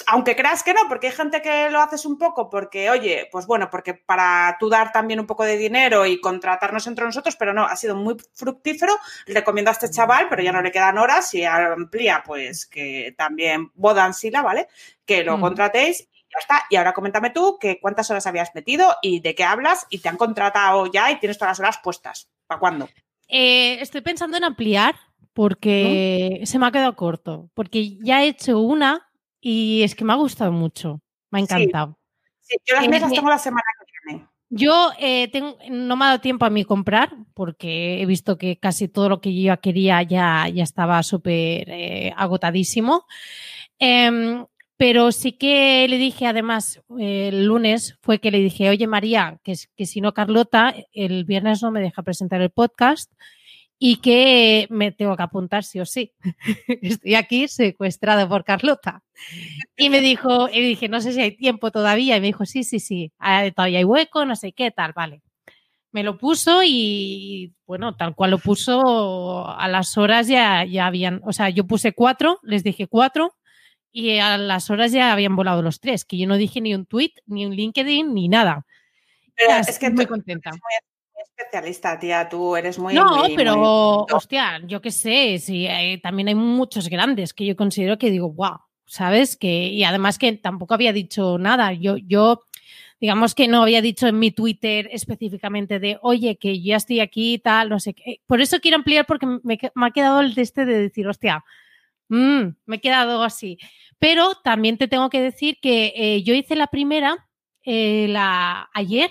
aunque 0.07 0.37
creas 0.37 0.63
que 0.63 0.75
no, 0.75 0.81
porque 0.89 1.09
hay 1.09 1.13
gente 1.13 1.43
que 1.43 1.71
lo 1.71 1.81
haces 1.81 2.05
un 2.07 2.19
poco 2.19 2.49
porque, 2.49 2.91
oye, 2.91 3.29
pues 3.31 3.47
bueno, 3.47 3.69
porque 3.71 3.95
para 3.95 4.57
tú 4.59 4.69
dar 4.69 4.93
también 4.93 5.21
un 5.21 5.27
poco 5.27 5.45
de 5.45 5.57
dinero 5.57 6.07
y 6.07 6.21
contratarnos 6.21 6.87
entre 6.87 7.05
nosotros, 7.05 7.37
pero 7.37 7.53
no, 7.53 7.65
ha 7.65 7.77
sido 7.77 7.97
muy 7.97 8.17
fructífero. 8.35 8.95
Recomiendo 9.27 9.71
a 9.71 9.73
este 9.73 9.91
chaval, 9.91 10.29
pero 10.29 10.43
ya 10.43 10.53
no 10.53 10.63
le 10.63 10.73
quedan 10.73 10.99
horas 10.99 11.33
y 11.35 11.45
amplía, 11.45 12.23
pues 12.25 12.67
que 12.67 13.15
también 13.17 13.71
Bodan 13.75 14.15
Sila, 14.15 14.43
¿vale? 14.43 14.69
Que 15.05 15.25
lo 15.25 15.39
mm. 15.39 15.41
contratéis 15.41 16.09
ya 16.33 16.39
está. 16.41 16.63
Y 16.71 16.77
ahora 16.77 16.93
coméntame 16.93 17.31
tú 17.31 17.59
que 17.61 17.79
cuántas 17.81 18.11
horas 18.11 18.27
habías 18.27 18.55
metido 18.55 18.97
y 19.03 19.21
de 19.21 19.35
qué 19.35 19.45
hablas 19.45 19.87
y 19.91 19.99
te 19.99 20.09
han 20.09 20.17
contratado 20.17 20.87
ya 20.87 21.11
y 21.11 21.19
tienes 21.19 21.39
todas 21.39 21.53
las 21.53 21.61
horas 21.61 21.81
puestas. 21.83 22.29
¿Para 22.47 22.59
cuándo? 22.59 22.89
Eh, 23.29 23.79
estoy 23.81 24.01
pensando 24.01 24.37
en 24.37 24.45
ampliar 24.45 24.95
porque 25.33 26.43
se 26.45 26.59
me 26.59 26.67
ha 26.67 26.73
quedado 26.73 26.97
corto. 26.97 27.51
Porque 27.55 27.97
ya 27.99 28.23
he 28.23 28.29
hecho 28.29 28.61
una 28.61 29.09
y 29.43 29.83
es 29.83 29.95
que 29.95 30.05
me 30.05 30.13
ha 30.13 30.17
gustado 30.17 30.53
mucho. 30.53 31.03
Me 31.31 31.41
ha 31.41 31.43
encantado. 31.43 31.99
Sí, 32.41 32.57
yo 32.65 32.77
las 32.77 32.89
mesas 32.89 33.13
tengo 33.13 33.29
la 33.29 33.39
semana 33.39 33.65
que 33.81 33.93
viene. 34.07 34.29
Yo 34.49 34.93
eh, 34.99 35.29
tengo, 35.33 35.59
no 35.69 35.97
me 35.97 36.05
ha 36.05 36.09
dado 36.09 36.21
tiempo 36.21 36.45
a 36.45 36.51
mí 36.51 36.65
comprar 36.65 37.11
porque 37.35 38.01
he 38.01 38.07
visto 38.07 38.39
que 38.39 38.59
casi 38.59 38.87
todo 38.87 39.09
lo 39.09 39.21
que 39.21 39.35
yo 39.35 39.61
quería 39.61 40.03
ya, 40.03 40.49
ya 40.49 40.63
estaba 40.63 41.03
súper 41.03 41.69
eh, 41.69 42.13
agotadísimo. 42.17 43.07
Em, 43.79 44.47
pero 44.77 45.11
sí 45.11 45.33
que 45.33 45.87
le 45.89 45.99
dije, 45.99 46.27
además, 46.27 46.81
el 46.99 47.47
lunes 47.47 47.99
fue 48.01 48.21
que 48.21 48.31
le 48.31 48.39
dije, 48.39 48.71
oye 48.71 48.87
María, 48.87 49.41
que, 49.43 49.55
que 49.77 49.87
si 49.87 50.01
no 50.01 50.15
Carlota, 50.15 50.75
el 50.93 51.25
viernes 51.25 51.63
no 51.63 51.71
me 51.73 51.81
deja 51.81 52.03
presentar 52.03 52.41
el 52.43 52.51
podcast 52.51 53.13
y 53.85 53.97
que 53.97 54.69
me 54.71 54.93
tengo 54.93 55.17
que 55.17 55.25
apuntar 55.25 55.65
sí 55.65 55.81
o 55.81 55.85
sí. 55.85 56.13
Estoy 56.83 57.17
aquí 57.17 57.49
secuestrado 57.49 58.29
por 58.29 58.45
Carlota. 58.45 59.03
Y 59.77 59.91
me 59.91 60.01
dijo, 60.01 60.49
y 60.49 60.61
dije, 60.61 60.89
no 60.89 61.01
sé 61.01 61.13
si 61.13 61.21
hay 61.21 61.37
tiempo 61.37 61.73
todavía. 61.73 62.17
Y 62.17 62.21
me 62.21 62.29
dijo, 62.29 62.47
sí, 62.47 62.63
sí, 62.63 62.79
sí, 62.79 63.13
todavía 63.57 63.81
hay 63.81 63.85
hueco, 63.85 64.25
no 64.25 64.37
sé 64.37 64.53
qué, 64.53 64.71
tal, 64.71 64.93
vale. 64.93 65.21
Me 65.91 66.05
lo 66.05 66.17
puso 66.17 66.63
y, 66.65 67.55
bueno, 67.67 67.97
tal 67.97 68.15
cual 68.15 68.31
lo 68.31 68.39
puso, 68.39 69.49
a 69.49 69.67
las 69.67 69.99
horas 69.99 70.29
ya, 70.29 70.65
ya 70.65 70.87
habían, 70.87 71.21
o 71.25 71.33
sea, 71.33 71.49
yo 71.51 71.67
puse 71.67 71.93
cuatro, 71.93 72.39
les 72.45 72.63
dije 72.63 72.87
cuatro, 72.87 73.35
y 73.91 74.21
a 74.21 74.39
las 74.39 74.71
horas 74.71 74.93
ya 74.93 75.13
habían 75.13 75.35
volado 75.35 75.61
los 75.61 75.81
tres, 75.81 76.05
que 76.05 76.19
yo 76.19 76.29
no 76.29 76.37
dije 76.37 76.61
ni 76.61 76.73
un 76.73 76.87
tweet, 76.87 77.15
ni 77.27 77.47
un 77.47 77.57
LinkedIn, 77.57 78.15
ni 78.15 78.29
nada. 78.29 78.65
es 79.37 79.77
que 79.81 79.91
muy 79.91 80.07
contenta. 80.07 80.51
Muy 80.51 80.61
especialista, 81.37 81.99
tía, 81.99 82.29
tú 82.29 82.57
eres 82.57 82.79
muy... 82.79 82.95
No, 82.95 83.25
pero, 83.37 84.07
hostia, 84.13 84.61
yo 84.65 84.81
qué 84.81 84.91
sé, 84.91 85.39
sí, 85.39 85.67
eh, 85.67 86.01
también 86.03 86.29
hay 86.29 86.35
muchos 86.35 86.89
grandes 86.89 87.33
que 87.33 87.45
yo 87.47 87.57
considero 87.57 87.99
que 87.99 88.11
digo, 88.11 88.31
wow, 88.31 88.59
¿sabes? 88.87 89.37
Que, 89.37 89.69
y 89.69 89.85
además 89.85 90.19
que 90.19 90.33
tampoco 90.33 90.75
había 90.75 90.93
dicho 90.93 91.39
nada. 91.39 91.73
Yo, 91.73 91.97
yo, 91.97 92.45
digamos 93.01 93.35
que 93.35 93.49
no 93.49 93.63
había 93.63 93.83
dicho 93.83 94.07
en 94.07 94.19
mi 94.19 94.31
Twitter 94.31 94.89
específicamente 94.93 95.81
de, 95.81 95.99
oye, 96.03 96.37
que 96.37 96.61
ya 96.61 96.77
estoy 96.77 97.01
aquí 97.01 97.35
y 97.35 97.39
tal, 97.39 97.69
no 97.69 97.81
sé 97.81 97.95
qué. 97.95 98.21
Por 98.27 98.41
eso 98.41 98.61
quiero 98.61 98.77
ampliar 98.77 99.07
porque 99.07 99.27
me, 99.27 99.59
me 99.75 99.87
ha 99.87 99.91
quedado 99.91 100.21
el 100.21 100.35
de 100.35 100.43
este 100.43 100.65
de 100.65 100.79
decir, 100.79 101.09
hostia, 101.09 101.45
Mm, 102.13 102.57
me 102.67 102.77
he 102.77 102.81
quedado 102.81 103.23
así. 103.23 103.59
Pero 103.99 104.35
también 104.45 104.77
te 104.77 104.87
tengo 104.87 105.09
que 105.09 105.23
decir 105.23 105.59
que 105.63 105.95
eh, 105.97 106.23
yo 106.23 106.35
hice 106.35 106.57
la 106.57 106.67
primera 106.67 107.27
eh, 107.65 108.07
la, 108.11 108.69
ayer 108.75 109.11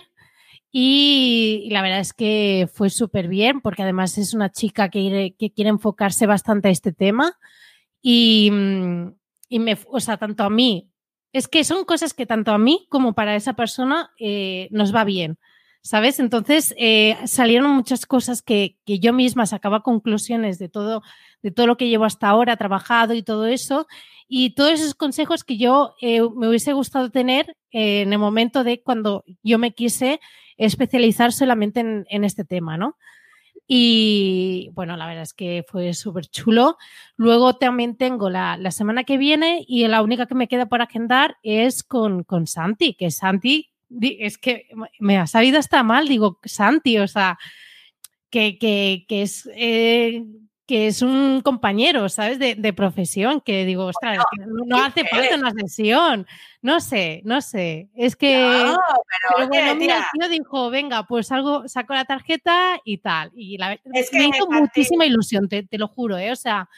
y, 0.72 1.68
la 1.72 1.82
verdad 1.82 2.00
es 2.00 2.14
que 2.14 2.70
fue 2.74 2.90
súper 2.90 3.28
bien 3.28 3.62
porque 3.62 3.84
además 3.84 4.18
es 4.18 4.34
una 4.34 4.52
chica 4.52 4.90
que, 4.90 5.36
que, 5.38 5.52
quiere 5.52 5.70
enfocarse 5.70 6.26
bastante 6.26 6.70
a 6.70 6.72
este 6.72 6.94
tema 6.94 7.38
y, 8.02 8.50
mm, 8.52 9.14
y, 9.50 9.60
me, 9.60 9.78
o 9.88 10.00
sea, 10.00 10.18
tanto 10.18 10.44
a 10.44 10.50
mí, 10.50 10.90
es 11.34 11.48
que 11.48 11.64
son 11.64 11.86
cosas 11.86 12.14
que 12.14 12.26
tanto 12.26 12.52
a 12.52 12.58
mí 12.58 12.88
como 12.90 13.14
para 13.14 13.36
esa 13.36 13.54
persona 13.54 14.12
eh, 14.20 14.68
nos 14.72 14.96
va 14.96 15.04
bien. 15.04 15.38
¿sabes? 15.84 16.20
Entonces 16.20 16.76
eh, 16.78 17.18
salieron 17.26 17.72
muchas 17.72 18.06
cosas 18.06 18.42
que, 18.42 18.78
que, 18.86 19.00
yo 19.00 19.14
misma 19.14 19.46
sacaba 19.46 19.82
conclusiones 19.82 20.60
de 20.60 20.70
todo, 20.70 21.02
de 21.42 21.52
todo 21.52 21.68
lo 21.68 21.78
que 21.78 21.90
llevo 21.90 22.06
hasta 22.06 22.30
ahora 22.30 22.56
trabajado 22.58 23.14
y 23.14 23.24
todo 23.24 23.48
eso, 23.48 23.88
y 24.28 24.52
todos 24.52 24.74
esos 24.74 24.94
consejos 24.96 25.44
que 25.44 25.58
yo 25.58 25.96
eh, 26.02 26.22
me 26.36 26.48
hubiese 26.48 26.74
gustado 26.74 27.10
tener 27.10 27.58
en 27.72 28.14
el 28.14 28.20
momento 28.20 28.64
de 28.64 28.82
cuando 28.82 29.24
yo 29.44 29.58
me 29.58 29.74
quise 29.74 30.22
especializar 30.58 31.32
solamente 31.32 31.80
en, 31.80 32.24
este 32.24 32.44
tema, 32.44 32.78
¿no? 32.78 32.98
Y 33.68 34.70
bueno, 34.74 34.98
la 34.98 35.08
verdad 35.08 35.24
es 35.24 35.34
que 35.34 35.64
fue 35.68 35.94
súper 35.94 36.28
chulo. 36.28 36.78
Luego 37.16 37.56
también 37.56 37.96
tengo 37.96 38.30
la, 38.30 38.58
la, 38.58 38.72
semana 38.72 39.04
que 39.04 39.18
viene 39.18 39.64
y 39.68 39.88
la 39.88 40.02
única 40.02 40.26
que 40.26 40.36
me 40.36 40.48
queda 40.48 40.68
por 40.68 40.82
agendar 40.82 41.38
es 41.44 41.84
con, 41.84 42.24
con 42.24 42.48
Santi, 42.48 42.96
que 42.96 43.12
Santi 43.12 43.72
es 44.00 44.38
que 44.38 44.68
me 45.00 45.18
ha 45.18 45.28
sabido 45.28 45.60
hasta 45.60 45.84
mal, 45.84 46.08
digo, 46.08 46.40
Santi, 46.44 46.98
o 46.98 47.08
sea, 47.08 47.38
que, 48.30 48.58
que, 48.58 49.06
que 49.08 49.22
es, 49.24 49.50
eh, 49.54 50.24
que 50.72 50.88
es 50.88 51.02
un 51.02 51.42
compañero, 51.42 52.08
¿sabes? 52.08 52.40
De, 52.40 52.56
de 52.56 52.72
profesión, 52.72 53.42
que 53.42 53.66
digo, 53.66 53.88
ostras, 53.88 54.20
no, 54.66 54.82
hace 54.82 55.04
falta 55.06 55.36
una 55.36 55.52
sesión, 55.52 56.26
no 56.62 56.80
sé, 56.80 57.22
no 57.26 57.42
sé, 57.42 57.90
es 57.94 58.16
que... 58.16 58.38
pero, 58.38 59.50
bueno, 59.50 59.76
mira, 59.76 59.98
el 59.98 60.04
tío 60.18 60.30
dijo, 60.30 60.70
venga, 60.70 61.04
pues 61.04 61.30
algo, 61.34 61.68
saco 61.68 61.94
la 61.94 62.06
tarjeta 62.06 62.80
y 62.86 63.00
tal, 63.00 63.34
y 63.36 63.58
la, 63.58 63.74
es 63.74 64.14
me 64.14 64.28
hizo 64.30 64.48
muchísima 64.50 65.06
ilusión, 65.06 65.50
te, 65.50 65.64
te, 65.64 65.78
lo 65.78 65.90
juro, 65.90 66.18
¿eh? 66.18 66.32
O 66.32 66.38
sea, 66.38 66.70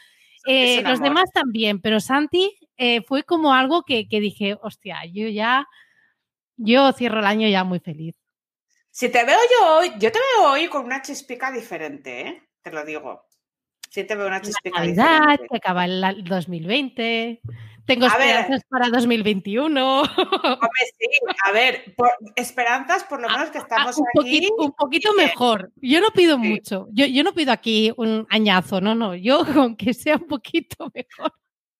eh, 0.44 0.82
los 0.82 1.00
demás 1.00 1.30
también, 1.32 1.80
pero 1.80 2.00
Santi 2.00 2.52
eh, 2.76 3.00
fue 3.02 3.22
como 3.22 3.54
algo 3.54 3.84
que, 3.84 4.08
que 4.08 4.18
dije, 4.18 4.56
hostia, 4.60 5.04
yo 5.04 5.28
ya 5.28 5.68
yo 6.56 6.92
cierro 6.94 7.20
el 7.20 7.26
año 7.26 7.46
ya 7.46 7.62
muy 7.62 7.78
feliz. 7.78 8.16
Si 8.90 9.08
te 9.08 9.24
veo 9.24 9.38
yo 9.38 9.76
hoy, 9.76 9.92
yo 10.00 10.10
te 10.10 10.18
veo 10.18 10.50
hoy 10.50 10.66
con 10.66 10.84
una 10.84 11.00
chispica 11.00 11.52
diferente, 11.52 12.20
¿eh? 12.22 12.42
te 12.60 12.72
lo 12.72 12.84
digo. 12.84 13.28
Te 14.02 14.16
veo 14.16 14.26
una 14.26 14.40
chispita 14.40 14.80
Navidad, 14.80 15.38
que 15.48 15.56
acaba 15.56 15.84
el 15.84 16.24
2020. 16.24 17.40
Tengo 17.86 18.06
ver. 18.08 18.20
esperanzas 18.38 18.62
para 18.70 18.88
2021. 18.88 20.00
Hombre, 20.00 20.80
sí, 20.98 21.06
a 21.46 21.52
ver, 21.52 21.94
por- 21.94 22.10
esperanzas 22.34 23.04
por 23.04 23.20
lo 23.20 23.28
menos 23.28 23.50
que 23.50 23.58
estamos 23.58 23.96
Ah, 23.96 24.00
un 24.00 24.06
aquí. 24.08 24.40
poquito, 24.48 24.54
un 24.64 24.72
poquito 24.72 25.12
mejor. 25.12 25.70
Yo 25.76 26.00
no 26.00 26.08
pido 26.08 26.36
Sí. 26.40 26.48
mucho. 26.48 26.88
Yo, 26.92 27.04
yo 27.04 27.22
no 27.22 27.34
pido 27.34 27.52
aquí 27.52 27.92
un 27.98 28.26
añazo, 28.30 28.80
no, 28.80 28.94
no. 28.94 29.14
Yo 29.14 29.38
con 29.68 29.76
que 29.76 29.92
sea 29.92 30.16
un 30.16 30.26
poquito 30.26 30.90
mejor. 30.94 31.32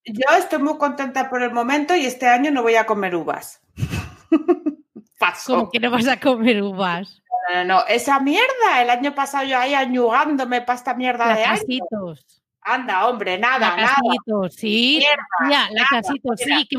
Yo 0.04 0.36
estoy 0.38 0.58
muy 0.58 0.76
contenta 0.76 1.30
por 1.30 1.42
el 1.42 1.52
momento 1.54 1.96
y 1.96 2.04
este 2.04 2.26
año 2.26 2.50
no 2.50 2.62
voy 2.62 2.74
a 2.74 2.84
comer 2.84 3.16
uvas. 3.16 3.62
Paso. 5.18 5.54
Como 5.56 5.70
que 5.70 5.80
no 5.80 5.90
vas 5.90 6.06
a 6.06 6.20
comer 6.20 6.62
uvas. 6.62 7.22
No, 7.52 7.64
no, 7.64 7.64
no, 7.64 7.86
esa 7.86 8.20
mierda, 8.20 8.80
el 8.82 8.90
año 8.90 9.14
pasado 9.14 9.44
yo 9.44 9.58
ahí 9.58 9.74
añugándome 9.74 10.60
para 10.62 10.76
esta 10.78 10.94
mierda 10.94 11.34
de 11.34 11.44
año. 11.44 11.60
Anda, 12.62 13.08
hombre, 13.08 13.38
nada, 13.38 13.76
nada. 13.76 13.96
Sí. 14.50 14.98
Mierda, 15.00 15.26
Ya, 15.50 15.68
nada, 15.70 16.02
mira. 16.02 16.36
sí. 16.36 16.66
Que 16.68 16.76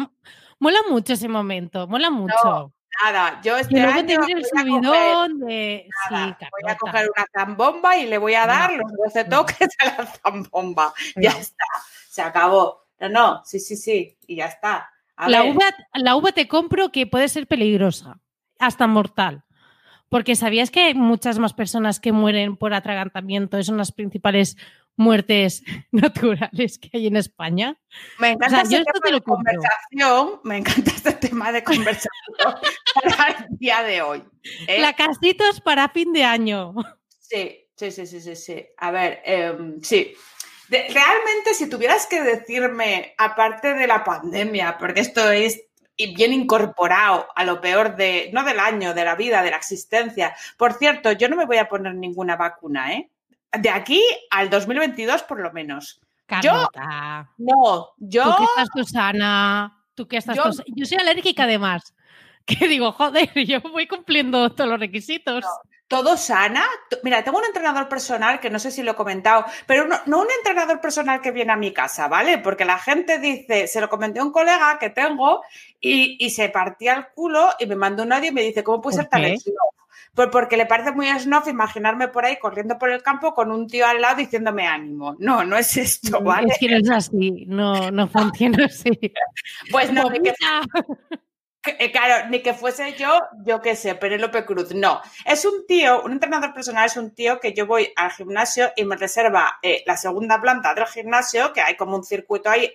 mola 0.59 0.79
mucho 0.89 1.13
ese 1.13 1.27
momento, 1.27 1.87
mola 1.87 2.09
mucho. 2.09 2.71
Nada, 3.03 3.41
yo 3.43 3.57
y 3.57 3.61
este 3.61 3.73
luego 3.75 3.91
año 3.99 4.09
el 4.13 4.17
voy 4.19 4.31
a 4.31 4.35
coger- 4.37 4.61
subidón 4.61 5.39
de. 5.39 5.89
nada, 6.09 6.37
sí, 6.39 6.45
voy 6.61 6.71
a 6.71 6.77
coger 6.77 7.09
una 7.15 7.25
zambomba 7.33 7.97
y 7.97 8.05
le 8.07 8.17
voy 8.17 8.35
a 8.35 8.47
dar 8.47 8.71
No, 8.71 8.77
los 8.77 8.91
12 9.13 9.23
no. 9.25 9.29
toques 9.45 9.67
a 9.79 9.85
la 9.85 10.05
zambomba. 10.07 10.93
Ya 11.17 11.31
está, 11.31 11.65
se 12.09 12.21
acabó. 12.21 12.85
No, 12.99 13.09
no, 13.09 13.41
sí, 13.45 13.59
sí, 13.59 13.75
sí, 13.75 14.17
y 14.27 14.37
ya 14.37 14.45
está. 14.45 14.89
A 15.17 15.29
La 15.29 15.41
ver, 15.43 15.53
uva, 15.55 15.65
la 15.93 16.15
uva 16.15 16.31
te 16.31 16.47
compro 16.47 16.89
que 16.91 17.05
puede 17.05 17.27
ser 17.27 17.47
peligrosa, 17.47 18.17
hasta 18.59 18.87
mortal. 18.87 19.43
Porque 20.09 20.35
sabías 20.35 20.71
que 20.71 20.81
hay 20.83 20.93
muchas 20.93 21.39
más 21.39 21.53
personas 21.53 21.99
que 21.99 22.11
mueren 22.11 22.57
por 22.57 22.73
atragantamiento, 22.73 23.61
son 23.63 23.77
las 23.77 23.91
principales 23.91 24.55
muertes 24.97 25.63
naturales 25.91 26.77
que 26.79 26.89
hay 26.93 27.07
en 27.07 27.17
España. 27.17 27.77
me 28.19 28.29
encanta 28.31 28.61
o 28.61 28.65
sea, 28.65 28.79
este 28.79 28.91
tema 28.93 29.15
de 29.15 29.21
conversación, 29.21 30.39
me 30.43 30.57
encanta 30.57 30.91
este 30.91 31.11
tema 31.13 31.51
de 31.51 31.63
conversación 31.63 32.11
para 33.03 33.27
el 33.49 33.57
día 33.57 33.83
de 33.83 34.01
hoy. 34.01 34.23
¿eh? 34.67 34.79
La 34.79 34.93
casitos 34.93 35.59
para 35.61 35.89
fin 35.89 36.13
de 36.13 36.23
año. 36.23 36.73
Sí, 37.19 37.67
sí, 37.75 37.91
sí, 37.91 38.05
sí, 38.05 38.21
sí, 38.21 38.35
sí. 38.35 38.65
A 38.77 38.91
ver, 38.91 39.21
em, 39.25 39.81
sí. 39.81 40.13
De- 40.69 40.87
realmente, 40.89 41.53
si 41.53 41.69
tuvieras 41.69 42.07
que 42.07 42.23
decirme, 42.23 43.13
aparte 43.17 43.73
de 43.73 43.87
la 43.87 44.03
pandemia, 44.03 44.77
porque 44.79 45.01
esto 45.01 45.29
es 45.29 45.61
y 45.97 46.13
bien 46.15 46.33
incorporado 46.33 47.27
a 47.35 47.43
lo 47.45 47.61
peor 47.61 47.95
de, 47.95 48.29
no 48.33 48.43
del 48.43 48.59
año, 48.59 48.93
de 48.93 49.05
la 49.05 49.15
vida, 49.15 49.41
de 49.41 49.51
la 49.51 49.57
existencia. 49.57 50.35
Por 50.57 50.73
cierto, 50.73 51.11
yo 51.13 51.29
no 51.29 51.35
me 51.35 51.45
voy 51.45 51.57
a 51.57 51.69
poner 51.69 51.95
ninguna 51.95 52.35
vacuna, 52.35 52.93
¿eh? 52.93 53.09
De 53.57 53.69
aquí 53.69 54.03
al 54.29 54.49
2022, 54.49 55.23
por 55.23 55.39
lo 55.39 55.51
menos. 55.53 56.01
Carlota, 56.25 57.29
No, 57.37 57.89
yo. 57.97 58.23
tú 58.23 58.37
que 58.37 58.43
estás 58.45 58.67
Susana, 58.75 59.77
tú 59.93 60.07
que 60.07 60.17
estás 60.17 60.35
Yo- 60.35 60.51
yo 60.67 60.85
soy 60.85 60.97
alérgica 60.97 61.43
además. 61.43 61.93
Que 62.47 62.67
digo, 62.67 62.91
joder, 62.91 63.31
yo 63.47 63.59
voy 63.61 63.87
cumpliendo 63.87 64.51
todos 64.51 64.69
los 64.69 64.79
requisitos. 64.79 65.43
Todo 65.87 66.17
sana. 66.17 66.63
Mira, 67.03 67.23
tengo 67.23 67.37
un 67.37 67.45
entrenador 67.45 67.87
personal 67.87 68.39
que 68.39 68.49
no 68.49 68.59
sé 68.59 68.71
si 68.71 68.83
lo 68.83 68.91
he 68.91 68.95
comentado, 68.95 69.45
pero 69.65 69.87
no, 69.87 69.97
no 70.05 70.21
un 70.21 70.27
entrenador 70.37 70.81
personal 70.81 71.21
que 71.21 71.31
viene 71.31 71.53
a 71.53 71.57
mi 71.57 71.73
casa, 71.73 72.07
¿vale? 72.07 72.39
Porque 72.39 72.65
la 72.65 72.79
gente 72.79 73.19
dice, 73.19 73.67
se 73.67 73.81
lo 73.81 73.89
comenté 73.89 74.19
a 74.19 74.23
un 74.23 74.31
colega 74.31 74.77
que 74.79 74.89
tengo 74.89 75.41
y, 75.79 76.17
y 76.19 76.29
se 76.31 76.49
partía 76.49 76.93
el 76.95 77.07
culo 77.13 77.49
y 77.59 77.65
me 77.67 77.75
mandó 77.75 78.03
un 78.03 78.13
audio 78.13 78.29
y 78.29 78.33
me 78.33 78.41
dice, 78.41 78.63
¿cómo 78.63 78.81
puede 78.81 78.97
¿Por 78.97 79.03
ser 79.03 79.09
tan 79.09 79.39
snob? 79.39 79.75
Pues 80.15 80.29
porque 80.31 80.55
le 80.55 80.65
parece 80.65 80.93
muy 80.93 81.07
snob 81.19 81.47
imaginarme 81.49 82.07
por 82.07 82.25
ahí 82.25 82.37
corriendo 82.39 82.77
por 82.77 82.89
el 82.89 83.03
campo 83.03 83.33
con 83.33 83.51
un 83.51 83.67
tío 83.67 83.85
al 83.85 83.99
lado 83.99 84.15
diciéndome 84.15 84.65
ánimo. 84.65 85.17
No, 85.19 85.43
no 85.43 85.57
es 85.57 85.75
esto, 85.75 86.21
¿vale? 86.21 86.47
Es 86.53 86.57
que 86.57 86.69
no 86.69 86.77
es 86.77 86.89
así, 86.89 87.45
no, 87.47 87.91
no 87.91 88.07
funciona 88.07 88.65
así. 88.65 88.91
Pues 89.69 89.91
no. 89.91 90.09
Que, 90.09 90.33
eh, 91.67 91.91
Claro, 91.91 92.29
ni 92.29 92.41
que 92.41 92.53
fuese 92.53 92.93
yo, 92.93 93.19
yo 93.43 93.61
qué 93.61 93.75
sé, 93.75 93.95
Penélope 93.95 94.45
Cruz. 94.45 94.73
No, 94.73 95.01
es 95.25 95.45
un 95.45 95.65
tío, 95.67 96.01
un 96.03 96.13
entrenador 96.13 96.53
personal 96.53 96.85
es 96.85 96.97
un 96.97 97.11
tío 97.13 97.39
que 97.39 97.53
yo 97.53 97.65
voy 97.65 97.91
al 97.95 98.11
gimnasio 98.11 98.71
y 98.75 98.85
me 98.85 98.95
reserva 98.95 99.59
eh, 99.61 99.83
la 99.85 99.97
segunda 99.97 100.39
planta 100.41 100.73
del 100.73 100.85
gimnasio, 100.87 101.53
que 101.53 101.61
hay 101.61 101.75
como 101.75 101.95
un 101.95 102.03
circuito 102.03 102.49
ahí 102.49 102.71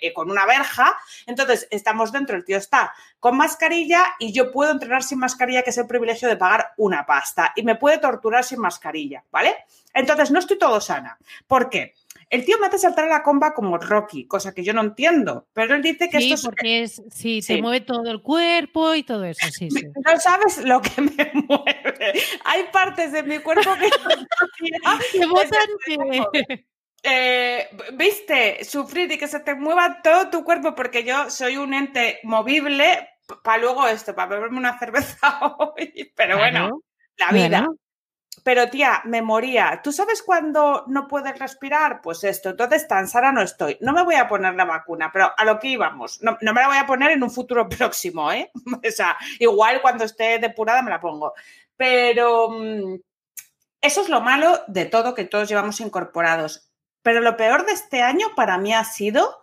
eh, 0.00 0.12
con 0.12 0.30
una 0.30 0.46
verja. 0.46 0.96
Entonces, 1.26 1.68
estamos 1.70 2.12
dentro, 2.12 2.36
el 2.36 2.44
tío 2.44 2.58
está 2.58 2.92
con 3.20 3.36
mascarilla 3.36 4.14
y 4.18 4.32
yo 4.32 4.50
puedo 4.52 4.70
entrenar 4.70 5.02
sin 5.02 5.18
mascarilla, 5.18 5.62
que 5.62 5.70
es 5.70 5.78
el 5.78 5.86
privilegio 5.86 6.28
de 6.28 6.36
pagar 6.36 6.72
una 6.76 7.06
pasta. 7.06 7.52
Y 7.56 7.62
me 7.62 7.76
puede 7.76 7.98
torturar 7.98 8.44
sin 8.44 8.60
mascarilla, 8.60 9.24
¿vale? 9.30 9.54
Entonces, 9.94 10.30
no 10.30 10.40
estoy 10.40 10.58
todo 10.58 10.80
sana. 10.80 11.18
¿Por 11.46 11.70
qué? 11.70 11.94
El 12.30 12.44
tío 12.44 12.58
me 12.60 12.66
hace 12.66 12.78
saltar 12.78 13.04
a 13.04 13.08
la 13.08 13.22
comba 13.22 13.54
como 13.54 13.78
Rocky, 13.78 14.26
cosa 14.26 14.52
que 14.54 14.64
yo 14.64 14.72
no 14.72 14.82
entiendo, 14.82 15.48
pero 15.52 15.74
él 15.74 15.82
dice 15.82 16.08
que 16.08 16.18
Sí, 16.18 16.32
esto 16.32 16.34
es 16.34 16.42
porque 16.54 16.82
es, 16.82 17.02
sí, 17.10 17.42
Sí. 17.42 17.56
te 17.56 17.62
mueve 17.62 17.80
todo 17.80 18.10
el 18.10 18.22
cuerpo 18.22 18.94
y 18.94 19.02
todo 19.02 19.24
eso, 19.24 19.46
sí, 19.50 19.70
sí. 19.70 19.84
No 20.06 20.20
sabes 20.20 20.58
lo 20.64 20.80
que 20.82 21.00
me 21.00 21.32
mueve. 21.48 22.14
Hay 22.44 22.64
partes 22.72 23.12
de 23.12 23.22
mi 23.22 23.38
cuerpo 23.38 23.70
que 23.78 23.90
que- 24.60 26.64
eh, 27.02 27.68
viste 27.94 28.64
sufrir 28.64 29.10
y 29.12 29.18
que 29.18 29.28
se 29.28 29.40
te 29.40 29.54
mueva 29.54 30.00
todo 30.02 30.30
tu 30.30 30.44
cuerpo 30.44 30.74
porque 30.74 31.04
yo 31.04 31.30
soy 31.30 31.56
un 31.56 31.74
ente 31.74 32.20
movible 32.22 33.08
para 33.42 33.58
luego 33.58 33.86
esto, 33.86 34.14
para 34.14 34.28
beberme 34.28 34.58
una 34.58 34.78
cerveza 34.78 35.38
hoy. 35.58 36.12
Pero 36.16 36.38
bueno, 36.38 36.82
Claro, 37.16 37.32
la 37.32 37.32
vida. 37.32 37.58
bueno. 37.60 37.76
Pero 38.44 38.68
tía, 38.68 39.00
me 39.04 39.22
moría. 39.22 39.80
¿Tú 39.82 39.90
sabes 39.90 40.22
cuándo 40.22 40.84
no 40.86 41.08
puedes 41.08 41.38
respirar? 41.38 42.02
Pues 42.02 42.22
esto. 42.24 42.50
Entonces, 42.50 42.86
tan 42.86 43.08
sana 43.08 43.32
no 43.32 43.40
estoy. 43.40 43.78
No 43.80 43.94
me 43.94 44.04
voy 44.04 44.16
a 44.16 44.28
poner 44.28 44.54
la 44.54 44.66
vacuna, 44.66 45.10
pero 45.10 45.32
a 45.34 45.44
lo 45.46 45.58
que 45.58 45.68
íbamos. 45.68 46.22
No, 46.22 46.36
me 46.40 46.52
la 46.52 46.68
voy 46.68 46.76
a 46.76 46.86
poner 46.86 47.12
en 47.12 47.22
un 47.22 47.30
futuro 47.30 47.66
próximo, 47.70 48.30
¿eh? 48.30 48.52
O 48.86 48.90
sea, 48.90 49.16
igual 49.38 49.80
cuando 49.80 50.04
esté 50.04 50.38
depurada 50.38 50.82
me 50.82 50.90
la 50.90 51.00
pongo. 51.00 51.32
Pero 51.74 52.50
mm, 52.50 52.96
eso 53.80 54.02
es 54.02 54.10
lo 54.10 54.20
malo 54.20 54.60
de 54.68 54.84
todo 54.84 55.14
que 55.14 55.24
todos 55.24 55.48
llevamos 55.48 55.80
incorporados. 55.80 56.70
Pero 57.02 57.20
lo 57.20 57.38
peor 57.38 57.64
de 57.64 57.72
este 57.72 58.02
año 58.02 58.26
para 58.36 58.58
mí 58.58 58.74
ha 58.74 58.84
sido 58.84 59.40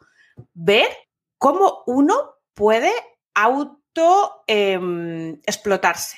ver 0.53 0.89
cómo 1.39 1.81
uno 1.87 2.35
puede 2.53 2.91
auto 3.33 4.43
em, 4.45 5.39
explotarse. 5.47 6.17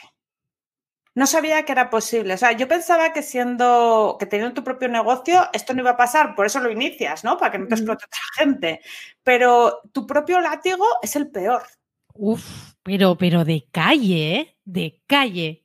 No 1.16 1.28
sabía 1.28 1.64
que 1.64 1.72
era 1.72 1.90
posible. 1.90 2.34
O 2.34 2.38
sea, 2.38 2.54
yo 2.54 2.68
pensaba 2.68 3.14
que 3.14 3.22
siendo, 3.22 4.18
que 4.20 4.26
teniendo 4.26 4.56
tu 4.56 4.64
propio 4.64 4.88
negocio, 4.88 5.48
esto 5.54 5.74
no 5.74 5.82
iba 5.82 5.92
a 5.92 5.98
pasar, 5.98 6.36
por 6.36 6.46
eso 6.46 6.60
lo 6.60 6.72
inicias, 6.72 7.24
¿no? 7.24 7.38
Para 7.38 7.52
que 7.52 7.60
no 7.60 7.68
te 7.68 7.76
explote 7.76 8.06
otra 8.06 8.20
gente. 8.38 8.82
Pero 9.24 9.82
tu 9.92 10.08
propio 10.08 10.42
látigo 10.42 10.86
es 11.04 11.16
el 11.16 11.30
peor. 11.30 11.64
Uf, 12.16 12.74
pero, 12.82 13.16
pero 13.16 13.46
de 13.46 13.68
calle, 13.72 14.36
¿eh? 14.36 14.58
De 14.66 15.02
calle. 15.06 15.64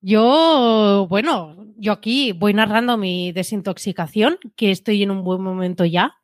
Yo, 0.00 1.06
bueno, 1.08 1.66
yo 1.76 1.92
aquí 1.92 2.32
voy 2.32 2.54
narrando 2.54 2.96
mi 2.96 3.32
desintoxicación, 3.32 4.38
que 4.56 4.70
estoy 4.70 5.02
en 5.02 5.10
un 5.10 5.22
buen 5.22 5.42
momento 5.42 5.84
ya. 5.84 6.14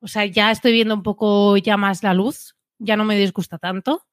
O 0.00 0.08
sea, 0.08 0.24
ya 0.24 0.50
estoy 0.50 0.72
viendo 0.72 0.94
un 0.94 1.02
poco 1.02 1.56
ya 1.56 1.76
más 1.76 2.02
la 2.02 2.14
luz, 2.14 2.56
ya 2.78 2.96
no 2.96 3.04
me 3.04 3.16
disgusta 3.16 3.58
tanto, 3.58 4.06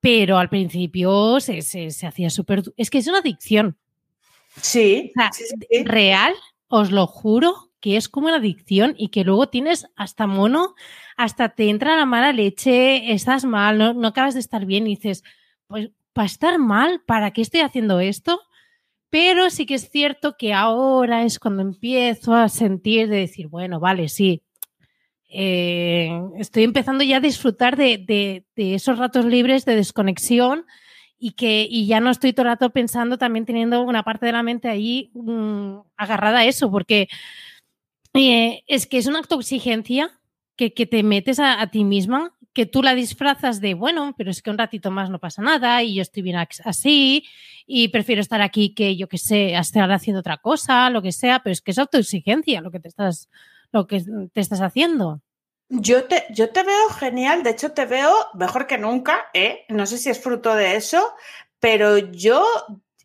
pero 0.00 0.38
al 0.38 0.48
principio 0.48 1.40
se, 1.40 1.62
se, 1.62 1.90
se 1.90 2.06
hacía 2.06 2.30
súper... 2.30 2.62
Es 2.76 2.90
que 2.90 2.98
es 2.98 3.06
una 3.06 3.18
adicción. 3.18 3.76
Sí, 4.60 5.10
O 5.10 5.12
sea, 5.14 5.32
sí, 5.32 5.44
sí, 5.48 5.56
sí. 5.70 5.84
real, 5.84 6.34
os 6.68 6.90
lo 6.90 7.06
juro, 7.06 7.70
que 7.80 7.96
es 7.96 8.08
como 8.08 8.26
una 8.28 8.36
adicción 8.36 8.94
y 8.98 9.08
que 9.08 9.24
luego 9.24 9.48
tienes 9.48 9.86
hasta 9.96 10.26
mono, 10.26 10.74
hasta 11.16 11.50
te 11.50 11.68
entra 11.70 11.96
la 11.96 12.06
mala 12.06 12.32
leche, 12.32 13.12
estás 13.12 13.44
mal, 13.44 13.78
no, 13.78 13.94
no 13.94 14.08
acabas 14.08 14.34
de 14.34 14.40
estar 14.40 14.66
bien 14.66 14.86
y 14.86 14.96
dices, 14.96 15.22
pues 15.66 15.90
para 16.12 16.26
estar 16.26 16.58
mal, 16.58 17.02
¿para 17.06 17.30
qué 17.30 17.42
estoy 17.42 17.60
haciendo 17.60 18.00
esto? 18.00 18.40
Pero 19.08 19.50
sí 19.50 19.66
que 19.66 19.74
es 19.74 19.90
cierto 19.90 20.36
que 20.36 20.52
ahora 20.52 21.24
es 21.24 21.38
cuando 21.38 21.62
empiezo 21.62 22.34
a 22.34 22.48
sentir 22.48 23.08
de 23.08 23.18
decir, 23.18 23.48
bueno, 23.48 23.80
vale, 23.80 24.08
sí, 24.08 24.42
eh, 25.32 26.10
estoy 26.38 26.64
empezando 26.64 27.04
ya 27.04 27.18
a 27.18 27.20
disfrutar 27.20 27.76
de, 27.76 28.44
esos 28.56 28.98
ratos 28.98 29.24
libres 29.24 29.64
de 29.64 29.76
desconexión 29.76 30.66
y 31.18 31.32
que 31.32 31.68
ya 31.86 32.00
no 32.00 32.10
estoy 32.10 32.32
todo 32.32 32.46
el 32.46 32.52
rato 32.52 32.70
pensando 32.70 33.16
también 33.16 33.46
teniendo 33.46 33.82
una 33.82 34.02
parte 34.02 34.26
de 34.26 34.32
la 34.32 34.42
mente 34.42 34.68
ahí 34.68 35.10
mm, 35.14 35.78
agarrada 35.96 36.40
a 36.40 36.44
eso, 36.46 36.70
porque 36.70 37.08
eh, 38.14 38.64
es 38.66 38.86
que 38.86 38.98
es 38.98 39.06
una 39.06 39.18
autoexigencia 39.20 40.18
que, 40.56 40.74
que 40.74 40.86
te 40.86 41.02
metes 41.04 41.38
a, 41.38 41.64
ti 41.68 41.84
misma, 41.84 42.34
que 42.52 42.66
tú 42.66 42.82
la 42.82 42.94
disfrazas 42.94 43.60
de, 43.60 43.74
bueno, 43.74 44.14
pero 44.18 44.30
es 44.32 44.42
que 44.42 44.50
un 44.50 44.58
ratito 44.58 44.90
más 44.90 45.10
no 45.10 45.20
pasa 45.20 45.42
nada 45.42 45.82
y 45.84 45.94
yo 45.94 46.02
estoy 46.02 46.22
bien 46.22 46.36
así 46.64 47.24
y 47.66 47.88
prefiero 47.88 48.20
estar 48.20 48.42
aquí 48.42 48.74
que 48.74 48.96
yo 48.96 49.08
que 49.08 49.18
sé, 49.18 49.54
estar 49.54 49.90
haciendo 49.92 50.20
otra 50.20 50.38
cosa, 50.38 50.90
lo 50.90 51.02
que 51.02 51.12
sea, 51.12 51.40
pero 51.42 51.52
es 51.52 51.60
que 51.60 51.70
es 51.70 51.78
autoexigencia 51.78 52.60
lo 52.60 52.72
que 52.72 52.80
te 52.80 52.88
estás, 52.88 53.30
lo 53.72 53.86
que 53.86 54.02
te 54.32 54.40
estás 54.40 54.60
haciendo. 54.60 55.20
Yo 55.68 56.04
te, 56.04 56.26
yo 56.30 56.50
te 56.50 56.62
veo 56.62 56.88
genial, 56.90 57.42
de 57.42 57.50
hecho 57.50 57.72
te 57.72 57.86
veo 57.86 58.12
mejor 58.34 58.66
que 58.66 58.78
nunca, 58.78 59.26
¿eh? 59.34 59.64
No 59.68 59.86
sé 59.86 59.98
si 59.98 60.10
es 60.10 60.20
fruto 60.20 60.54
de 60.54 60.76
eso, 60.76 61.14
pero 61.60 61.98
yo 61.98 62.44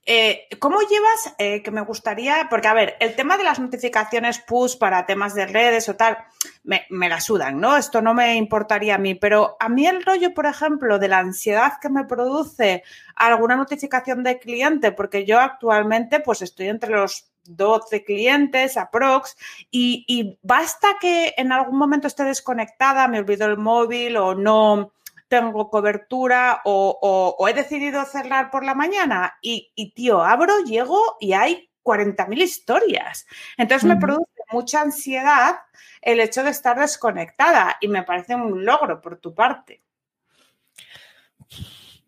Eh, 0.07 0.47
¿Cómo 0.59 0.81
llevas, 0.81 1.33
eh, 1.39 1.63
que 1.63 1.71
me 1.71 1.81
gustaría, 1.81 2.45
porque 2.47 2.67
a 2.67 2.75
ver, 2.75 2.95
el 2.99 3.15
tema 3.15 3.37
de 3.37 3.43
las 3.43 3.59
notificaciones 3.59 4.37
push 4.37 4.77
para 4.77 5.07
temas 5.07 5.33
de 5.33 5.47
redes 5.47 5.89
o 5.89 5.95
tal, 5.95 6.15
me, 6.63 6.85
me, 6.91 7.09
la 7.09 7.19
sudan, 7.19 7.59
¿no? 7.59 7.75
Esto 7.75 8.03
no 8.03 8.13
me 8.13 8.35
importaría 8.35 8.95
a 8.95 8.97
mí, 8.99 9.15
pero 9.15 9.57
a 9.59 9.67
mí 9.67 9.87
el 9.87 10.03
rollo, 10.05 10.31
por 10.35 10.45
ejemplo, 10.45 10.99
de 10.99 11.07
la 11.07 11.17
ansiedad 11.17 11.79
que 11.81 11.89
me 11.89 12.05
produce 12.05 12.83
alguna 13.15 13.55
notificación 13.55 14.21
de 14.23 14.37
cliente, 14.37 14.91
porque 14.91 15.25
yo 15.25 15.39
actualmente 15.39 16.19
pues 16.19 16.43
estoy 16.43 16.67
entre 16.67 16.91
los 16.91 17.31
12 17.45 18.03
clientes, 18.03 18.77
aprox, 18.77 19.35
y, 19.71 20.05
y 20.07 20.37
basta 20.41 20.97
que 20.99 21.33
en 21.37 21.51
algún 21.51 21.77
momento 21.77 22.07
esté 22.07 22.23
desconectada, 22.23 23.07
me 23.07 23.19
olvido 23.19 23.45
el 23.45 23.57
móvil 23.57 24.17
o 24.17 24.35
no 24.35 24.91
tengo 25.27 25.69
cobertura 25.69 26.61
o, 26.65 27.35
o, 27.37 27.47
he 27.47 27.53
decidido 27.53 28.05
cerrar 28.05 28.51
por 28.51 28.63
la 28.63 28.75
mañana 28.75 29.35
y, 29.41 29.71
y, 29.75 29.91
tío, 29.91 30.23
abro, 30.23 30.59
llego 30.63 31.17
y 31.19 31.33
hay 31.33 31.69
40.000 31.83 32.41
historias. 32.41 33.25
Entonces 33.57 33.87
me 33.87 33.97
produce 33.97 34.41
mucha 34.51 34.81
ansiedad 34.81 35.57
el 36.01 36.19
hecho 36.19 36.43
de 36.43 36.51
estar 36.51 36.79
desconectada 36.79 37.77
y 37.81 37.87
me 37.87 38.03
parece 38.03 38.35
un 38.35 38.65
logro 38.65 39.01
por 39.01 39.17
tu 39.17 39.33
parte. 39.33 39.81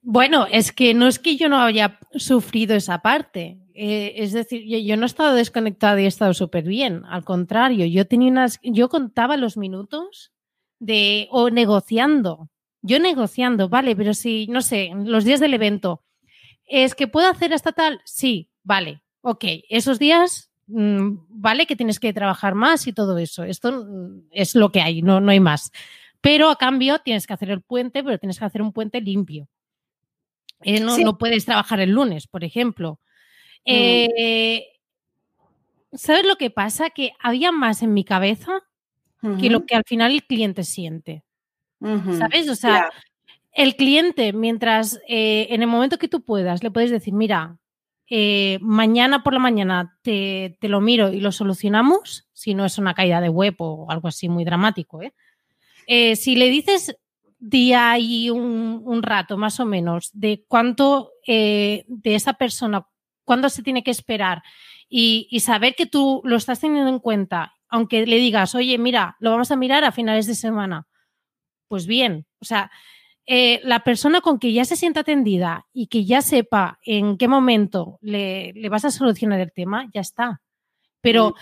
Bueno, 0.02 0.48
es 0.50 0.72
que 0.72 0.94
no 0.94 1.08
es 1.08 1.20
que 1.20 1.36
yo 1.36 1.50
no 1.50 1.60
haya 1.60 2.00
sufrido 2.16 2.76
esa 2.76 3.02
parte. 3.02 3.58
Eh, 3.80 4.24
es 4.24 4.34
decir, 4.34 4.64
yo, 4.66 4.80
yo, 4.80 4.98
no 4.98 5.04
he 5.04 5.06
estado 5.06 5.36
desconectada 5.36 6.02
y 6.02 6.06
he 6.06 6.08
estado 6.08 6.34
súper 6.34 6.64
bien. 6.64 7.04
Al 7.06 7.24
contrario, 7.24 7.86
yo 7.86 8.08
tenía 8.08 8.32
unas, 8.32 8.60
yo 8.64 8.90
contaba 8.90 9.38
los 9.38 9.56
minutos 9.56 10.34
de 10.80 11.28
o 11.30 11.52
negociando. 11.52 12.50
Yo 12.82 12.98
negociando, 13.00 13.70
vale, 13.70 13.96
pero 13.96 14.16
si, 14.16 14.48
no 14.48 14.62
sé, 14.62 14.90
los 14.96 15.26
días 15.26 15.40
del 15.40 15.54
evento, 15.54 16.04
¿es 16.66 16.96
que 16.96 17.08
puedo 17.08 17.30
hacer 17.30 17.54
hasta 17.54 17.72
tal? 17.72 18.02
Sí, 18.04 18.50
vale, 18.64 19.04
ok. 19.22 19.46
Esos 19.70 20.00
días, 20.00 20.52
mmm, 20.66 21.18
vale 21.30 21.68
que 21.68 21.76
tienes 21.76 22.00
que 22.00 22.14
trabajar 22.14 22.56
más 22.56 22.88
y 22.88 22.94
todo 22.94 23.20
eso. 23.20 23.44
Esto 23.44 23.86
mm, 23.86 24.30
es 24.32 24.56
lo 24.56 24.72
que 24.72 24.82
hay, 24.82 25.04
no, 25.04 25.22
no 25.22 25.30
hay 25.30 25.40
más. 25.40 25.72
Pero 26.20 26.50
a 26.50 26.56
cambio 26.56 26.98
tienes 26.98 27.28
que 27.28 27.34
hacer 27.34 27.52
el 27.52 27.62
puente, 27.62 28.04
pero 28.04 28.18
tienes 28.18 28.40
que 28.40 28.46
hacer 28.46 28.64
un 28.64 28.74
puente 28.74 29.02
limpio. 29.02 29.48
Eh, 30.62 30.80
no, 30.80 30.96
sí. 30.96 31.04
no, 31.04 31.20
puedes 31.20 31.46
trabajar 31.46 31.80
el 31.80 31.92
lunes, 31.92 32.26
por 32.26 32.44
ejemplo. 32.44 33.00
Eh, 33.68 34.66
¿Sabes 35.92 36.26
lo 36.26 36.38
que 36.38 36.50
pasa? 36.50 36.90
Que 36.90 37.12
había 37.20 37.52
más 37.52 37.84
en 37.84 37.94
mi 37.94 38.04
cabeza 38.04 38.64
uh 39.22 39.28
-huh. 39.28 39.40
que 39.40 39.50
lo 39.50 39.66
que 39.66 39.76
al 39.76 39.84
final 39.86 40.12
el 40.12 40.24
cliente 40.24 40.64
siente. 40.64 41.24
Uh 41.80 41.88
-huh. 41.88 42.18
¿Sabes? 42.18 42.50
O 42.50 42.56
sea, 42.56 42.72
yeah. 42.72 42.90
el 43.54 43.76
cliente, 43.76 44.34
mientras 44.34 45.00
eh, 45.08 45.48
en 45.50 45.62
el 45.62 45.68
momento 45.68 45.98
que 45.98 46.08
tú 46.08 46.22
puedas, 46.22 46.64
le 46.64 46.72
puedes 46.72 46.92
decir, 46.92 47.14
mira, 47.14 47.58
eh, 48.10 48.58
mañana 48.62 49.22
por 49.22 49.34
la 49.34 49.40
mañana 49.40 49.98
te, 50.02 50.58
te, 50.62 50.70
lo 50.70 50.80
miro 50.80 51.12
y 51.12 51.20
lo 51.20 51.32
solucionamos, 51.34 52.28
si 52.32 52.54
no 52.54 52.64
es 52.64 52.78
una 52.78 52.94
caída 52.94 53.20
de 53.20 53.30
web 53.30 53.56
o 53.58 53.92
algo 53.92 54.08
así 54.08 54.30
muy 54.30 54.46
dramático. 54.46 55.02
¿eh? 55.02 55.14
si 56.16 56.36
le 56.36 56.50
dices 56.50 56.98
día 57.40 57.98
y 57.98 58.30
un, 58.30 58.82
un, 58.84 59.04
rato 59.04 59.38
más 59.38 59.60
o 59.60 59.66
menos 59.66 60.10
de 60.14 60.44
cuánto 60.48 61.12
de 61.26 61.86
esa 62.04 62.34
persona, 62.34 62.86
cuándo 63.28 63.50
se 63.50 63.62
tiene 63.62 63.84
que 63.84 63.92
esperar 63.92 64.42
y, 64.88 65.28
y, 65.30 65.42
saber 65.42 65.76
que 65.76 65.86
tú 65.86 66.22
lo 66.24 66.38
estás 66.38 66.62
teniendo 66.62 66.90
en 66.90 67.00
cuenta, 67.00 67.54
aunque 67.68 68.08
le 68.08 68.16
digas, 68.16 68.56
oye, 68.56 68.78
mira, 68.78 69.18
lo 69.20 69.32
vamos 69.32 69.52
a 69.52 69.58
mirar 69.58 69.84
a 69.84 69.92
finales 69.92 70.28
de 70.28 70.34
semana, 70.34 70.88
pues 71.68 71.86
bien, 71.86 72.26
o 72.40 72.46
sea, 72.46 72.72
eh, 73.26 73.60
la 73.66 73.82
persona 73.82 74.22
con 74.22 74.40
que 74.40 74.54
ya 74.54 74.64
se 74.64 74.78
sienta 74.78 75.02
atendida 75.02 75.68
y 75.74 75.88
que 75.88 76.06
ya 76.06 76.22
sepa 76.22 76.80
en 76.86 77.18
qué 77.18 77.28
momento 77.28 78.00
le, 78.02 78.54
le 78.54 78.70
vas 78.70 78.86
a 78.86 78.92
solucionar 78.92 79.42
el 79.42 79.52
tema, 79.52 79.90
ya 79.94 80.00
está. 80.00 80.42
Pero 81.02 81.36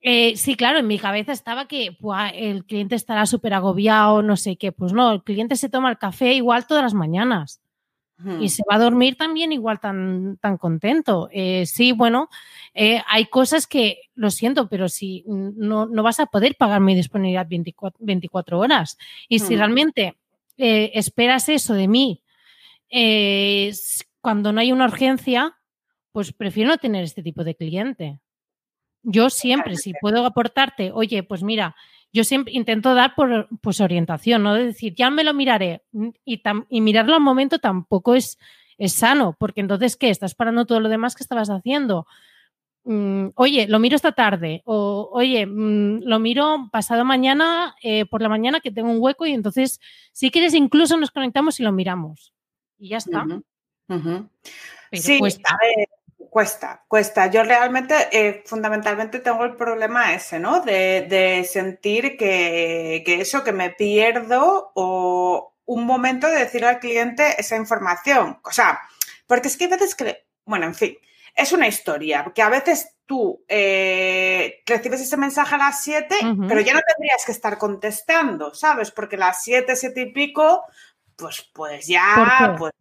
eh, 0.00 0.36
sí, 0.36 0.56
claro, 0.56 0.78
en 0.78 0.86
mi 0.86 0.98
cabeza 0.98 1.32
estaba 1.32 1.66
que 1.68 1.96
buah, 2.00 2.30
el 2.30 2.64
cliente 2.64 2.94
estará 2.96 3.26
súper 3.26 3.54
agobiado, 3.54 4.22
no 4.22 4.36
sé 4.36 4.56
qué. 4.56 4.72
Pues 4.72 4.92
no, 4.92 5.12
el 5.12 5.22
cliente 5.22 5.54
se 5.54 5.68
toma 5.68 5.90
el 5.90 5.98
café 5.98 6.34
igual 6.34 6.66
todas 6.66 6.82
las 6.82 6.94
mañanas. 6.94 7.60
Hmm. 8.18 8.42
Y 8.42 8.48
se 8.48 8.64
va 8.68 8.76
a 8.76 8.80
dormir 8.80 9.16
también 9.16 9.52
igual 9.52 9.78
tan, 9.78 10.38
tan 10.38 10.58
contento. 10.58 11.28
Eh, 11.32 11.66
sí, 11.66 11.92
bueno, 11.92 12.28
eh, 12.74 13.00
hay 13.08 13.26
cosas 13.26 13.66
que, 13.66 14.02
lo 14.14 14.30
siento, 14.30 14.68
pero 14.68 14.88
si 14.88 15.24
no, 15.26 15.86
no 15.86 16.02
vas 16.02 16.18
a 16.18 16.26
poder 16.26 16.56
pagar 16.56 16.80
mi 16.80 16.96
disponibilidad 16.96 17.46
24, 17.48 18.04
24 18.04 18.58
horas. 18.58 18.98
Y 19.28 19.36
hmm. 19.36 19.46
si 19.46 19.56
realmente 19.56 20.16
eh, 20.56 20.90
esperas 20.94 21.48
eso 21.48 21.74
de 21.74 21.88
mí 21.88 22.22
cuando 24.20 24.52
no 24.52 24.60
hay 24.60 24.72
una 24.72 24.86
urgencia, 24.86 25.58
pues 26.10 26.32
prefiero 26.32 26.70
no 26.70 26.78
tener 26.78 27.04
este 27.04 27.22
tipo 27.22 27.44
de 27.44 27.54
cliente. 27.54 28.18
Yo 29.02 29.30
siempre, 29.30 29.76
si 29.76 29.92
puedo 30.00 30.24
aportarte, 30.24 30.90
oye, 30.92 31.22
pues 31.22 31.42
mira, 31.42 31.76
yo 32.12 32.24
siempre 32.24 32.54
intento 32.54 32.94
dar 32.94 33.14
por, 33.14 33.48
pues 33.60 33.80
orientación, 33.80 34.42
no 34.42 34.54
de 34.54 34.66
decir, 34.66 34.94
ya 34.94 35.10
me 35.10 35.24
lo 35.24 35.34
miraré 35.34 35.82
y, 36.24 36.38
tam, 36.38 36.66
y 36.68 36.80
mirarlo 36.80 37.14
al 37.14 37.20
momento 37.20 37.58
tampoco 37.58 38.14
es, 38.14 38.38
es 38.78 38.92
sano, 38.92 39.36
porque 39.38 39.60
entonces, 39.60 39.96
¿qué? 39.96 40.10
Estás 40.10 40.34
parando 40.34 40.66
todo 40.66 40.80
lo 40.80 40.88
demás 40.88 41.14
que 41.14 41.22
estabas 41.22 41.50
haciendo. 41.50 42.06
Mm, 42.84 43.28
oye, 43.34 43.66
lo 43.68 43.78
miro 43.78 43.96
esta 43.96 44.12
tarde, 44.12 44.62
o 44.64 45.10
oye, 45.12 45.44
mm, 45.44 46.04
lo 46.04 46.18
miro 46.18 46.70
pasado 46.72 47.04
mañana, 47.04 47.74
eh, 47.82 48.06
por 48.06 48.22
la 48.22 48.30
mañana 48.30 48.60
que 48.60 48.70
tengo 48.70 48.90
un 48.90 48.98
hueco 49.00 49.26
y 49.26 49.32
entonces, 49.32 49.80
si 50.12 50.30
quieres, 50.30 50.54
incluso 50.54 50.96
nos 50.96 51.10
conectamos 51.10 51.60
y 51.60 51.64
lo 51.64 51.72
miramos. 51.72 52.32
Y 52.78 52.90
ya 52.90 52.96
está. 52.96 53.24
Uh 53.24 53.26
-huh. 53.26 53.44
Uh 53.88 53.94
-huh. 53.94 54.28
sí, 54.92 55.18
cuesta. 55.18 55.52
A 55.52 55.58
ver, 55.58 55.88
cuesta, 56.30 56.84
cuesta. 56.88 57.26
Yo 57.26 57.42
realmente, 57.44 57.94
eh, 58.12 58.42
fundamentalmente, 58.46 59.20
tengo 59.20 59.44
el 59.44 59.56
problema 59.56 60.14
ese, 60.14 60.38
¿no? 60.38 60.60
De, 60.60 61.02
de 61.08 61.44
sentir 61.44 62.16
que, 62.16 63.02
que, 63.04 63.20
eso, 63.20 63.44
que 63.44 63.52
me 63.52 63.70
pierdo 63.70 64.72
o 64.74 65.54
un 65.64 65.84
momento 65.84 66.28
de 66.28 66.38
decir 66.38 66.64
al 66.64 66.80
cliente 66.80 67.40
esa 67.40 67.56
información. 67.56 68.40
O 68.44 68.52
sea, 68.52 68.80
porque 69.26 69.48
es 69.48 69.56
que 69.56 69.64
hay 69.64 69.70
veces 69.70 69.94
que, 69.94 70.26
bueno, 70.44 70.66
en 70.66 70.74
fin, 70.74 70.96
es 71.34 71.52
una 71.52 71.68
historia, 71.68 72.24
porque 72.24 72.42
a 72.42 72.48
veces 72.48 72.96
tú 73.06 73.44
eh, 73.48 74.62
recibes 74.66 75.00
ese 75.00 75.16
mensaje 75.16 75.54
a 75.54 75.58
las 75.58 75.82
7, 75.82 76.14
uh 76.22 76.26
-huh. 76.26 76.48
pero 76.48 76.60
ya 76.60 76.74
no 76.74 76.80
tendrías 76.80 77.24
que 77.24 77.32
estar 77.32 77.58
contestando, 77.58 78.54
¿sabes? 78.54 78.90
Porque 78.90 79.16
a 79.16 79.20
las 79.20 79.42
7, 79.42 79.76
7 79.76 80.00
y 80.00 80.12
pico, 80.12 80.64
pues, 81.16 81.48
pues 81.52 81.86
ya, 81.86 82.54
pues, 82.58 82.72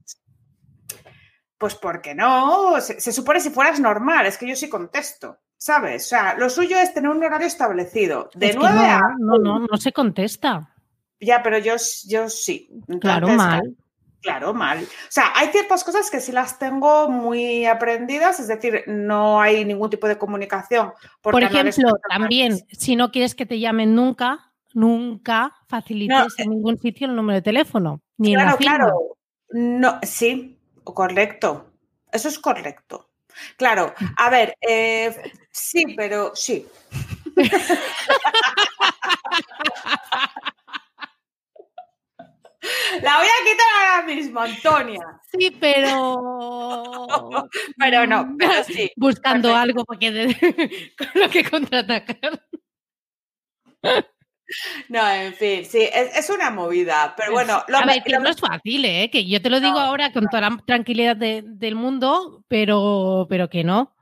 pues 1.58 1.76
porque 1.76 2.14
no, 2.14 2.80
se, 2.82 3.00
se, 3.00 3.12
supone 3.12 3.40
si 3.40 3.50
fueras 3.50 3.80
normal, 3.80 4.26
es 4.26 4.38
que 4.38 4.48
yo 4.48 4.56
sí 4.56 4.70
contesto, 4.70 5.40
¿sabes? 5.58 6.06
O 6.06 6.10
sea, 6.10 6.36
lo 6.38 6.50
suyo 6.50 6.78
es 6.78 6.94
tener 6.94 7.10
un 7.10 7.24
horario 7.24 7.48
establecido, 7.48 8.30
de 8.36 8.50
es 8.50 8.56
9 8.56 8.76
no, 8.76 8.82
a... 8.82 9.02
No, 9.20 9.38
no, 9.38 9.60
no 9.60 9.78
se 9.78 9.92
contesta. 9.92 10.74
Ya, 11.20 11.42
pero 11.42 11.58
yo, 11.58 11.76
yo 12.06 12.30
sí. 12.30 12.70
Entonces, 12.88 13.02
claro, 13.02 13.28
mal. 13.30 13.76
Claro, 14.22 14.54
mal. 14.54 14.84
O 14.84 15.10
sea, 15.10 15.32
hay 15.36 15.48
ciertas 15.50 15.84
cosas 15.84 16.12
que 16.12 16.20
sí 16.20 16.32
las 16.32 16.60
tengo 16.60 17.10
muy 17.10 17.66
aprendidas, 17.66 18.40
es 18.40 18.48
decir, 18.48 18.84
no 18.88 19.40
hay 19.40 19.64
ningún 19.64 19.90
tipo 19.90 20.08
de 20.08 20.18
comunicación. 20.18 20.92
Por, 21.22 21.34
por 21.34 21.44
ejemplo, 21.44 21.98
también, 22.10 22.60
si 22.72 22.96
no 22.96 23.12
quieres 23.12 23.36
que 23.36 23.46
te 23.46 23.60
llamen 23.60 23.96
nunca, 23.96 24.52
nunca 24.74 25.56
facilites 25.68 26.18
no, 26.38 26.44
en 26.44 26.50
ningún 26.50 26.78
sitio 26.78 27.08
el 27.08 27.16
número 27.16 27.36
de 27.36 27.42
teléfono. 27.42 28.02
Ni 28.18 28.34
claro, 28.34 28.42
en 28.42 28.52
la 28.52 28.58
firma. 28.58 28.76
claro. 28.76 29.18
No, 29.50 30.00
sí, 30.04 30.57
correcto. 30.94 31.72
Eso 32.12 32.28
es 32.30 32.40
correcto. 32.40 33.10
Claro, 33.58 33.94
a 34.18 34.30
ver, 34.30 34.58
eh, 34.62 35.16
sí, 35.52 35.94
pero 35.96 36.36
sí. 36.36 36.68
La 43.02 43.18
voy 43.18 43.28
a 43.28 43.46
quitar 43.46 43.68
ahora 43.80 44.04
mismo, 44.04 44.40
Antonia. 44.40 45.22
Sí, 45.32 45.56
pero. 45.60 47.08
pero 47.78 48.08
no, 48.08 48.36
pero 48.38 48.64
sí. 48.64 48.92
Buscando 48.96 49.50
Perfecto. 49.50 49.62
algo 49.62 49.86
para 49.86 50.00
que 50.00 50.12
de... 50.12 50.94
con 50.98 51.22
lo 51.22 51.30
que 51.30 51.50
contraatacar. 51.50 52.44
No, 54.90 55.10
en 55.10 55.34
fin, 55.34 55.66
sí, 55.66 55.80
es, 55.82 56.18
es, 56.18 56.30
una 56.30 56.52
movida, 56.52 57.14
pero 57.18 57.32
bueno. 57.34 57.64
Lo, 57.68 57.78
a 57.78 57.86
ver, 57.86 58.04
que 58.04 58.14
lo... 58.14 58.20
no 58.20 58.30
es 58.30 58.40
fácil, 58.40 58.86
¿eh? 58.86 59.10
Que 59.12 59.26
yo 59.26 59.42
te 59.42 59.50
lo 59.50 59.60
digo 59.60 59.74
no, 59.74 59.80
ahora 59.80 60.12
con 60.14 60.28
toda 60.28 60.50
la 60.50 60.58
tranquilidad 60.66 61.16
de, 61.16 61.44
del 61.46 61.76
mundo, 61.76 62.44
pero, 62.48 63.28
pero 63.30 63.50
que 63.50 63.64
no. 63.64 63.94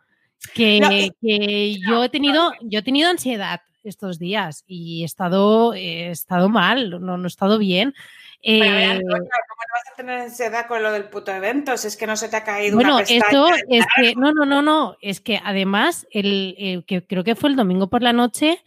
Que, 0.53 0.79
no, 0.79 0.89
que 0.89 1.79
yo 1.79 2.03
he 2.03 2.09
tenido, 2.09 2.53
yo 2.61 2.79
he 2.79 2.83
tenido 2.83 3.09
ansiedad 3.09 3.61
estos 3.83 4.19
días 4.19 4.63
y 4.67 5.01
he 5.01 5.05
estado, 5.05 5.73
he 5.73 6.11
estado 6.11 6.49
mal, 6.49 6.89
no, 6.89 7.17
no 7.17 7.23
he 7.23 7.27
estado 7.27 7.57
bien. 7.57 7.93
Eh, 8.47 8.59
ver, 8.59 9.01
¿Cómo 9.01 9.17
no 9.17 9.25
vas 9.25 9.91
a 9.91 9.95
tener 9.95 10.19
ansiedad 10.19 10.67
con 10.67 10.83
lo 10.83 10.91
del 10.91 11.05
puto 11.05 11.31
evento? 11.31 11.75
Si 11.77 11.87
es 11.87 11.97
que 11.97 12.05
no 12.05 12.15
se 12.15 12.29
te 12.29 12.35
ha 12.35 12.43
caído 12.43 12.75
bueno, 12.75 12.97
una 12.97 13.03
esto 13.03 13.47
es 13.69 13.85
que, 13.95 14.15
no, 14.15 14.33
no, 14.33 14.45
no, 14.45 14.61
no, 14.61 14.97
es 15.01 15.19
que 15.19 15.41
además, 15.43 16.05
el, 16.11 16.55
el, 16.59 16.85
que 16.85 17.05
creo 17.05 17.23
que 17.23 17.35
fue 17.35 17.49
el 17.49 17.55
domingo 17.55 17.89
por 17.89 18.03
la 18.03 18.13
noche, 18.13 18.63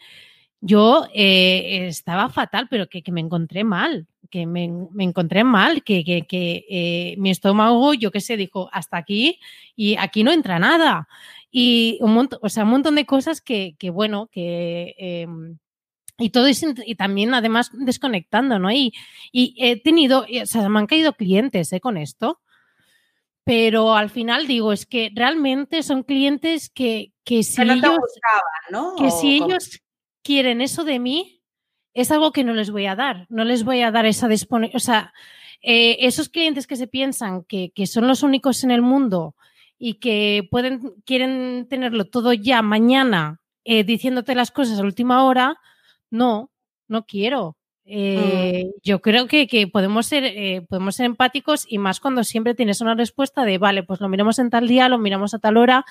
yo 0.61 1.07
eh, 1.15 1.87
estaba 1.87 2.31
fatal, 2.31 2.67
pero 2.69 2.89
que, 2.89 3.03
que, 3.03 3.13
me 3.13 3.21
encontré 3.21 3.65
mal, 3.65 4.07
que 4.31 4.47
me, 4.47 4.65
encontré 4.99 5.45
mal, 5.45 5.83
que, 5.83 6.05
que, 6.05 6.67
eh, 6.69 7.15
mi 7.19 7.31
estómago, 7.31 7.95
yo 7.95 8.11
qué 8.11 8.21
sé, 8.21 8.37
dijo, 8.37 8.69
hasta 8.73 8.97
aquí 8.97 9.39
y 9.77 9.97
aquí 9.97 10.25
no 10.25 10.33
entra 10.33 10.59
nada. 10.59 11.09
Y 11.51 11.99
un 12.01 12.13
montón, 12.15 12.41
o 12.43 12.49
sea, 12.49 12.65
un 12.65 12.71
montón 12.71 12.97
de 12.97 13.07
cosas 13.07 13.41
que, 13.41 13.77
que 13.79 13.91
bueno, 13.91 14.29
que... 14.31 14.95
Em, 14.99 15.59
y 16.21 16.31
todo 16.31 16.49
es, 16.49 16.65
y 16.85 16.97
también 16.97 17.33
además 17.33 17.71
desconectando, 17.73 18.59
¿no? 18.59 18.73
Y, 18.73 18.93
y 19.31 19.55
he 19.57 19.81
tenido, 19.81 20.27
o 20.43 20.47
sea, 20.47 20.69
me 20.69 20.81
han 20.81 20.89
caído 20.89 21.13
clientes 21.13 21.73
¿eh? 21.73 21.81
con 21.81 21.97
esto, 21.97 22.41
pero 23.45 23.95
al 23.95 24.11
final 24.11 24.49
digo, 24.49 24.73
es 24.73 24.85
que 24.85 25.13
realmente 25.15 25.85
son 25.85 26.03
clientes 26.03 26.71
que, 26.71 27.13
que 27.23 27.45
si 27.45 27.63
ellos, 27.63 27.99
que 28.99 29.11
si 29.13 29.37
ellos 29.37 29.81
quieren 30.29 30.61
eso 30.61 30.85
de 30.85 30.99
mí, 30.99 31.41
es 31.95 32.11
algo 32.11 32.33
que 32.33 32.45
no 32.45 32.53
les 32.53 32.71
voy 32.71 32.85
a 32.85 32.95
dar, 32.95 33.25
no 33.31 33.45
les 33.45 33.65
voy 33.65 33.81
a 33.81 33.91
dar 33.91 34.05
esa 34.05 34.29
disponibilidad, 34.29 34.77
o 34.77 34.79
sea, 34.79 35.15
eh, 35.63 35.97
esos 36.01 36.29
clientes 36.29 36.67
que 36.67 36.77
se 36.77 36.87
piensan 36.87 37.45
que, 37.45 37.73
que 37.75 37.87
son 37.87 38.07
los 38.07 38.23
únicos 38.23 38.63
en 38.63 38.71
el 38.71 38.83
mundo 38.83 39.35
y 39.79 39.95
que 39.95 40.47
pueden, 40.51 40.93
quieren 41.07 41.67
tenerlo 41.71 42.05
todo 42.05 42.35
ya 42.35 42.61
mañana 42.61 43.41
eh, 43.65 43.85
diciéndote 43.85 44.35
las 44.35 44.51
cosas 44.51 44.79
a 44.79 44.83
última 44.83 45.25
hora, 45.25 45.57
no, 46.11 46.51
no 46.89 47.07
quiero. 47.07 47.57
Mm. 47.87 47.91
Eh, 47.91 48.71
yo 48.83 49.01
creo 49.01 49.29
que, 49.29 49.67
podemos, 49.73 50.05
ser, 50.05 50.25
eh, 50.25 50.67
podemos 50.69 50.95
ser 50.95 51.07
empáticos 51.07 51.65
y 51.67 51.79
más 51.79 52.01
cuando 52.01 52.23
siempre 52.23 52.55
tienes 52.55 52.83
una 52.83 52.95
respuesta 52.95 53.47
de, 53.47 53.57
vale, 53.57 53.83
pues 53.83 54.03
lo 54.03 54.11
miramos 54.11 54.39
en 54.39 54.51
tal 54.51 54.69
día, 54.69 54.91
lo 54.91 54.99
miramos 54.99 55.33
a 55.33 55.39
tal 55.39 55.57
hora, 55.57 55.87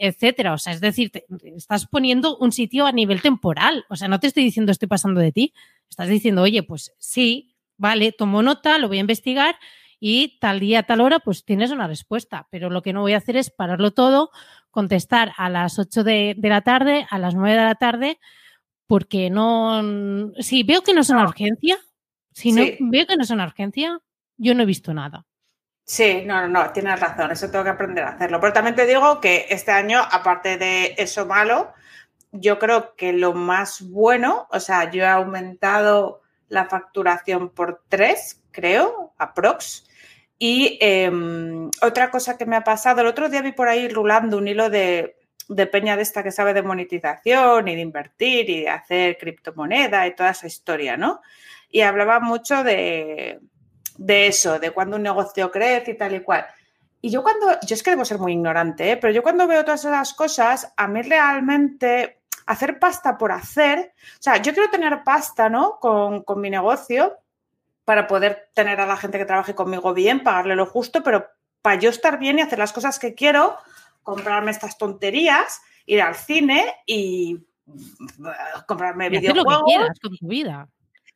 etcétera. 0.00 0.52
O 0.52 0.58
sea, 0.58 0.72
es 0.72 0.80
decir, 0.80 1.12
estás 1.56 1.86
poniendo 1.86 2.36
un 2.38 2.52
sitio 2.52 2.86
a 2.86 2.92
nivel 2.92 3.22
temporal. 3.22 3.84
O 3.88 3.96
sea, 3.96 4.08
no 4.08 4.18
te 4.18 4.26
estoy 4.26 4.44
diciendo 4.44 4.72
estoy 4.72 4.88
pasando 4.88 5.20
de 5.20 5.32
ti. 5.32 5.54
Estás 5.88 6.08
diciendo, 6.08 6.42
oye, 6.42 6.62
pues 6.62 6.94
sí, 6.98 7.54
vale, 7.76 8.12
tomo 8.12 8.42
nota, 8.42 8.78
lo 8.78 8.88
voy 8.88 8.98
a 8.98 9.00
investigar 9.00 9.56
y 10.00 10.38
tal 10.40 10.60
día, 10.60 10.82
tal 10.84 11.00
hora, 11.02 11.20
pues 11.20 11.44
tienes 11.44 11.70
una 11.70 11.86
respuesta. 11.86 12.48
Pero 12.50 12.70
lo 12.70 12.82
que 12.82 12.92
no 12.92 13.02
voy 13.02 13.12
a 13.12 13.18
hacer 13.18 13.36
es 13.36 13.50
pararlo 13.50 13.92
todo, 13.92 14.30
contestar 14.70 15.32
a 15.36 15.50
las 15.50 15.78
8 15.78 16.04
de, 16.04 16.34
de 16.36 16.48
la 16.48 16.62
tarde, 16.62 17.06
a 17.10 17.18
las 17.18 17.34
9 17.34 17.56
de 17.56 17.64
la 17.64 17.74
tarde 17.74 18.18
porque 18.90 19.30
no, 19.30 20.32
si 20.40 20.64
veo 20.64 20.82
que 20.82 20.94
no 20.94 21.02
es 21.02 21.10
una 21.10 21.22
urgencia, 21.22 21.78
si 22.32 22.50
no 22.50 22.64
veo 22.90 23.06
que 23.06 23.16
no 23.16 23.22
es 23.22 23.30
una 23.30 23.44
urgencia, 23.44 24.00
yo 24.36 24.52
no 24.52 24.64
he 24.64 24.66
visto 24.66 24.92
nada. 24.92 25.28
Sí, 25.90 26.22
no, 26.24 26.42
no, 26.42 26.46
no, 26.46 26.70
tienes 26.70 27.00
razón, 27.00 27.32
eso 27.32 27.50
tengo 27.50 27.64
que 27.64 27.70
aprender 27.70 28.04
a 28.04 28.10
hacerlo. 28.10 28.38
Pero 28.40 28.52
también 28.52 28.76
te 28.76 28.86
digo 28.86 29.20
que 29.20 29.46
este 29.50 29.72
año, 29.72 29.98
aparte 29.98 30.56
de 30.56 30.94
eso 30.96 31.26
malo, 31.26 31.72
yo 32.30 32.60
creo 32.60 32.94
que 32.94 33.12
lo 33.12 33.32
más 33.34 33.82
bueno, 33.82 34.46
o 34.52 34.60
sea, 34.60 34.88
yo 34.88 35.02
he 35.02 35.08
aumentado 35.08 36.22
la 36.48 36.66
facturación 36.66 37.50
por 37.50 37.82
tres, 37.88 38.40
creo, 38.52 39.14
aprox. 39.18 39.88
Y 40.38 40.78
em, 40.80 41.70
otra 41.82 42.12
cosa 42.12 42.38
que 42.38 42.46
me 42.46 42.54
ha 42.54 42.62
pasado, 42.62 43.00
el 43.00 43.08
otro 43.08 43.28
día 43.28 43.42
vi 43.42 43.50
por 43.50 43.68
ahí 43.68 43.88
rulando 43.88 44.38
un 44.38 44.46
hilo 44.46 44.70
de 44.70 45.16
de 45.48 45.66
peña 45.66 45.96
de 45.96 46.02
esta 46.02 46.22
que 46.22 46.30
sabe 46.30 46.54
de 46.54 46.62
monetización 46.62 47.66
y 47.66 47.74
de 47.74 47.80
invertir 47.80 48.48
y 48.48 48.60
de 48.60 48.68
hacer 48.68 49.18
criptomoneda 49.18 50.06
y 50.06 50.14
toda 50.14 50.30
esa 50.30 50.46
historia, 50.46 50.96
¿no? 50.96 51.20
Y 51.68 51.80
hablaba 51.80 52.20
mucho 52.20 52.62
de, 52.62 53.40
eso, 54.06 54.58
de 54.58 54.70
cuando 54.70 54.96
un 54.96 55.02
negocio 55.02 55.50
crece 55.50 55.92
y 55.92 55.96
tal 55.96 56.14
y 56.14 56.20
cual. 56.20 56.46
Y 57.02 57.10
yo 57.10 57.22
cuando, 57.22 57.46
yo 57.66 57.74
es 57.74 57.82
que 57.82 57.90
debo 57.90 58.04
ser 58.04 58.18
muy 58.18 58.32
ignorante, 58.32 58.92
¿eh? 58.92 58.96
pero 58.96 59.12
yo 59.12 59.22
cuando 59.22 59.46
veo 59.46 59.64
todas 59.64 59.84
esas 59.84 60.12
cosas, 60.14 60.72
a 60.76 60.86
mí 60.86 61.02
realmente 61.02 62.20
hacer 62.46 62.78
pasta 62.78 63.16
por 63.16 63.32
hacer, 63.32 63.92
o 64.18 64.22
sea, 64.22 64.36
yo 64.38 64.52
quiero 64.52 64.70
tener 64.70 65.02
pasta, 65.04 65.48
¿no? 65.48 65.78
Con, 65.80 66.22
con 66.22 66.40
mi 66.40 66.50
negocio 66.50 67.16
para 67.84 68.06
poder 68.06 68.50
tener 68.54 68.80
a 68.80 68.86
la 68.86 68.96
gente 68.96 69.18
que 69.18 69.24
trabaje 69.24 69.54
conmigo 69.54 69.94
bien, 69.94 70.22
pagarle 70.22 70.56
lo 70.56 70.66
justo, 70.66 71.02
pero 71.02 71.26
para 71.62 71.78
yo 71.78 71.90
estar 71.90 72.18
bien 72.18 72.38
y 72.38 72.42
hacer 72.42 72.58
las 72.58 72.72
cosas 72.72 72.98
que 72.98 73.14
quiero, 73.14 73.56
comprarme 74.02 74.50
estas 74.50 74.78
tonterías, 74.78 75.60
ir 75.86 76.02
al 76.02 76.14
cine 76.14 76.74
y 76.86 77.38
mm, 77.66 78.28
comprarme 78.66 79.08
videojuegos. 79.08 79.98
con 80.00 80.16
tu 80.16 80.26
vida. 80.26 80.68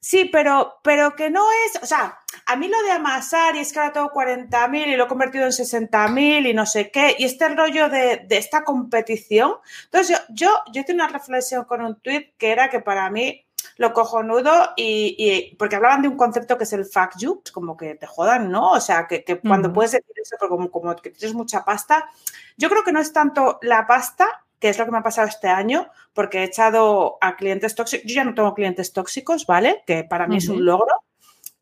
Sí, 0.04 0.26
pero, 0.26 0.80
pero 0.82 1.16
que 1.16 1.30
no 1.30 1.46
es, 1.64 1.82
o 1.82 1.86
sea, 1.86 2.18
a 2.44 2.56
mí 2.56 2.68
lo 2.68 2.78
de 2.82 2.90
amasar 2.90 3.56
y 3.56 3.60
es 3.60 3.72
que 3.72 3.78
ahora 3.78 3.94
tengo 3.94 4.10
40.000 4.10 4.88
y 4.88 4.96
lo 4.96 5.04
he 5.04 5.08
convertido 5.08 5.46
en 5.46 5.50
60.000 5.50 6.46
y 6.46 6.52
no 6.52 6.66
sé 6.66 6.90
qué, 6.90 7.16
y 7.18 7.24
este 7.24 7.48
rollo 7.48 7.88
de, 7.88 8.26
esta 8.28 8.64
competición. 8.64 9.54
Entonces, 9.84 10.20
yo, 10.28 10.34
yo, 10.46 10.50
yo 10.74 10.82
hice 10.82 10.92
una 10.92 11.08
reflexión 11.08 11.64
con 11.64 11.80
un 11.80 11.98
tweet 12.02 12.34
que 12.36 12.52
era 12.52 12.68
que 12.68 12.80
para 12.80 13.08
mí 13.08 13.46
lo 13.78 13.94
cojonudo 13.94 14.74
y, 14.76 15.16
y, 15.18 15.56
porque 15.56 15.76
hablaban 15.76 16.02
de 16.02 16.08
un 16.08 16.18
concepto 16.18 16.58
que 16.58 16.64
es 16.64 16.72
el 16.74 16.84
fuck 16.84 17.16
you, 17.16 17.42
como 17.54 17.74
que 17.74 17.94
te 17.94 18.06
jodan, 18.06 18.50
¿no? 18.50 18.72
O 18.72 18.80
sea, 18.80 19.06
que, 19.06 19.24
cuando 19.40 19.72
puedes 19.72 19.92
decir 19.92 20.14
eso, 20.20 20.36
como, 20.38 20.70
como 20.70 20.94
que 20.96 21.12
tienes 21.12 21.34
mucha 21.34 21.64
pasta, 21.64 22.10
yo 22.58 22.68
creo 22.68 22.84
que 22.84 22.92
no 22.92 23.00
es 23.00 23.10
tanto 23.14 23.58
la 23.62 23.86
pasta, 23.86 24.43
que 24.64 24.70
es 24.70 24.78
lo 24.78 24.86
que 24.86 24.92
me 24.92 24.96
ha 24.96 25.02
pasado 25.02 25.28
este 25.28 25.48
año, 25.48 25.90
porque 26.14 26.38
he 26.38 26.44
echado 26.44 27.18
a 27.20 27.36
clientes 27.36 27.74
tóxicos, 27.74 28.06
yo 28.06 28.14
ya 28.14 28.24
no 28.24 28.32
tengo 28.32 28.54
clientes 28.54 28.94
tóxicos, 28.94 29.44
¿vale? 29.44 29.82
Que 29.86 30.04
para 30.04 30.26
mí 30.26 30.38
es 30.38 30.48
un 30.48 30.64
logro. 30.64 31.04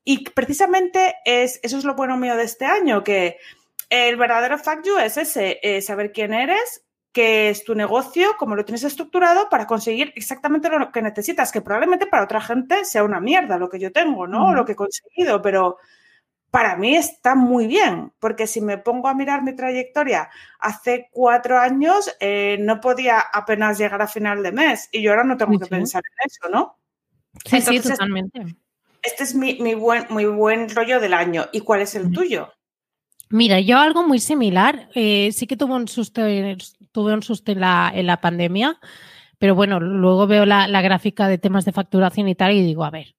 Y 0.05 0.23
precisamente 0.31 1.17
es, 1.25 1.59
eso 1.65 1.79
es 1.79 1.85
lo 1.85 1.97
bueno 1.97 2.17
mío 2.17 2.37
de 2.37 2.45
este 2.45 2.65
año, 2.65 3.03
que 3.03 3.39
el 3.91 4.15
verdadero 4.15 4.57
fuck 4.57 4.85
you 4.85 4.99
es 4.99 5.17
ese, 5.17 5.59
eh, 5.65 5.83
saber 5.83 6.13
quién 6.13 6.33
eres, 6.33 6.85
qué 7.11 7.49
es 7.49 7.65
tu 7.65 7.75
negocio, 7.75 8.37
cómo 8.39 8.55
lo 8.55 8.65
tienes 8.65 8.85
estructurado 8.85 9.49
para 9.49 9.67
conseguir 9.67 10.13
exactamente 10.15 10.69
lo 10.69 10.93
que 10.93 11.03
necesitas, 11.03 11.51
que 11.51 11.61
probablemente 11.61 12.07
para 12.07 12.23
otra 12.23 12.41
gente 12.41 12.85
sea 12.85 13.03
una 13.03 13.19
mierda 13.19 13.59
lo 13.59 13.69
que 13.69 13.81
yo 13.81 13.91
tengo, 13.91 14.29
¿no? 14.29 14.55
Lo 14.55 14.65
que 14.65 14.73
he 14.73 14.77
conseguido, 14.77 15.43
pero 15.43 15.79
para 16.53 16.77
mí 16.77 16.95
está 16.95 17.35
muy 17.35 17.67
bien, 17.67 18.13
porque 18.21 18.47
si 18.47 18.61
me 18.61 18.77
pongo 18.77 19.09
a 19.09 19.15
mirar 19.15 19.43
mi 19.43 19.57
trayectoria 19.57 20.29
hace 20.61 21.09
cuatro 21.11 21.59
años, 21.59 22.15
eh, 22.21 22.59
no 22.61 22.79
podía 22.79 23.21
apenas 23.21 23.79
llegar 23.79 24.03
a 24.03 24.07
final 24.07 24.43
de 24.43 24.53
mes 24.53 24.91
y 24.93 25.01
yo 25.01 25.13
ahora 25.13 25.25
no 25.25 25.39
tengo 25.39 25.59
que 25.59 25.65
pensar 25.65 26.03
en 26.05 26.31
eso, 26.31 26.51
¿no? 26.51 26.77
Sí, 27.47 27.63
sí, 27.63 27.81
totalmente. 27.81 28.45
Este 29.03 29.25
es 29.25 29.35
mi, 29.35 29.75
buen, 29.75 30.05
muy 30.11 30.27
buen 30.27 30.69
rollo 30.69 31.01
del 31.01 31.15
año. 31.15 31.47
¿Y 31.53 31.61
cuál 31.61 31.81
es 31.81 31.95
el 31.95 32.13
tuyo? 32.13 32.53
Mira, 33.31 33.59
yo 33.59 33.79
algo 33.79 34.07
muy 34.07 34.19
similar. 34.19 34.91
Eh, 34.95 35.31
sí 35.33 35.47
que 35.47 35.57
tuve 35.57 35.73
un 35.73 35.89
susto, 35.89 36.21
tuve 36.93 37.15
un 37.15 37.23
susto 37.23 37.53
en 37.53 37.61
la, 37.61 38.19
pandemia, 38.21 38.79
pero 39.39 39.55
bueno, 39.55 39.81
luego 39.81 40.27
veo 40.27 40.45
la, 40.45 40.83
gráfica 40.83 41.29
de 41.29 41.39
temas 41.39 41.65
de 41.65 41.73
facturación 41.73 42.29
y 42.29 42.35
tal 42.35 42.53
y 42.53 42.61
digo, 42.61 42.85
a 42.85 42.91
ver, 42.91 43.15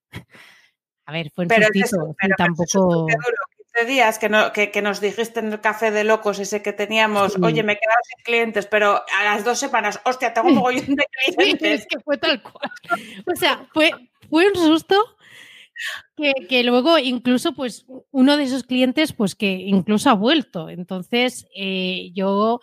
a 1.05 1.11
ver, 1.11 1.31
fue 1.31 1.45
un 1.45 1.49
pero 1.49 1.67
sustito, 1.67 2.15
tampoco... 2.37 3.07
15 3.75 3.85
días 3.87 4.19
que, 4.19 4.29
no, 4.29 4.53
que, 4.53 4.81
nos 4.83 5.01
dijiste 5.01 5.39
en 5.39 5.51
el 5.51 5.59
café 5.59 5.89
de 5.89 6.03
locos 6.03 6.39
ese 6.39 6.61
que 6.61 6.73
teníamos, 6.73 7.35
oye, 7.41 7.63
me 7.63 7.73
he 7.73 7.77
quedado 7.77 7.99
sin 8.03 8.23
clientes, 8.23 8.67
pero 8.67 9.01
a 9.17 9.23
las 9.23 9.43
dos 9.43 9.57
semanas, 9.57 9.99
hostia, 10.05 10.33
tengo 10.33 10.49
un 10.49 10.55
mogollón 10.55 10.95
de 10.95 11.05
clientes. 11.35 11.81
es 11.81 11.87
que 11.87 11.99
fue 11.99 12.17
tal 12.17 12.41
cual. 12.43 12.71
O 13.25 13.35
sea, 13.35 13.67
fue, 13.73 13.91
fue 14.29 14.47
un 14.47 14.55
susto 14.55 14.95
que, 16.47 16.63
luego 16.63 16.99
incluso 16.99 17.53
pues 17.53 17.85
uno 18.11 18.37
de 18.37 18.43
esos 18.43 18.63
clientes 18.63 19.13
pues 19.13 19.35
que 19.35 19.51
incluso 19.51 20.09
ha 20.09 20.13
vuelto. 20.13 20.69
Entonces 20.69 21.47
eh, 21.55 22.11
yo 22.13 22.59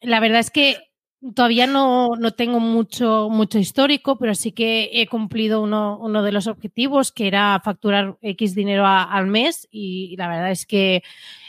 la 0.00 0.20
verdad 0.20 0.40
es 0.40 0.50
que 0.50 0.87
todavía 1.34 1.66
no, 1.66 2.10
tengo 2.36 2.60
mucho, 2.60 3.28
mucho 3.30 3.58
histórico, 3.58 4.18
pero 4.18 4.34
sí 4.34 4.52
que 4.52 4.90
he 4.92 5.06
cumplido 5.06 5.62
uno, 5.62 5.98
uno 6.00 6.22
de 6.22 6.32
los 6.32 6.46
objetivos 6.46 7.12
que 7.12 7.26
era 7.26 7.60
facturar 7.64 8.16
X 8.22 8.54
dinero 8.54 8.86
al 8.86 9.26
mes 9.26 9.68
y, 9.70 10.16
la 10.16 10.28
verdad 10.28 10.50
es 10.50 10.66
que 10.66 11.02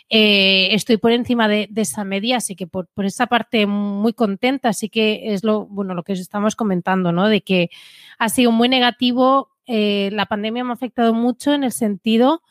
eh, 0.09 0.69
estoy 0.73 0.97
por 0.97 1.11
encima 1.11 1.47
de, 1.47 1.69
esa 1.75 2.03
media, 2.03 2.37
así 2.37 2.55
que 2.55 2.67
por, 2.67 2.87
por, 2.87 3.05
esa 3.05 3.27
parte 3.27 3.67
muy 3.67 4.13
contenta, 4.13 4.69
así 4.69 4.89
que 4.89 5.33
es 5.33 5.43
lo, 5.43 5.65
bueno, 5.67 5.93
lo 5.93 6.03
que 6.03 6.13
estamos 6.13 6.55
comentando, 6.55 7.11
¿no? 7.11 7.27
De 7.27 7.41
que 7.41 7.69
ha 8.17 8.29
sido 8.29 8.51
muy 8.51 8.69
negativo 8.69 9.49
eh, 9.71 10.09
la 10.13 10.25
pandemia 10.25 10.63
me 10.63 10.71
ha 10.71 10.73
afectado 10.73 11.13
mucho 11.13 11.53
en 11.53 11.63
el 11.63 11.71
sentido, 11.71 12.41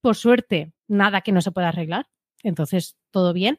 por 0.00 0.16
suerte, 0.16 0.72
nada 0.88 1.20
que 1.20 1.30
no 1.30 1.40
se 1.40 1.52
pueda 1.52 1.68
arreglar. 1.68 2.08
Entonces, 2.46 2.96
todo 3.10 3.32
bien. 3.32 3.58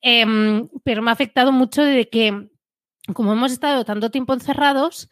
Em, 0.00 0.68
pero 0.84 1.02
me 1.02 1.10
ha 1.10 1.12
afectado 1.12 1.52
mucho 1.52 1.82
de 1.82 2.08
que, 2.08 2.48
como 3.14 3.32
hemos 3.32 3.52
estado 3.52 3.84
tanto 3.84 4.10
tiempo 4.10 4.34
encerrados, 4.34 5.08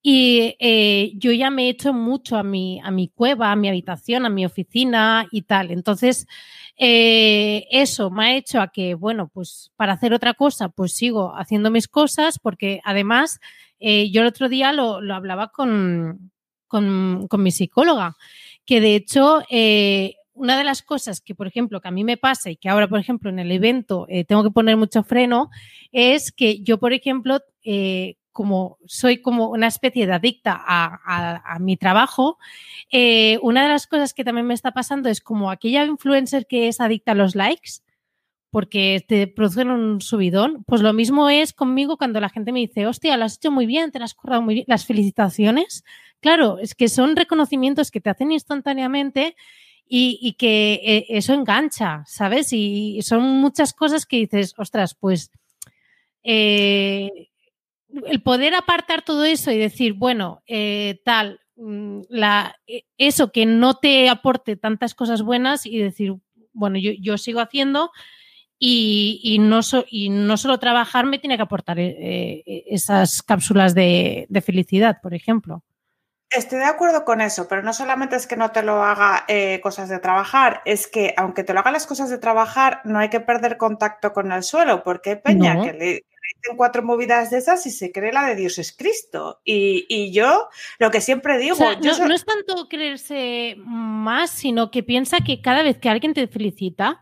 y 0.00 0.56
eh, 0.60 1.12
yo 1.16 1.32
ya 1.32 1.50
me 1.50 1.66
he 1.66 1.68
hecho 1.70 1.92
mucho 1.92 2.36
a 2.36 2.42
mi, 2.42 2.80
a 2.82 2.90
mi 2.90 3.08
cueva, 3.08 3.50
a 3.50 3.56
mi 3.56 3.68
habitación, 3.68 4.26
a 4.26 4.30
mi 4.30 4.46
oficina 4.46 5.26
y 5.30 5.42
tal. 5.42 5.70
Entonces, 5.70 6.26
eh, 6.76 7.66
eso 7.70 8.10
me 8.10 8.26
ha 8.26 8.36
hecho 8.36 8.60
a 8.60 8.68
que, 8.68 8.94
bueno, 8.94 9.28
pues 9.28 9.72
para 9.76 9.94
hacer 9.94 10.14
otra 10.14 10.34
cosa, 10.34 10.68
pues 10.68 10.92
sigo 10.92 11.34
haciendo 11.36 11.70
mis 11.70 11.88
cosas, 11.88 12.38
porque 12.38 12.80
además 12.84 13.40
yo 13.80 14.22
el 14.22 14.26
otro 14.26 14.48
día 14.48 14.72
lo 14.72 15.14
hablaba 15.14 15.48
con, 15.52 16.32
con, 16.68 17.42
mi 17.42 17.50
psicóloga, 17.50 18.16
que 18.64 18.80
de 18.80 18.94
hecho 18.94 19.42
eh, 19.50 20.16
una 20.38 20.56
de 20.56 20.64
las 20.64 20.82
cosas 20.82 21.20
que, 21.20 21.34
por 21.34 21.46
ejemplo, 21.46 21.80
que 21.80 21.88
a 21.88 21.92
mí 21.92 22.04
me 22.04 22.16
pasa 22.16 22.50
y 22.50 22.56
que 22.56 22.68
ahora, 22.68 22.88
por 22.88 22.98
ejemplo, 22.98 23.30
en 23.30 23.38
el 23.38 23.52
evento 23.52 24.06
eh, 24.08 24.24
tengo 24.24 24.42
que 24.42 24.50
poner 24.50 24.76
mucho 24.76 25.02
freno, 25.02 25.50
es 25.92 26.32
que 26.32 26.60
yo, 26.62 26.78
por 26.78 26.92
ejemplo, 26.92 27.40
eh, 27.64 28.16
como 28.32 28.78
soy 28.86 29.20
como 29.20 29.48
una 29.48 29.66
especie 29.66 30.06
de 30.06 30.12
adicta 30.12 30.62
a, 30.64 31.58
mi 31.58 31.76
trabajo, 31.76 32.38
eh, 32.92 33.38
una 33.42 33.64
de 33.64 33.68
las 33.68 33.88
cosas 33.88 34.14
que 34.14 34.22
también 34.22 34.46
me 34.46 34.54
está 34.54 34.70
pasando 34.70 35.08
es 35.08 35.20
como 35.20 35.50
aquella 35.50 35.84
influencer 35.84 36.46
que 36.46 36.68
es 36.68 36.80
adicta 36.80 37.12
a 37.12 37.14
los 37.16 37.34
likes, 37.34 37.80
porque 38.50 39.04
te 39.06 39.26
producen 39.26 39.70
un 39.70 40.00
subidón. 40.00 40.62
Pues 40.66 40.82
lo 40.82 40.92
mismo 40.92 41.28
es 41.28 41.52
conmigo 41.52 41.96
cuando 41.96 42.20
la 42.20 42.28
gente 42.28 42.52
me 42.52 42.60
dice, 42.60 42.86
hostia, 42.86 43.16
lo 43.16 43.24
has 43.24 43.36
hecho 43.36 43.50
muy 43.50 43.66
bien, 43.66 43.90
te 43.90 43.98
lo 43.98 44.04
has 44.04 44.14
currado 44.14 44.40
muy 44.40 44.54
bien, 44.54 44.66
las 44.68 44.86
felicitaciones. 44.86 45.82
Claro, 46.20 46.58
es 46.58 46.74
que 46.74 46.88
son 46.88 47.16
reconocimientos 47.16 47.90
que 47.90 48.00
te 48.00 48.10
hacen 48.10 48.32
instantáneamente 48.32 49.36
y, 49.90 50.34
que 50.34 50.74
eh, 50.84 51.06
eso 51.08 51.32
engancha, 51.32 52.04
¿sabes? 52.06 52.52
Y 52.52 53.00
son 53.02 53.22
muchas 53.22 53.72
cosas 53.72 54.04
que 54.04 54.18
dices, 54.18 54.54
ostras, 54.58 54.94
pues 54.94 55.30
eh, 56.22 57.30
el 58.06 58.22
poder 58.22 58.54
apartar 58.54 59.02
todo 59.02 59.24
eso 59.24 59.50
y 59.50 59.56
decir, 59.56 59.94
bueno, 59.94 60.42
eh, 60.46 61.00
tal, 61.04 61.40
mm, 61.56 62.00
la, 62.10 62.56
eso 62.98 63.32
que 63.32 63.46
no 63.46 63.74
te 63.74 64.10
aporte 64.10 64.56
tantas 64.56 64.94
cosas 64.94 65.22
buenas 65.22 65.64
y 65.64 65.78
decir, 65.78 66.14
bueno, 66.52 66.78
yo, 66.78 67.16
sigo 67.16 67.40
haciendo 67.40 67.90
y, 68.58 69.38
no 69.40 69.60
y, 69.90 70.10
no 70.10 70.36
solo 70.36 70.58
trabajar 70.58 71.06
me 71.06 71.18
tiene 71.18 71.36
que 71.36 71.42
aportar 71.42 71.78
esas 71.78 73.22
cápsulas 73.22 73.74
de, 73.74 74.26
felicidad, 74.44 74.98
por 75.00 75.14
ejemplo. 75.14 75.62
Estoy 76.30 76.58
de 76.58 76.66
acuerdo 76.66 77.04
con 77.04 77.20
eso, 77.20 77.48
pero 77.48 77.62
no 77.62 77.72
solamente 77.72 78.16
es 78.16 78.26
que 78.26 78.36
no 78.36 78.50
te 78.50 78.62
lo 78.62 78.82
haga 78.82 79.24
eh, 79.28 79.60
cosas 79.62 79.88
de 79.88 79.98
trabajar, 79.98 80.60
es 80.66 80.86
que 80.86 81.14
aunque 81.16 81.42
te 81.42 81.54
lo 81.54 81.60
haga 81.60 81.70
las 81.70 81.86
cosas 81.86 82.10
de 82.10 82.18
trabajar, 82.18 82.82
no 82.84 82.98
hay 82.98 83.08
que 83.08 83.20
perder 83.20 83.56
contacto 83.56 84.12
con 84.12 84.30
el 84.30 84.42
suelo, 84.42 84.82
porque 84.82 85.10
hay 85.10 85.16
peña 85.16 85.62
que 85.62 85.72
le, 85.72 86.04
dicen 86.34 86.56
cuatro 86.56 86.82
movidas 86.82 87.30
de 87.30 87.38
esas 87.38 87.66
y 87.66 87.70
se 87.70 87.92
cree 87.92 88.12
la 88.12 88.26
de 88.26 88.36
Dios 88.36 88.58
es 88.58 88.76
Cristo. 88.76 89.40
Y, 89.44 90.12
yo 90.12 90.48
lo 90.78 90.90
que 90.90 91.00
siempre 91.00 91.38
digo... 91.38 91.56
no, 91.58 92.14
es 92.14 92.24
tanto 92.24 92.68
creerse 92.68 93.56
más, 93.58 94.30
sino 94.30 94.70
que 94.70 94.82
piensa 94.82 95.18
que 95.20 95.40
cada 95.40 95.62
vez 95.62 95.78
que 95.78 95.88
alguien 95.88 96.14
te 96.14 96.26
felicita, 96.28 97.00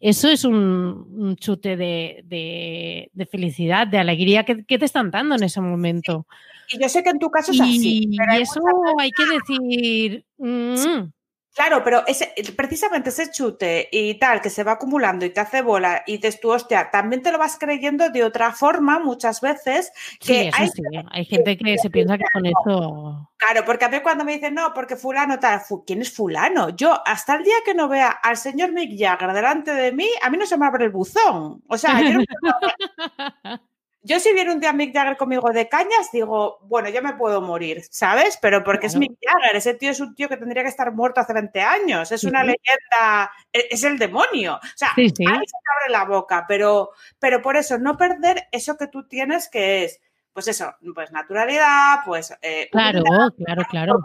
eso 0.00 0.28
es 0.28 0.44
un, 0.44 1.36
chute 1.40 1.76
de, 1.76 3.10
felicidad, 3.30 3.86
de 3.86 3.98
alegría 3.98 4.44
que, 4.44 4.62
te 4.62 4.84
están 4.84 5.10
dando 5.10 5.34
en 5.34 5.42
ese 5.42 5.60
momento. 5.60 6.26
Y 6.70 6.80
yo 6.80 6.88
sé 6.88 7.02
que 7.02 7.10
en 7.10 7.18
tu 7.18 7.30
caso 7.30 7.52
es 7.52 7.60
así. 7.60 8.08
Y 8.10 8.16
eso 8.40 8.60
hay 8.98 9.10
que 9.10 9.24
decir. 9.26 10.24
Mm". 10.38 11.10
Claro, 11.58 11.82
pero 11.82 12.06
ese, 12.06 12.32
precisamente 12.56 13.08
ese 13.08 13.32
chute 13.32 13.88
y 13.90 14.14
tal 14.14 14.40
que 14.40 14.48
se 14.48 14.62
va 14.62 14.72
acumulando 14.72 15.26
y 15.26 15.30
te 15.30 15.40
hace 15.40 15.60
bola 15.60 16.04
y 16.06 16.18
te 16.18 16.30
tú, 16.30 16.52
hostia, 16.52 16.88
también 16.92 17.20
te 17.20 17.32
lo 17.32 17.38
vas 17.38 17.58
creyendo 17.58 18.10
de 18.10 18.22
otra 18.22 18.52
forma 18.52 19.00
muchas 19.00 19.40
veces. 19.40 19.90
Que 20.20 20.52
hay, 20.54 20.70
hay 21.10 21.24
gente 21.24 21.56
que 21.56 21.76
se 21.78 21.90
piensa 21.90 22.16
que 22.16 22.22
con 22.32 22.46
eso. 22.46 23.28
Claro, 23.38 23.64
porque 23.66 23.86
a 23.86 23.88
mí 23.88 23.98
cuando 24.04 24.24
me 24.24 24.34
dicen, 24.34 24.54
no, 24.54 24.72
porque 24.72 24.94
fulano 24.94 25.40
tal, 25.40 25.60
¿quién 25.84 26.00
es 26.00 26.12
fulano? 26.12 26.68
Yo, 26.76 27.02
hasta 27.04 27.34
el 27.34 27.42
día 27.42 27.56
que 27.64 27.74
no 27.74 27.88
vea 27.88 28.10
al 28.10 28.36
señor 28.36 28.70
Mick 28.70 28.96
Jagger 28.96 29.32
delante 29.32 29.74
de 29.74 29.90
mí, 29.90 30.08
a 30.22 30.30
mí 30.30 30.36
no 30.36 30.46
se 30.46 30.56
me 30.56 30.66
abre 30.66 30.84
el 30.84 30.92
buzón. 30.92 31.60
O 31.66 31.76
sea, 31.76 32.00
yo 32.00 32.18
no 32.18 32.24
Yo 34.08 34.18
si 34.20 34.32
viene 34.32 34.50
un 34.50 34.58
día 34.58 34.72
Mick 34.72 34.94
Jagger 34.94 35.18
conmigo 35.18 35.50
de 35.52 35.68
cañas, 35.68 36.10
digo, 36.10 36.60
bueno, 36.62 36.88
yo 36.88 37.02
me 37.02 37.12
puedo 37.12 37.42
morir, 37.42 37.82
¿sabes? 37.90 38.38
Pero 38.40 38.64
porque 38.64 38.86
es 38.86 38.96
Mick 38.96 39.12
Jagger, 39.22 39.54
ese 39.54 39.74
tío 39.74 39.90
es 39.90 40.00
un 40.00 40.14
tío 40.14 40.30
que 40.30 40.38
tendría 40.38 40.62
que 40.62 40.70
estar 40.70 40.94
muerto 40.94 41.20
hace 41.20 41.34
20 41.34 41.60
años, 41.60 42.10
es 42.10 42.24
una 42.24 42.42
leyenda, 42.42 43.30
e-, 43.52 43.68
es 43.70 43.84
el 43.84 43.98
demonio. 43.98 44.54
O 44.54 44.76
sea, 44.76 44.92
ahí 44.96 45.10
se 45.10 45.24
abre 45.26 45.90
la 45.90 46.06
boca, 46.06 46.46
pero, 46.48 46.92
pero 47.18 47.42
por 47.42 47.58
eso, 47.58 47.76
no 47.76 47.98
perder 47.98 48.48
eso 48.50 48.78
que 48.78 48.86
tú 48.86 49.06
tienes 49.06 49.50
que 49.50 49.84
es, 49.84 50.00
pues 50.32 50.48
eso, 50.48 50.74
pues 50.94 51.12
naturalidad, 51.12 51.98
pues... 52.06 52.34
Eh, 52.40 52.70
claro, 52.72 53.02
claro, 53.36 53.62
claro 53.68 54.02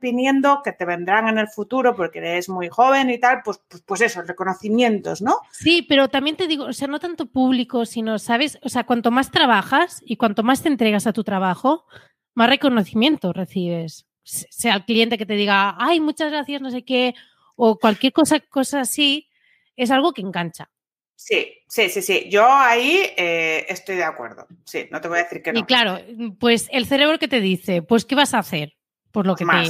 viniendo, 0.00 0.62
que 0.62 0.72
te 0.72 0.84
vendrán 0.84 1.28
en 1.28 1.38
el 1.38 1.48
futuro 1.48 1.94
porque 1.94 2.18
eres 2.18 2.48
muy 2.48 2.68
joven 2.68 3.10
y 3.10 3.18
tal, 3.18 3.42
pues, 3.44 3.60
pues, 3.68 3.82
pues, 3.86 4.00
eso, 4.00 4.22
reconocimientos, 4.22 5.22
¿no? 5.22 5.40
Sí, 5.50 5.82
pero 5.82 6.08
también 6.08 6.36
te 6.36 6.46
digo, 6.46 6.64
o 6.64 6.72
sea, 6.72 6.88
no 6.88 6.98
tanto 6.98 7.26
público, 7.26 7.84
sino, 7.84 8.18
¿sabes? 8.18 8.58
O 8.62 8.68
sea, 8.68 8.84
cuanto 8.84 9.10
más 9.10 9.30
trabajas 9.30 10.02
y 10.04 10.16
cuanto 10.16 10.42
más 10.42 10.62
te 10.62 10.68
entregas 10.68 11.06
a 11.06 11.12
tu 11.12 11.24
trabajo, 11.24 11.86
más 12.34 12.48
reconocimiento 12.48 13.32
recibes. 13.32 14.06
Sea 14.22 14.74
el 14.74 14.84
cliente 14.84 15.18
que 15.18 15.26
te 15.26 15.34
diga, 15.34 15.76
ay, 15.78 16.00
muchas 16.00 16.30
gracias, 16.30 16.60
no 16.60 16.70
sé 16.70 16.84
qué, 16.84 17.14
o 17.56 17.78
cualquier 17.78 18.12
cosa, 18.12 18.40
cosa 18.40 18.80
así, 18.80 19.28
es 19.76 19.90
algo 19.90 20.12
que 20.12 20.22
engancha. 20.22 20.70
Sí, 21.16 21.52
sí, 21.68 21.90
sí, 21.90 22.00
sí. 22.00 22.28
Yo 22.30 22.46
ahí 22.46 23.02
eh, 23.16 23.66
estoy 23.68 23.96
de 23.96 24.04
acuerdo. 24.04 24.46
Sí, 24.64 24.88
no 24.90 25.02
te 25.02 25.08
voy 25.08 25.18
a 25.18 25.22
decir 25.24 25.42
que 25.42 25.52
no. 25.52 25.58
Y 25.58 25.64
claro, 25.64 25.98
pues 26.38 26.66
el 26.72 26.86
cerebro 26.86 27.18
que 27.18 27.28
te 27.28 27.42
dice, 27.42 27.82
pues 27.82 28.06
¿qué 28.06 28.14
vas 28.14 28.32
a 28.32 28.38
hacer? 28.38 28.72
Por 29.12 29.26
lo 29.26 29.34
que 29.36 29.44
más. 29.44 29.68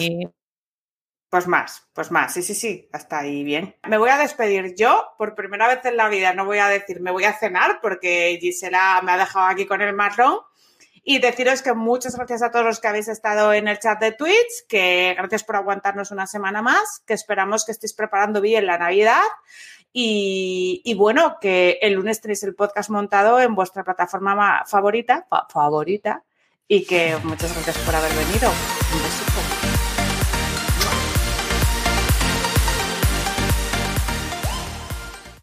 Pues 1.31 1.47
más, 1.47 1.89
pues 1.93 2.11
más, 2.11 2.35
sí, 2.35 2.43
sí, 2.43 2.57
sí, 2.57 2.89
hasta 2.93 3.21
ahí 3.21 3.45
bien. 3.45 3.77
Me 3.89 3.99
voy 3.99 4.11
a 4.11 4.19
despedir 4.19 4.75
yo, 4.75 5.11
por 5.17 5.37
primera 5.37 5.69
vez 5.69 5.85
en 5.85 5.97
la 5.97 6.09
vida, 6.09 6.35
no 6.35 6.45
voy 6.45 6.59
a 6.59 6.67
decir 6.67 7.01
me 7.01 7.13
voy 7.13 7.23
a 7.23 7.33
cenar 7.33 7.79
porque 7.81 8.37
Gisela 8.41 9.01
me 9.05 9.13
ha 9.13 9.17
dejado 9.17 9.47
aquí 9.47 9.65
con 9.65 9.81
el 9.81 9.95
marrón. 9.95 10.41
Y 11.05 11.19
deciros 11.21 11.63
que 11.63 11.73
muchas 11.73 12.17
gracias 12.17 12.43
a 12.43 12.51
todos 12.51 12.65
los 12.65 12.81
que 12.81 12.89
habéis 12.89 13.09
estado 13.09 13.53
en 13.53 13.69
el 13.69 13.79
chat 13.79 14.01
de 14.01 14.13
Twitch, 14.13 14.67
que 14.69 15.15
gracias 15.17 15.45
por 15.45 15.57
aguantarnos 15.57 16.11
una 16.11 16.27
semana 16.27 16.63
más, 16.63 17.03
que 17.07 17.15
esperamos 17.15 17.65
que 17.65 17.73
estéis 17.73 17.95
preparando 17.95 18.41
bien 18.41 18.67
la 18.67 18.77
Navidad. 18.77 19.23
Y, 19.93 20.83
y, 20.85 20.95
bueno, 20.95 21.39
que 21.41 21.79
el 21.81 21.95
lunes 21.95 22.21
tenéis 22.21 22.43
el 22.43 22.55
podcast 22.55 22.91
montado 22.91 23.41
en 23.41 23.55
vuestra 23.55 23.83
plataforma 23.83 24.65
favorita, 24.67 25.27
favorita, 25.49 26.25
y 26.69 26.85
que 26.85 27.17
muchas 27.25 27.53
gracias 27.55 27.79
por 27.79 27.95
haber 27.95 28.13
venido. 28.13 28.51
Un 28.95 29.03
besito. 29.03 29.30